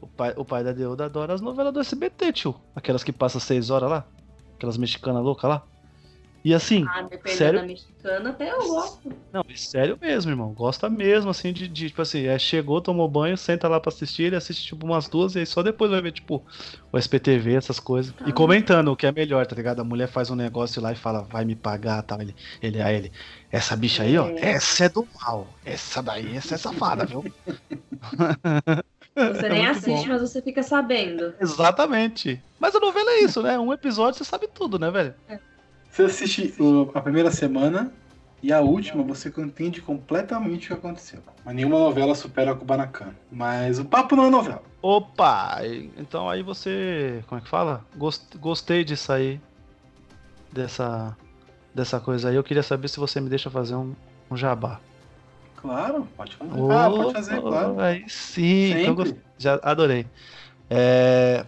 o, 0.00 0.06
pai, 0.06 0.34
o 0.36 0.44
pai 0.44 0.64
da 0.64 0.72
Deuda 0.72 1.06
adora 1.06 1.32
as 1.32 1.40
novelas 1.40 1.72
do 1.72 1.80
SBT, 1.80 2.32
tio. 2.32 2.54
Aquelas 2.74 3.04
que 3.04 3.12
passam 3.12 3.40
seis 3.40 3.70
horas 3.70 3.88
lá. 3.88 4.06
Aquelas 4.56 4.76
mexicanas 4.76 5.22
loucas 5.22 5.48
lá. 5.48 5.62
E 6.44 6.52
assim, 6.52 6.84
Ah, 6.90 7.00
dependendo 7.00 7.38
sério? 7.38 7.60
da 7.60 7.66
mexicana, 7.66 8.28
até 8.30 8.50
eu 8.52 8.58
gosto. 8.68 9.10
não, 9.32 9.40
é 9.48 9.56
sério 9.56 9.96
mesmo, 9.98 10.30
irmão. 10.30 10.52
Gosta 10.52 10.90
mesmo, 10.90 11.30
assim, 11.30 11.54
de, 11.54 11.66
de, 11.66 11.88
tipo 11.88 12.02
assim, 12.02 12.26
é, 12.26 12.38
chegou, 12.38 12.82
tomou 12.82 13.08
banho, 13.08 13.34
senta 13.38 13.66
lá 13.66 13.80
pra 13.80 13.88
assistir, 13.88 14.24
ele 14.24 14.36
assiste, 14.36 14.62
tipo, 14.66 14.84
umas 14.84 15.08
duas, 15.08 15.34
e 15.34 15.38
aí 15.38 15.46
só 15.46 15.62
depois 15.62 15.90
vai 15.90 16.02
ver, 16.02 16.12
tipo, 16.12 16.44
o 16.92 16.98
SPTV, 16.98 17.54
essas 17.54 17.80
coisas. 17.80 18.12
E 18.26 18.30
Ah. 18.30 18.32
comentando 18.34 18.88
o 18.92 18.96
que 18.96 19.06
é 19.06 19.12
melhor, 19.12 19.46
tá 19.46 19.56
ligado? 19.56 19.80
A 19.80 19.84
mulher 19.84 20.06
faz 20.06 20.28
um 20.28 20.34
negócio 20.34 20.82
lá 20.82 20.92
e 20.92 20.96
fala, 20.96 21.22
vai 21.22 21.46
me 21.46 21.56
pagar, 21.56 22.02
tal. 22.02 22.20
Ele, 22.20 22.36
ele, 22.60 22.82
aí 22.82 22.94
ele, 22.96 23.12
essa 23.50 23.74
bicha 23.74 24.02
aí, 24.02 24.18
ó, 24.18 24.28
É. 24.28 24.50
essa 24.50 24.84
é 24.84 24.88
do 24.90 25.08
mal. 25.22 25.48
Essa 25.64 26.02
daí, 26.02 26.36
essa 26.36 26.56
é 26.56 26.58
safada, 26.58 27.06
viu? 27.06 27.24
Você 29.16 29.48
nem 29.48 29.60
É 29.60 29.64
muito 29.64 29.70
assiste, 29.78 29.88
bom. 30.06 30.08
mas 30.08 30.20
você 30.20 30.42
fica 30.42 30.62
sabendo. 30.62 31.34
Exatamente. 31.40 32.38
Mas 32.60 32.74
a 32.74 32.80
novela 32.80 33.10
é 33.12 33.20
isso, 33.20 33.40
né? 33.42 33.58
Um 33.58 33.72
episódio 33.72 34.18
você 34.18 34.24
sabe 34.24 34.46
tudo, 34.48 34.78
né, 34.78 34.90
velho? 34.90 35.14
Você 35.94 36.02
assiste 36.02 36.52
o- 36.60 36.90
a 36.92 37.00
primeira 37.00 37.30
semana 37.30 37.92
e 38.42 38.52
a 38.52 38.60
última 38.60 39.04
você 39.04 39.32
entende 39.38 39.80
completamente 39.80 40.64
o 40.64 40.68
que 40.68 40.72
aconteceu. 40.86 41.20
Mas 41.44 41.54
nenhuma 41.54 41.78
novela 41.78 42.16
supera 42.16 42.50
a 42.50 42.54
Kubanacan. 42.56 43.14
Mas 43.30 43.78
o 43.78 43.84
papo 43.84 44.16
não 44.16 44.24
é 44.26 44.30
novela. 44.30 44.62
Opa! 44.82 45.60
Então 45.96 46.28
aí 46.28 46.42
você. 46.42 47.22
Como 47.28 47.38
é 47.40 47.42
que 47.44 47.48
fala? 47.48 47.84
Gost- 47.96 48.36
Gostei 48.38 48.82
disso 48.84 49.12
aí. 49.12 49.40
Dessa. 50.52 51.16
Dessa 51.72 52.00
coisa 52.00 52.28
aí. 52.28 52.34
Eu 52.34 52.42
queria 52.42 52.62
saber 52.64 52.88
se 52.88 52.98
você 52.98 53.20
me 53.20 53.28
deixa 53.28 53.48
fazer 53.48 53.76
um, 53.76 53.94
um 54.28 54.36
jabá. 54.36 54.80
Claro, 55.56 56.08
pode 56.16 56.34
fazer. 56.36 56.50
ah, 56.72 56.90
pode 56.90 57.12
fazer, 57.12 57.40
claro. 57.40 57.80
Aí 57.80 58.04
sim, 58.08 58.72
então 58.82 58.96
já 59.38 59.58
adorei. 59.62 60.06
É, 60.68 61.46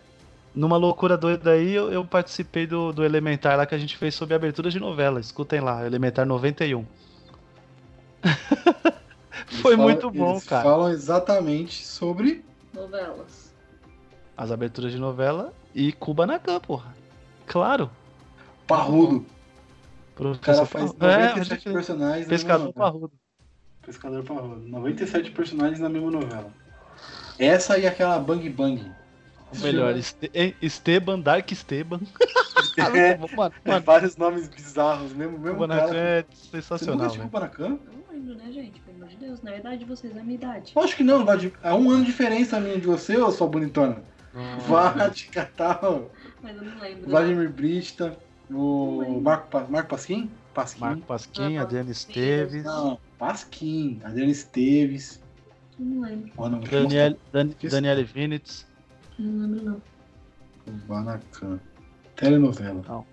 numa 0.57 0.77
loucura 0.77 1.16
doida 1.16 1.51
aí, 1.53 1.73
eu, 1.73 1.92
eu 1.92 2.05
participei 2.05 2.66
do, 2.66 2.92
do 2.92 3.05
Elementar 3.05 3.57
lá 3.57 3.66
que 3.66 3.75
a 3.75 3.79
gente 3.79 3.97
fez 3.97 4.14
sobre 4.14 4.35
abertura 4.35 4.71
de 4.71 4.81
novela. 4.81 5.21
Escutem 5.21 5.61
lá, 5.61 5.87
Elementar 5.87 6.27
91. 6.27 6.85
Eles 9.49 9.61
Foi 9.61 9.77
falam- 9.77 9.85
muito 9.90 10.11
bom, 10.11 10.33
eles 10.33 10.45
cara. 10.45 10.64
falam 10.64 10.90
exatamente 10.90 11.85
sobre. 11.87 12.45
Novelas. 12.75 13.55
As 14.37 14.51
aberturas 14.51 14.92
de 14.92 14.99
novela 14.99 15.53
e 15.75 15.92
Kubanacan, 15.92 16.59
porra. 16.61 16.95
Claro. 17.47 17.90
Parrudo. 18.66 19.16
O 19.19 20.14
Professor 20.16 20.40
cara 20.42 20.66
faz 20.66 20.92
Parrudo. 20.92 21.07
É, 21.07 21.29
97 21.29 21.49
pode 21.49 21.61
crer. 21.62 21.73
personagens 21.75 22.27
na 22.27 22.31
Pescador 22.31 22.64
mesma 22.66 22.73
novela. 22.81 22.92
Parrudo. 22.92 23.12
Pescador 23.83 24.25
Parrudo. 24.25 24.69
97 24.69 25.31
personagens 25.31 25.79
na 25.81 25.88
mesma 25.88 26.11
novela. 26.11 26.51
Essa 27.38 27.79
e 27.79 27.87
aquela 27.87 28.19
Bang 28.19 28.49
Bang. 28.51 28.90
Melhor, 29.61 29.96
Este-? 29.96 30.30
Esteban, 30.61 31.20
Dark 31.20 31.50
Esteban. 31.52 32.00
É, 32.94 33.14
bom, 33.16 33.26
mano, 33.37 33.54
é 33.64 33.70
mano, 33.70 33.85
vários 33.85 34.16
nomes 34.18 34.48
bizarros, 34.48 35.12
mesmo, 35.14 35.38
mesmo 35.38 35.54
Kubanacan 35.54 35.87
cara. 35.87 35.98
é 35.98 36.22
Você 36.22 36.26
nunca 36.26 36.50
sensacional, 36.62 37.06
assistiu 37.06 37.20
velho. 37.22 37.30
Kubanacan? 37.30 37.64
Eu 37.64 37.70
não 37.70 38.12
lembro, 38.12 38.35
né, 38.35 38.52
gente? 38.52 38.80
Pelo 38.80 38.96
amor 38.98 39.09
de 39.09 39.16
Deus. 39.16 39.42
Na 39.42 39.56
idade 39.56 39.78
de 39.78 39.85
vocês, 39.87 40.14
é 40.16 40.20
a 40.20 40.22
minha 40.22 40.35
idade. 40.35 40.72
Acho 40.76 40.96
que 40.96 41.02
não, 41.02 41.24
vai 41.24 41.38
de... 41.38 41.52
há 41.62 41.74
um 41.74 41.90
ano 41.90 42.00
de 42.00 42.06
diferença 42.06 42.61
minha 42.61 42.78
de 42.78 42.87
você, 42.87 43.16
ô 43.16 43.30
sua 43.30 43.46
bonitona. 43.46 44.02
Vai 44.68 45.11
te 45.11 45.28
catar, 45.28 45.80
ó. 45.82 46.02
Mas 46.42 46.56
eu 46.56 46.62
não 46.64 46.78
lembro. 46.80 47.09
Vladimir 47.09 47.50
Brista, 47.50 48.18
o 48.50 49.20
Marco, 49.22 49.49
Pa- 49.49 49.66
Marco 49.68 49.88
Pasquim? 49.90 50.30
Pasquim? 50.53 50.80
Marco 50.80 51.03
Pasquim, 51.03 51.57
Ah, 51.57 51.62
Adriano 51.62 51.90
Esteves, 51.90 52.64
Não, 52.64 52.99
Pasquim, 53.18 54.01
Adriano 54.05 54.30
Esteves. 54.30 55.20
Eu 55.78 55.86
não 55.86 56.03
lembro. 56.03 56.30
Ó, 56.36 56.49
não, 56.49 56.61
Daniel, 56.61 57.16
Dan, 57.32 57.51
Isso. 57.62 57.74
Daniele 57.74 58.05
Vinitz. 58.05 58.66
Não 59.19 59.43
lembro, 59.47 59.64
não. 59.64 59.83
Kubanacan. 60.64 61.59
Telenovela. 62.14 63.05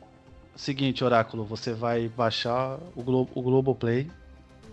Seguinte, 0.56 1.04
Oráculo, 1.04 1.43
você 1.43 1.74
vai 1.74 2.08
baixar 2.10 2.78
o, 2.95 3.04
Glo 3.04 3.28
o 3.34 3.41
Globoplay, 3.41 4.10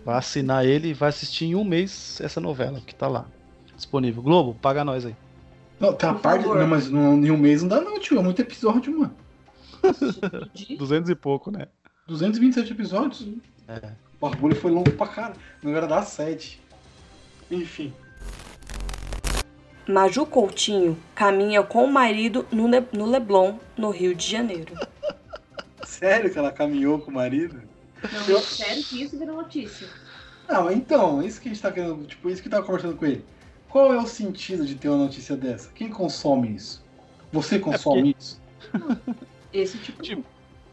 vai 0.05 0.17
assinar 0.17 0.65
ele 0.65 0.89
e 0.89 0.93
vai 0.93 1.09
assistir 1.09 1.45
em 1.45 1.55
um 1.55 1.63
mês 1.63 2.19
essa 2.21 2.39
novela 2.39 2.79
que 2.81 2.93
tá 2.93 3.07
lá. 3.07 3.25
Disponível. 3.75 4.21
Globo, 4.21 4.53
paga 4.61 4.83
nós 4.83 5.05
aí. 5.05 5.15
Não, 5.79 5.93
tem 5.93 6.09
a 6.09 6.13
Por 6.13 6.21
parte. 6.21 6.43
favor. 6.43 6.59
Não, 6.59 6.67
mas 6.67 6.89
não, 6.89 7.13
em 7.17 7.31
um 7.31 7.37
mês 7.37 7.61
não 7.63 7.69
dá, 7.69 7.81
não, 7.81 7.99
tio. 7.99 8.19
É 8.19 8.23
muito 8.23 8.39
episódio, 8.41 8.97
mano. 8.99 9.15
De- 10.53 10.77
200 10.77 11.09
e 11.09 11.15
pouco, 11.15 11.49
né? 11.49 11.67
227 12.07 12.71
episódios. 12.73 13.27
É. 13.67 13.93
O 14.21 14.29
bagulho 14.29 14.55
foi 14.55 14.69
longo 14.71 14.91
pra 14.91 15.07
cara. 15.07 15.33
Não 15.63 15.75
era 15.75 15.87
dar 15.87 16.03
7. 16.03 16.61
Enfim. 17.49 17.91
Maju 19.87 20.25
Coutinho 20.25 20.97
caminha 21.15 21.63
com 21.63 21.83
o 21.85 21.91
marido 21.91 22.45
no, 22.51 22.67
Le- 22.67 22.85
no 22.93 23.05
Leblon, 23.05 23.55
no 23.77 23.89
Rio 23.89 24.15
de 24.15 24.29
Janeiro. 24.29 24.73
Sério 25.85 26.31
que 26.31 26.37
ela 26.37 26.51
caminhou 26.51 26.99
com 26.99 27.11
o 27.11 27.13
marido? 27.13 27.61
Não, 28.11 28.27
Eu- 28.27 28.39
sério 28.41 28.83
que 28.83 29.01
isso 29.01 29.17
virou 29.17 29.35
notícia. 29.37 29.87
Não, 30.49 30.71
então, 30.71 31.21
isso 31.21 31.39
que 31.39 31.47
a 31.49 31.51
gente 31.53 31.61
tá 31.61 31.71
querendo. 31.71 32.05
Tipo, 32.05 32.29
isso 32.29 32.41
que 32.41 32.47
eu 32.47 32.51
tava 32.51 32.65
conversando 32.65 32.95
com 32.95 33.05
ele. 33.05 33.23
Qual 33.69 33.93
é 33.93 33.97
o 33.97 34.07
sentido 34.07 34.65
de 34.65 34.75
ter 34.75 34.89
uma 34.89 34.97
notícia 34.97 35.35
dessa? 35.35 35.69
Quem 35.73 35.89
consome 35.89 36.55
isso? 36.55 36.83
Você 37.31 37.57
consome 37.57 38.15
isso? 38.19 38.39
Esse 39.53 39.77
tipo. 39.77 40.01
Tipo, 40.01 40.23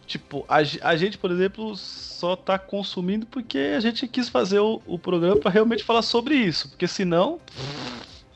Tipo, 0.07 0.43
a, 0.49 0.57
a 0.89 0.97
gente, 0.97 1.19
por 1.19 1.31
exemplo, 1.31 1.77
só 1.77 2.35
tá 2.35 2.59
consumindo 2.59 3.27
porque 3.27 3.75
a 3.77 3.81
gente 3.81 4.09
quis 4.09 4.27
fazer 4.27 4.59
o, 4.59 4.81
o 4.87 4.99
programa 4.99 5.37
pra 5.37 5.51
realmente 5.51 5.85
falar 5.85 6.01
sobre 6.01 6.35
isso. 6.35 6.71
Porque 6.71 6.89
senão, 6.89 7.39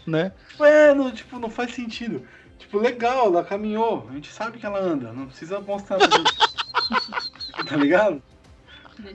né? 0.07 0.33
É, 0.61 0.95
não, 0.95 1.11
tipo, 1.13 1.39
não 1.39 1.51
faz 1.51 1.75
sentido. 1.75 2.27
Tipo, 2.59 2.79
legal, 2.79 3.27
ela 3.27 3.45
caminhou. 3.45 4.07
A 4.11 4.13
gente 4.15 4.31
sabe 4.33 4.59
que 4.59 4.67
ela 4.67 4.79
anda. 4.79 5.13
Não 5.13 5.27
precisa 5.27 5.61
mostrar 5.61 5.99
pra 5.99 6.09
gente. 6.09 6.33
tá 7.69 7.77
ligado? 7.77 8.23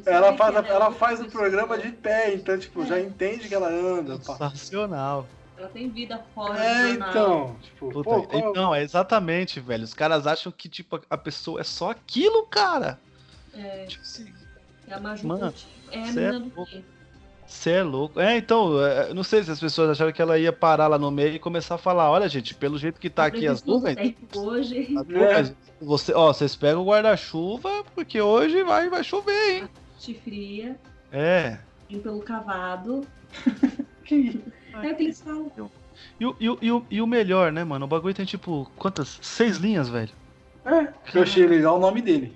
Ela 0.06 0.36
faz, 0.36 0.56
ela 0.56 0.88
é 0.88 0.92
faz 0.92 1.20
o 1.20 1.26
pessoa. 1.26 1.42
programa 1.44 1.78
de 1.78 1.92
pé, 1.92 2.34
então, 2.34 2.58
tipo, 2.58 2.86
já 2.86 3.00
entende 3.00 3.48
que 3.48 3.56
ela 3.56 3.70
anda. 3.70 4.18
pá. 4.20 4.34
Sensacional. 4.34 5.28
Ela 5.58 5.70
tem 5.70 5.90
vida 5.90 6.24
fora 6.36 6.54
do 6.54 6.60
É, 6.60 6.90
jornal. 6.90 7.10
então. 7.10 7.56
Tipo, 7.62 7.92
Puta, 7.92 8.10
pô, 8.10 8.24
qual- 8.24 8.50
então, 8.50 8.76
é 8.76 8.84
exatamente, 8.84 9.60
velho. 9.60 9.84
Os 9.84 9.94
caras 9.94 10.28
acham 10.28 10.52
que, 10.52 10.68
tipo, 10.70 11.00
a 11.10 11.18
pessoa 11.18 11.62
é 11.62 11.64
só 11.64 11.92
aquilo, 11.92 12.46
cara. 12.48 13.00
É, 13.54 13.86
Tipo 13.86 14.02
assim, 14.04 14.32
é 14.88 14.94
a 14.94 15.00
Maju 15.00 15.28
Mano. 15.28 15.54
É 15.92 16.00
a 16.00 16.06
cê 16.06 16.12
menina 16.12 16.36
é 16.36 16.40
do 16.40 16.66
quê? 16.66 16.84
Você 17.48 17.72
é 17.72 17.84
louco. 17.84 18.20
É, 18.20 18.36
então, 18.38 18.84
é, 18.86 19.14
não 19.14 19.24
sei 19.24 19.42
se 19.42 19.50
as 19.50 19.60
pessoas 19.60 19.90
acharam 19.90 20.12
que 20.12 20.22
ela 20.22 20.38
ia 20.38 20.52
parar 20.52 20.88
lá 20.88 20.98
no 21.00 21.10
meio 21.10 21.34
e 21.36 21.40
começar 21.40 21.76
a 21.76 21.78
falar: 21.78 22.12
olha, 22.12 22.28
gente, 22.28 22.54
pelo 22.54 22.78
jeito 22.78 23.00
que 23.00 23.10
tá 23.10 23.26
aqui 23.26 23.48
as 23.48 23.64
nuvens. 23.64 23.98
Hoje, 24.36 24.88
nuvens, 24.92 25.56
Você, 25.82 26.14
ó, 26.14 26.34
vocês 26.34 26.56
pegam 26.56 26.82
o 26.82 26.86
guarda-chuva, 26.86 27.86
porque 27.96 28.20
hoje 28.22 28.64
vai, 28.64 28.90
vai 28.90 29.04
chover, 29.04 29.56
hein? 29.56 29.70
te 29.98 30.14
fria, 30.14 30.78
É. 31.12 31.58
vim 31.90 32.00
pelo 32.00 32.20
cavado. 32.22 33.08
que- 34.04 34.40
É 34.74 34.92
o 34.92 34.96
que 34.96 35.04
eles 35.04 35.22
falam. 35.22 35.52
E, 36.20 36.26
o- 36.26 36.36
e, 36.40 36.50
o- 36.50 36.58
e, 36.62 36.72
o- 36.72 36.86
e 36.92 37.02
o 37.02 37.08
melhor, 37.08 37.52
né, 37.52 37.64
mano? 37.64 37.86
O 37.86 37.88
bagulho 37.88 38.14
tem 38.14 38.26
tipo, 38.26 38.70
quantas? 38.78 39.18
Seis 39.22 39.58
linhas, 39.58 39.90
velho. 39.90 40.12
É, 40.66 40.94
eu 41.18 41.24
achei 41.24 41.48
legal 41.48 41.78
o 41.78 41.80
nome 41.80 42.02
dele. 42.02 42.34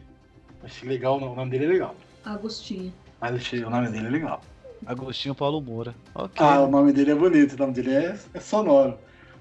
Achei 0.63 0.87
legal, 0.87 1.17
o 1.17 1.35
nome 1.35 1.51
dele 1.51 1.65
é 1.65 1.67
legal. 1.67 1.95
Agostinho. 2.25 2.93
Mas 3.19 3.35
achei 3.35 3.63
o 3.63 3.69
nome 3.69 3.89
dele 3.89 4.07
é 4.07 4.09
legal. 4.09 4.41
Agostinho 4.85 5.35
Paulo 5.35 5.61
Moura. 5.61 5.95
Ok. 6.15 6.45
Ah, 6.45 6.61
o 6.61 6.69
nome 6.69 6.91
dele 6.91 7.11
é 7.11 7.15
bonito, 7.15 7.53
o 7.53 7.57
nome 7.57 7.73
dele 7.73 7.93
é, 7.93 8.19
é 8.33 8.39
sonoro. 8.39 8.97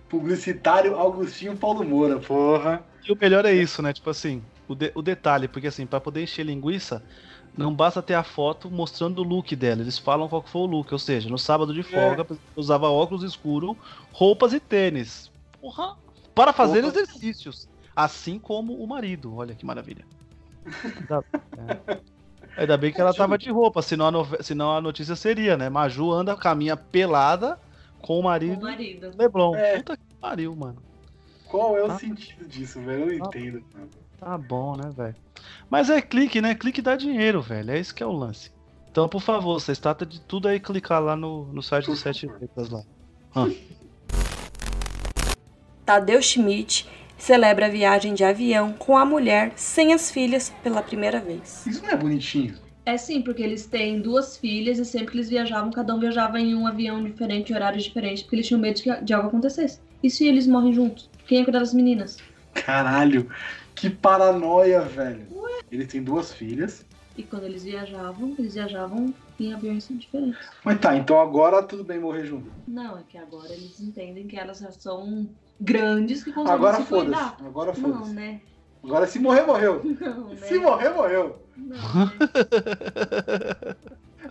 Publicitário 0.08 0.96
Augustinho 0.96 1.56
Paulo 1.56 1.84
Moura, 1.84 2.18
porra. 2.18 2.84
E 3.06 3.12
o 3.12 3.16
melhor 3.18 3.44
é 3.46 3.52
isso, 3.52 3.80
né? 3.80 3.92
Tipo 3.92 4.10
assim, 4.10 4.42
o, 4.68 4.74
de- 4.74 4.92
o 4.94 5.02
detalhe, 5.02 5.48
porque 5.48 5.68
assim, 5.68 5.86
pra 5.86 6.00
poder 6.00 6.22
encher 6.22 6.44
linguiça, 6.44 7.02
não 7.56 7.74
basta 7.74 8.02
ter 8.02 8.14
a 8.14 8.22
foto 8.22 8.70
mostrando 8.70 9.20
o 9.20 9.24
look 9.24 9.54
dela. 9.56 9.80
Eles 9.80 9.98
falam 9.98 10.28
qual 10.28 10.42
que 10.42 10.50
foi 10.50 10.62
o 10.62 10.66
look. 10.66 10.92
Ou 10.92 10.98
seja, 10.98 11.28
no 11.28 11.38
sábado 11.38 11.72
de 11.72 11.82
folga, 11.82 12.26
usava 12.56 12.88
óculos 12.88 13.22
escuros, 13.22 13.76
roupas 14.12 14.52
e 14.52 14.60
tênis. 14.60 15.30
Porra! 15.60 15.94
Para 16.34 16.52
fazer 16.52 16.84
exercícios. 16.84 17.68
Assim 17.94 18.38
como 18.38 18.74
o 18.74 18.86
marido. 18.86 19.34
Olha 19.34 19.54
que 19.54 19.64
maravilha. 19.66 20.04
É. 21.58 22.00
Ainda 22.60 22.76
bem 22.76 22.92
que 22.92 23.00
ela 23.00 23.14
tava 23.14 23.38
de 23.38 23.50
roupa, 23.50 23.80
senão 23.80 24.06
a, 24.06 24.10
nove- 24.10 24.42
senão 24.42 24.70
a 24.76 24.82
notícia 24.82 25.16
seria, 25.16 25.56
né? 25.56 25.70
Maju 25.70 26.12
anda, 26.12 26.36
caminha 26.36 26.76
pelada 26.76 27.58
com 28.02 28.14
o 28.14 28.16
Com 28.16 28.20
o 28.20 28.22
marido 28.24 28.60
marido. 28.60 29.10
Leblon. 29.16 29.56
É. 29.56 29.78
Puta 29.78 29.96
que 29.96 30.14
pariu, 30.20 30.54
mano. 30.54 30.76
Qual 31.48 31.74
é 31.78 31.82
o 31.82 31.90
Ah. 31.90 31.98
sentido 31.98 32.46
disso, 32.46 32.78
velho? 32.82 33.10
Eu 33.12 33.18
não 33.18 33.24
Ah. 33.24 33.28
entendo. 33.28 33.64
mano. 33.72 33.88
Tá 34.18 34.36
bom, 34.36 34.76
né, 34.76 34.90
velho? 34.94 35.16
Mas 35.70 35.88
é 35.88 36.02
clique, 36.02 36.42
né? 36.42 36.54
Clique 36.54 36.82
dá 36.82 36.96
dinheiro, 36.96 37.40
velho. 37.40 37.70
É 37.70 37.78
isso 37.80 37.94
que 37.94 38.02
é 38.02 38.06
o 38.06 38.12
lance. 38.12 38.52
Então, 38.90 39.08
por 39.08 39.22
favor, 39.22 39.58
vocês 39.58 39.78
tratam 39.78 40.06
de 40.06 40.20
tudo 40.20 40.46
aí 40.46 40.60
clicar 40.60 41.02
lá 41.02 41.16
no, 41.16 41.46
no 41.46 41.62
site 41.62 41.86
do 41.86 41.96
Sete. 41.96 42.26
Letras 42.26 42.68
lá. 42.68 42.82
Tadeu 45.86 46.20
Schmidt 46.22 46.86
celebra 47.20 47.66
a 47.66 47.68
viagem 47.68 48.14
de 48.14 48.24
avião 48.24 48.72
com 48.72 48.96
a 48.96 49.04
mulher 49.04 49.52
sem 49.56 49.92
as 49.92 50.10
filhas 50.10 50.50
pela 50.62 50.82
primeira 50.82 51.20
vez. 51.20 51.64
Isso 51.66 51.82
não 51.82 51.90
é 51.90 51.96
bonitinho. 51.96 52.54
É 52.84 52.96
sim, 52.96 53.20
porque 53.22 53.42
eles 53.42 53.66
têm 53.66 54.00
duas 54.00 54.36
filhas 54.38 54.78
e 54.78 54.84
sempre 54.84 55.12
que 55.12 55.16
eles 55.18 55.28
viajavam, 55.28 55.70
cada 55.70 55.94
um 55.94 56.00
viajava 56.00 56.40
em 56.40 56.54
um 56.54 56.66
avião 56.66 57.04
diferente, 57.04 57.52
em 57.52 57.54
horários 57.54 57.84
diferentes, 57.84 58.22
porque 58.22 58.36
eles 58.36 58.46
tinham 58.48 58.60
medo 58.60 58.76
de, 58.76 58.82
que- 58.82 59.04
de 59.04 59.12
algo 59.12 59.28
acontecesse. 59.28 59.78
E 60.02 60.08
se 60.10 60.26
eles 60.26 60.46
morrem 60.46 60.72
juntos? 60.72 61.08
Quem 61.26 61.38
ia 61.38 61.44
cuidar 61.44 61.58
das 61.60 61.74
meninas? 61.74 62.16
Caralho, 62.54 63.30
que 63.74 63.90
paranoia, 63.90 64.80
velho. 64.80 65.26
Ele 65.70 65.86
tem 65.86 66.02
duas 66.02 66.32
filhas. 66.32 66.84
E 67.16 67.22
quando 67.22 67.44
eles 67.44 67.62
viajavam, 67.64 68.34
eles 68.38 68.54
viajavam 68.54 69.12
em 69.38 69.52
aviões 69.52 69.86
diferentes. 69.88 70.38
Mas 70.64 70.80
tá, 70.80 70.96
então 70.96 71.20
agora 71.20 71.62
tudo 71.62 71.84
bem 71.84 72.00
morrer 72.00 72.24
junto. 72.24 72.50
Não, 72.66 72.98
é 72.98 73.02
que 73.08 73.18
agora 73.18 73.52
eles 73.52 73.78
entendem 73.80 74.26
que 74.26 74.36
elas 74.36 74.58
já 74.58 74.70
são 74.72 75.28
grandes 75.60 76.24
que 76.24 76.32
conseguem 76.32 76.54
Agora 76.58 76.80
foda-se. 76.82 77.32
Agora 77.44 77.72
Não, 77.76 77.92
foda-se. 77.92 78.12
né? 78.14 78.40
Agora 78.82 79.06
se 79.06 79.18
morrer, 79.18 79.42
morreu. 79.42 79.82
Não, 80.00 80.28
né? 80.30 80.36
Se 80.36 80.58
morrer, 80.58 80.88
morreu. 80.90 81.46
Não, 81.56 81.76
né? 82.06 83.76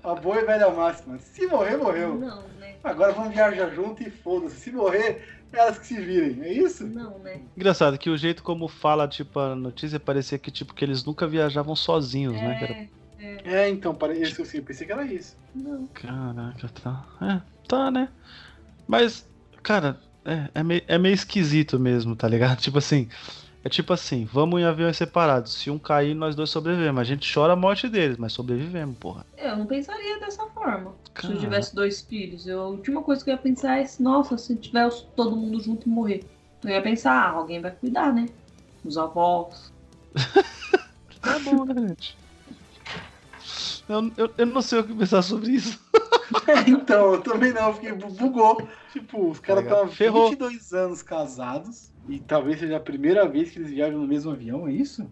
A 0.03 0.15
boa 0.15 0.39
e 0.39 0.45
velha 0.45 0.69
máxima. 0.71 1.19
Se 1.19 1.45
morrer, 1.47 1.77
morreu. 1.77 2.15
Não, 2.15 2.41
né? 2.59 2.75
Agora 2.83 3.11
vamos 3.11 3.33
viajar 3.33 3.69
junto 3.75 4.01
e 4.01 4.09
foda-se. 4.09 4.55
Se 4.55 4.71
morrer, 4.71 5.27
elas 5.51 5.77
que 5.77 5.85
se 5.87 5.99
virem. 5.99 6.41
É 6.41 6.53
isso? 6.53 6.87
Não, 6.87 7.19
né? 7.19 7.41
Engraçado 7.55 7.97
que 7.97 8.09
o 8.09 8.17
jeito 8.17 8.41
como 8.41 8.67
fala, 8.67 9.07
tipo, 9.07 9.39
a 9.39 9.55
notícia 9.55 9.99
parecia 9.99 10.37
que, 10.39 10.49
tipo, 10.49 10.73
que 10.73 10.83
eles 10.85 11.03
nunca 11.03 11.27
viajavam 11.27 11.75
sozinhos, 11.75 12.33
né? 12.33 12.59
cara? 12.59 12.73
É, 13.19 13.63
É, 13.65 13.69
então, 13.69 13.93
parece 13.93 14.41
assim, 14.41 14.57
eu 14.57 14.63
pensei 14.63 14.87
que 14.87 14.93
era 14.93 15.05
isso. 15.05 15.35
não. 15.53 15.85
Caraca, 15.87 16.69
tá. 16.81 17.05
É, 17.21 17.41
tá, 17.67 17.91
né? 17.91 18.09
Mas, 18.87 19.27
cara, 19.61 19.99
é, 20.25 20.49
é, 20.55 20.63
meio, 20.63 20.81
é 20.87 20.97
meio 20.97 21.13
esquisito 21.13 21.79
mesmo, 21.79 22.15
tá 22.15 22.27
ligado? 22.27 22.59
Tipo 22.61 22.77
assim. 22.77 23.07
É 23.61 23.67
tipo 23.67 23.91
assim, 23.91 24.23
vamos 24.23 24.61
em 24.61 24.63
aviões 24.63 24.95
separados. 24.95 25.53
Se 25.53 25.69
um 25.69 25.77
cair, 25.77 26.13
nós 26.13 26.33
dois 26.33 26.49
sobrevivemos. 26.49 27.01
A 27.01 27.03
gente 27.03 27.31
chora 27.31 27.51
a 27.51 27.57
morte 27.57 27.89
deles, 27.89 28.15
mas 28.17 28.31
sobrevivemos, 28.31 28.97
porra. 28.97 29.25
Eu 29.37 29.57
não 29.57 29.65
pensaria 29.65 30.17
dessa 30.17 30.45
forma. 30.45 30.93
Se 31.03 31.11
Cara. 31.11 31.33
eu 31.33 31.39
tivesse 31.41 31.75
dois 31.75 31.99
filhos, 31.99 32.47
eu, 32.47 32.61
a 32.61 32.67
última 32.67 33.03
coisa 33.03 33.21
que 33.21 33.29
eu 33.29 33.33
ia 33.33 33.37
pensar 33.37 33.77
é: 33.77 33.85
nossa, 33.99 34.37
se 34.37 34.55
tiver 34.55 34.89
todo 35.13 35.35
mundo 35.35 35.61
junto 35.61 35.89
e 35.89 35.91
morrer. 35.91 36.23
Eu 36.63 36.69
ia 36.69 36.81
pensar: 36.81 37.11
ah, 37.11 37.31
alguém 37.31 37.59
vai 37.59 37.71
cuidar, 37.71 38.13
né? 38.13 38.27
Os 38.85 38.97
avós. 38.97 39.73
Tá 41.21 41.37
bom, 41.39 41.65
né, 41.65 41.89
gente? 41.89 42.17
Eu, 43.89 44.11
eu, 44.15 44.33
eu 44.37 44.45
não 44.45 44.61
sei 44.61 44.79
o 44.79 44.83
que 44.85 44.93
pensar 44.93 45.21
sobre 45.21 45.51
isso. 45.51 45.77
então, 46.67 47.13
eu 47.13 47.21
também 47.21 47.53
não, 47.53 47.73
fiquei 47.73 47.93
bu- 47.93 48.09
bugou. 48.11 48.67
Tipo, 48.91 49.29
os 49.29 49.39
caras 49.39 49.63
estão 49.63 49.83
há 49.83 49.87
Ferrou. 49.87 50.29
22 50.29 50.71
anos 50.73 51.01
casados 51.01 51.91
e 52.07 52.19
talvez 52.19 52.59
seja 52.59 52.77
a 52.77 52.79
primeira 52.79 53.27
vez 53.27 53.51
que 53.51 53.59
eles 53.59 53.71
viajam 53.71 53.99
no 53.99 54.07
mesmo 54.07 54.31
avião, 54.31 54.67
é 54.67 54.71
isso? 54.71 55.09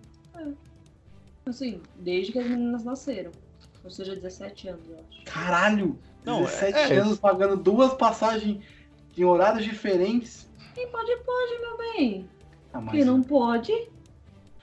Assim, 1.46 1.82
desde 1.96 2.32
que 2.34 2.40
as 2.40 2.46
meninas 2.48 2.84
nasceram. 2.84 3.32
Ou 3.84 3.90
seja, 3.90 4.16
17 4.16 4.68
anos, 4.68 4.90
eu 4.90 4.98
acho. 5.00 5.24
Caralho! 5.26 5.98
Não, 6.26 6.40
17 6.44 6.78
é- 6.78 6.96
é- 6.96 7.00
anos 7.00 7.20
pagando 7.20 7.56
duas 7.56 7.94
passagens 7.94 8.62
em 9.18 9.24
horários 9.24 9.64
diferentes. 9.64 10.50
Quem 10.76 10.88
pode, 10.90 11.16
pode, 11.24 11.60
meu 11.62 11.78
bem. 11.78 12.30
Ah, 12.74 12.82
mas 12.82 12.96
Quem 12.96 13.06
não 13.06 13.24
pode, 13.24 13.72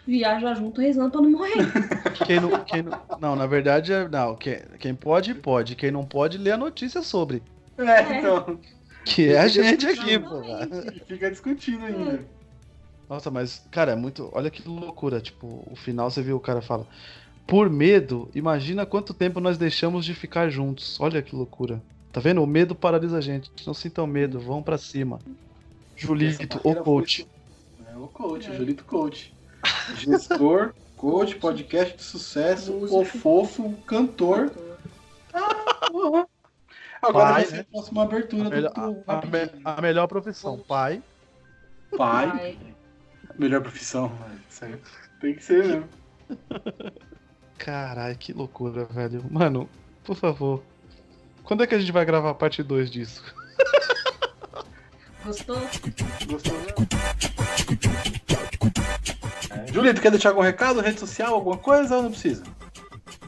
viaja 0.06 0.54
junto 0.54 0.80
rezando 0.80 1.10
pra 1.10 1.20
não 1.22 1.30
morrer. 1.30 1.54
Quem 2.26 2.40
não, 2.40 2.64
quem 2.64 2.82
não, 2.82 3.00
não, 3.20 3.36
na 3.36 3.46
verdade, 3.46 3.92
é- 3.92 4.08
não, 4.08 4.34
quem, 4.36 4.58
quem 4.78 4.94
pode, 4.94 5.34
pode. 5.34 5.74
Quem 5.74 5.90
não 5.90 6.04
pode, 6.04 6.38
lê 6.38 6.50
a 6.52 6.56
notícia 6.56 7.02
sobre. 7.02 7.42
É, 7.78 8.18
então. 8.18 8.58
Que 9.04 9.30
é 9.32 9.38
a 9.40 9.48
gente 9.48 9.86
aqui, 9.86 10.18
pô. 10.18 10.42
Exatamente. 10.42 11.04
Fica 11.06 11.30
discutindo 11.30 11.84
ainda. 11.84 12.24
Nossa, 13.08 13.30
mas, 13.30 13.66
cara, 13.70 13.92
é 13.92 13.96
muito. 13.96 14.30
Olha 14.32 14.48
que 14.50 14.66
loucura. 14.66 15.20
Tipo, 15.20 15.62
o 15.70 15.76
final 15.76 16.10
você 16.10 16.22
viu 16.22 16.36
o 16.36 16.40
cara 16.40 16.62
fala. 16.62 16.86
Por 17.46 17.68
medo, 17.68 18.30
imagina 18.34 18.86
quanto 18.86 19.12
tempo 19.12 19.40
nós 19.40 19.58
deixamos 19.58 20.06
de 20.06 20.14
ficar 20.14 20.48
juntos. 20.48 20.98
Olha 21.00 21.20
que 21.20 21.36
loucura. 21.36 21.82
Tá 22.12 22.20
vendo? 22.20 22.42
O 22.42 22.46
medo 22.46 22.74
paralisa 22.74 23.18
a 23.18 23.20
gente. 23.20 23.50
Não 23.66 23.74
sintam 23.74 24.06
medo, 24.06 24.38
vão 24.40 24.62
pra 24.62 24.78
cima. 24.78 25.18
Julito, 25.96 26.58
o 26.64 26.74
coach. 26.76 27.26
foi- 27.76 27.92
É 27.92 27.96
o 27.98 28.06
coach, 28.08 28.50
É. 28.50 28.56
Julito 28.56 28.84
Coach. 28.84 29.33
Gestor, 29.96 30.74
coach, 30.96 31.36
podcast 31.36 31.96
de 31.96 32.02
sucesso, 32.02 32.72
o 32.72 33.04
fofo, 33.04 33.72
cantor. 33.86 34.50
Uhum. 35.92 36.24
Agora 37.02 37.24
Pai, 37.24 37.32
vai 37.34 37.44
ser 37.44 37.54
né? 37.56 37.60
a 37.60 37.64
próxima 37.64 38.02
abertura 38.02 38.46
A 38.46 38.50
melhor, 38.50 38.72
do, 38.72 39.04
a- 39.06 39.18
a 39.18 39.26
me- 39.26 39.60
a 39.64 39.82
melhor 39.82 40.06
profissão, 40.08 40.58
pai. 40.58 41.02
pai. 41.96 42.26
Vai. 42.32 42.58
Melhor 43.38 43.60
profissão. 43.60 44.10
Sério. 44.48 44.80
Tem 45.20 45.34
que 45.34 45.44
ser 45.44 45.64
mesmo. 45.64 45.88
Caralho, 47.58 48.16
que 48.16 48.32
loucura, 48.32 48.84
velho. 48.86 49.24
Mano, 49.30 49.68
por 50.02 50.16
favor. 50.16 50.62
Quando 51.42 51.62
é 51.62 51.66
que 51.66 51.74
a 51.74 51.78
gente 51.78 51.92
vai 51.92 52.04
gravar 52.06 52.30
a 52.30 52.34
parte 52.34 52.62
2 52.62 52.90
disso? 52.90 53.22
Gostou? 55.24 55.56
Gostou 56.26 56.54
mesmo? 56.60 56.88
Julito, 59.74 60.00
quer 60.00 60.10
deixar 60.10 60.28
algum 60.30 60.40
recado, 60.40 60.80
rede 60.80 61.00
social, 61.00 61.34
alguma 61.34 61.56
coisa 61.56 61.96
ou 61.96 62.02
não 62.04 62.10
precisa? 62.10 62.44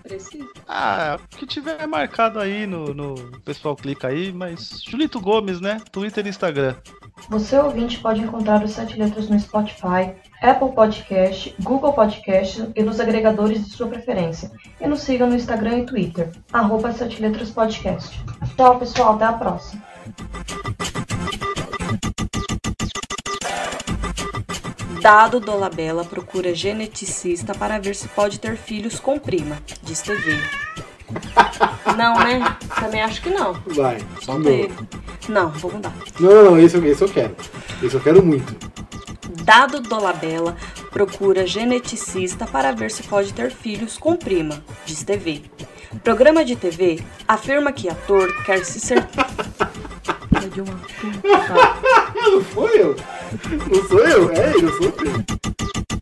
específico? 0.07 0.53
Ah, 0.67 1.19
o 1.21 1.37
que 1.37 1.47
tiver 1.47 1.87
marcado 1.87 2.39
aí 2.39 2.67
no, 2.67 2.95
no. 2.95 3.15
O 3.15 3.41
pessoal 3.41 3.77
clica 3.77 4.09
aí, 4.09 4.33
mas. 4.33 4.81
Julito 4.87 5.21
Gomes, 5.21 5.61
né? 5.61 5.81
Twitter 5.91 6.25
e 6.27 6.29
Instagram. 6.29 6.75
Você 7.29 7.59
ouvinte 7.59 7.99
pode 7.99 8.21
encontrar 8.21 8.63
os 8.63 8.73
Sete 8.73 8.99
Letras 8.99 9.29
no 9.29 9.39
Spotify, 9.39 10.15
Apple 10.43 10.73
Podcast, 10.73 11.55
Google 11.61 11.93
Podcast 11.93 12.71
e 12.75 12.83
nos 12.83 13.01
agregadores 13.01 13.65
de 13.65 13.71
sua 13.71 13.89
preferência. 13.89 14.51
E 14.81 14.87
nos 14.87 15.01
siga 15.01 15.27
no 15.27 15.35
Instagram 15.35 15.79
e 15.79 15.87
Twitter, 15.87 16.31
arroba 16.53 16.93
Sete 16.93 17.21
Letras 17.21 17.51
Podcast. 17.51 18.21
Tchau, 18.57 18.79
pessoal. 18.79 19.15
Até 19.15 19.25
a 19.25 19.33
próxima. 19.33 19.83
Dado 25.07 25.39
Dolabella 25.39 26.05
procura 26.05 26.53
geneticista 26.53 27.55
para 27.55 27.79
ver 27.79 27.95
se 27.95 28.09
pode 28.09 28.41
ter 28.41 28.57
filhos 28.57 28.99
com 28.99 29.21
prima, 29.21 29.57
diz 29.85 30.03
TV. 30.03 30.37
Não, 31.97 32.19
né? 32.19 32.57
Também 32.81 33.01
acho 33.01 33.23
que 33.23 33.31
não. 33.31 33.53
Vai, 33.69 33.99
Só 34.21 34.35
teve. 34.41 34.67
novo. 34.67 34.89
Não, 35.29 35.49
vou 35.51 35.71
mudar. 35.71 35.95
Não, 36.19 36.29
não, 36.35 36.45
não, 36.51 36.59
esse, 36.59 36.75
eu- 36.77 36.85
esse 36.85 37.03
eu 37.03 37.09
quero. 37.09 37.37
Esse 37.81 37.95
eu 37.95 38.01
quero 38.01 38.21
muito. 38.21 38.53
Dado 39.45 39.79
Dolabella 39.81 40.57
procura 40.91 41.47
geneticista 41.47 42.45
para 42.45 42.73
ver 42.73 42.91
se 42.91 43.05
pode 43.05 43.33
ter 43.33 43.53
filhos 43.53 43.97
com 43.97 44.17
prima, 44.17 44.61
diz 44.85 45.05
TV. 45.05 45.43
Programa 46.03 46.45
de 46.45 46.57
TV 46.57 46.99
afirma 47.29 47.71
que 47.71 47.89
ator 47.89 48.43
quer 48.43 48.65
se 48.65 48.81
ser. 48.81 49.07
é 50.45 50.49
de 50.49 50.61
uma. 50.61 50.81
não 52.15 52.45
foi 52.45 52.81
eu? 52.81 52.97
Não 53.71 53.89
sou 53.89 54.01
eu? 54.01 54.31
É, 54.33 54.55
eu 54.55 54.73
sou 54.73 54.87
eu. 54.87 55.96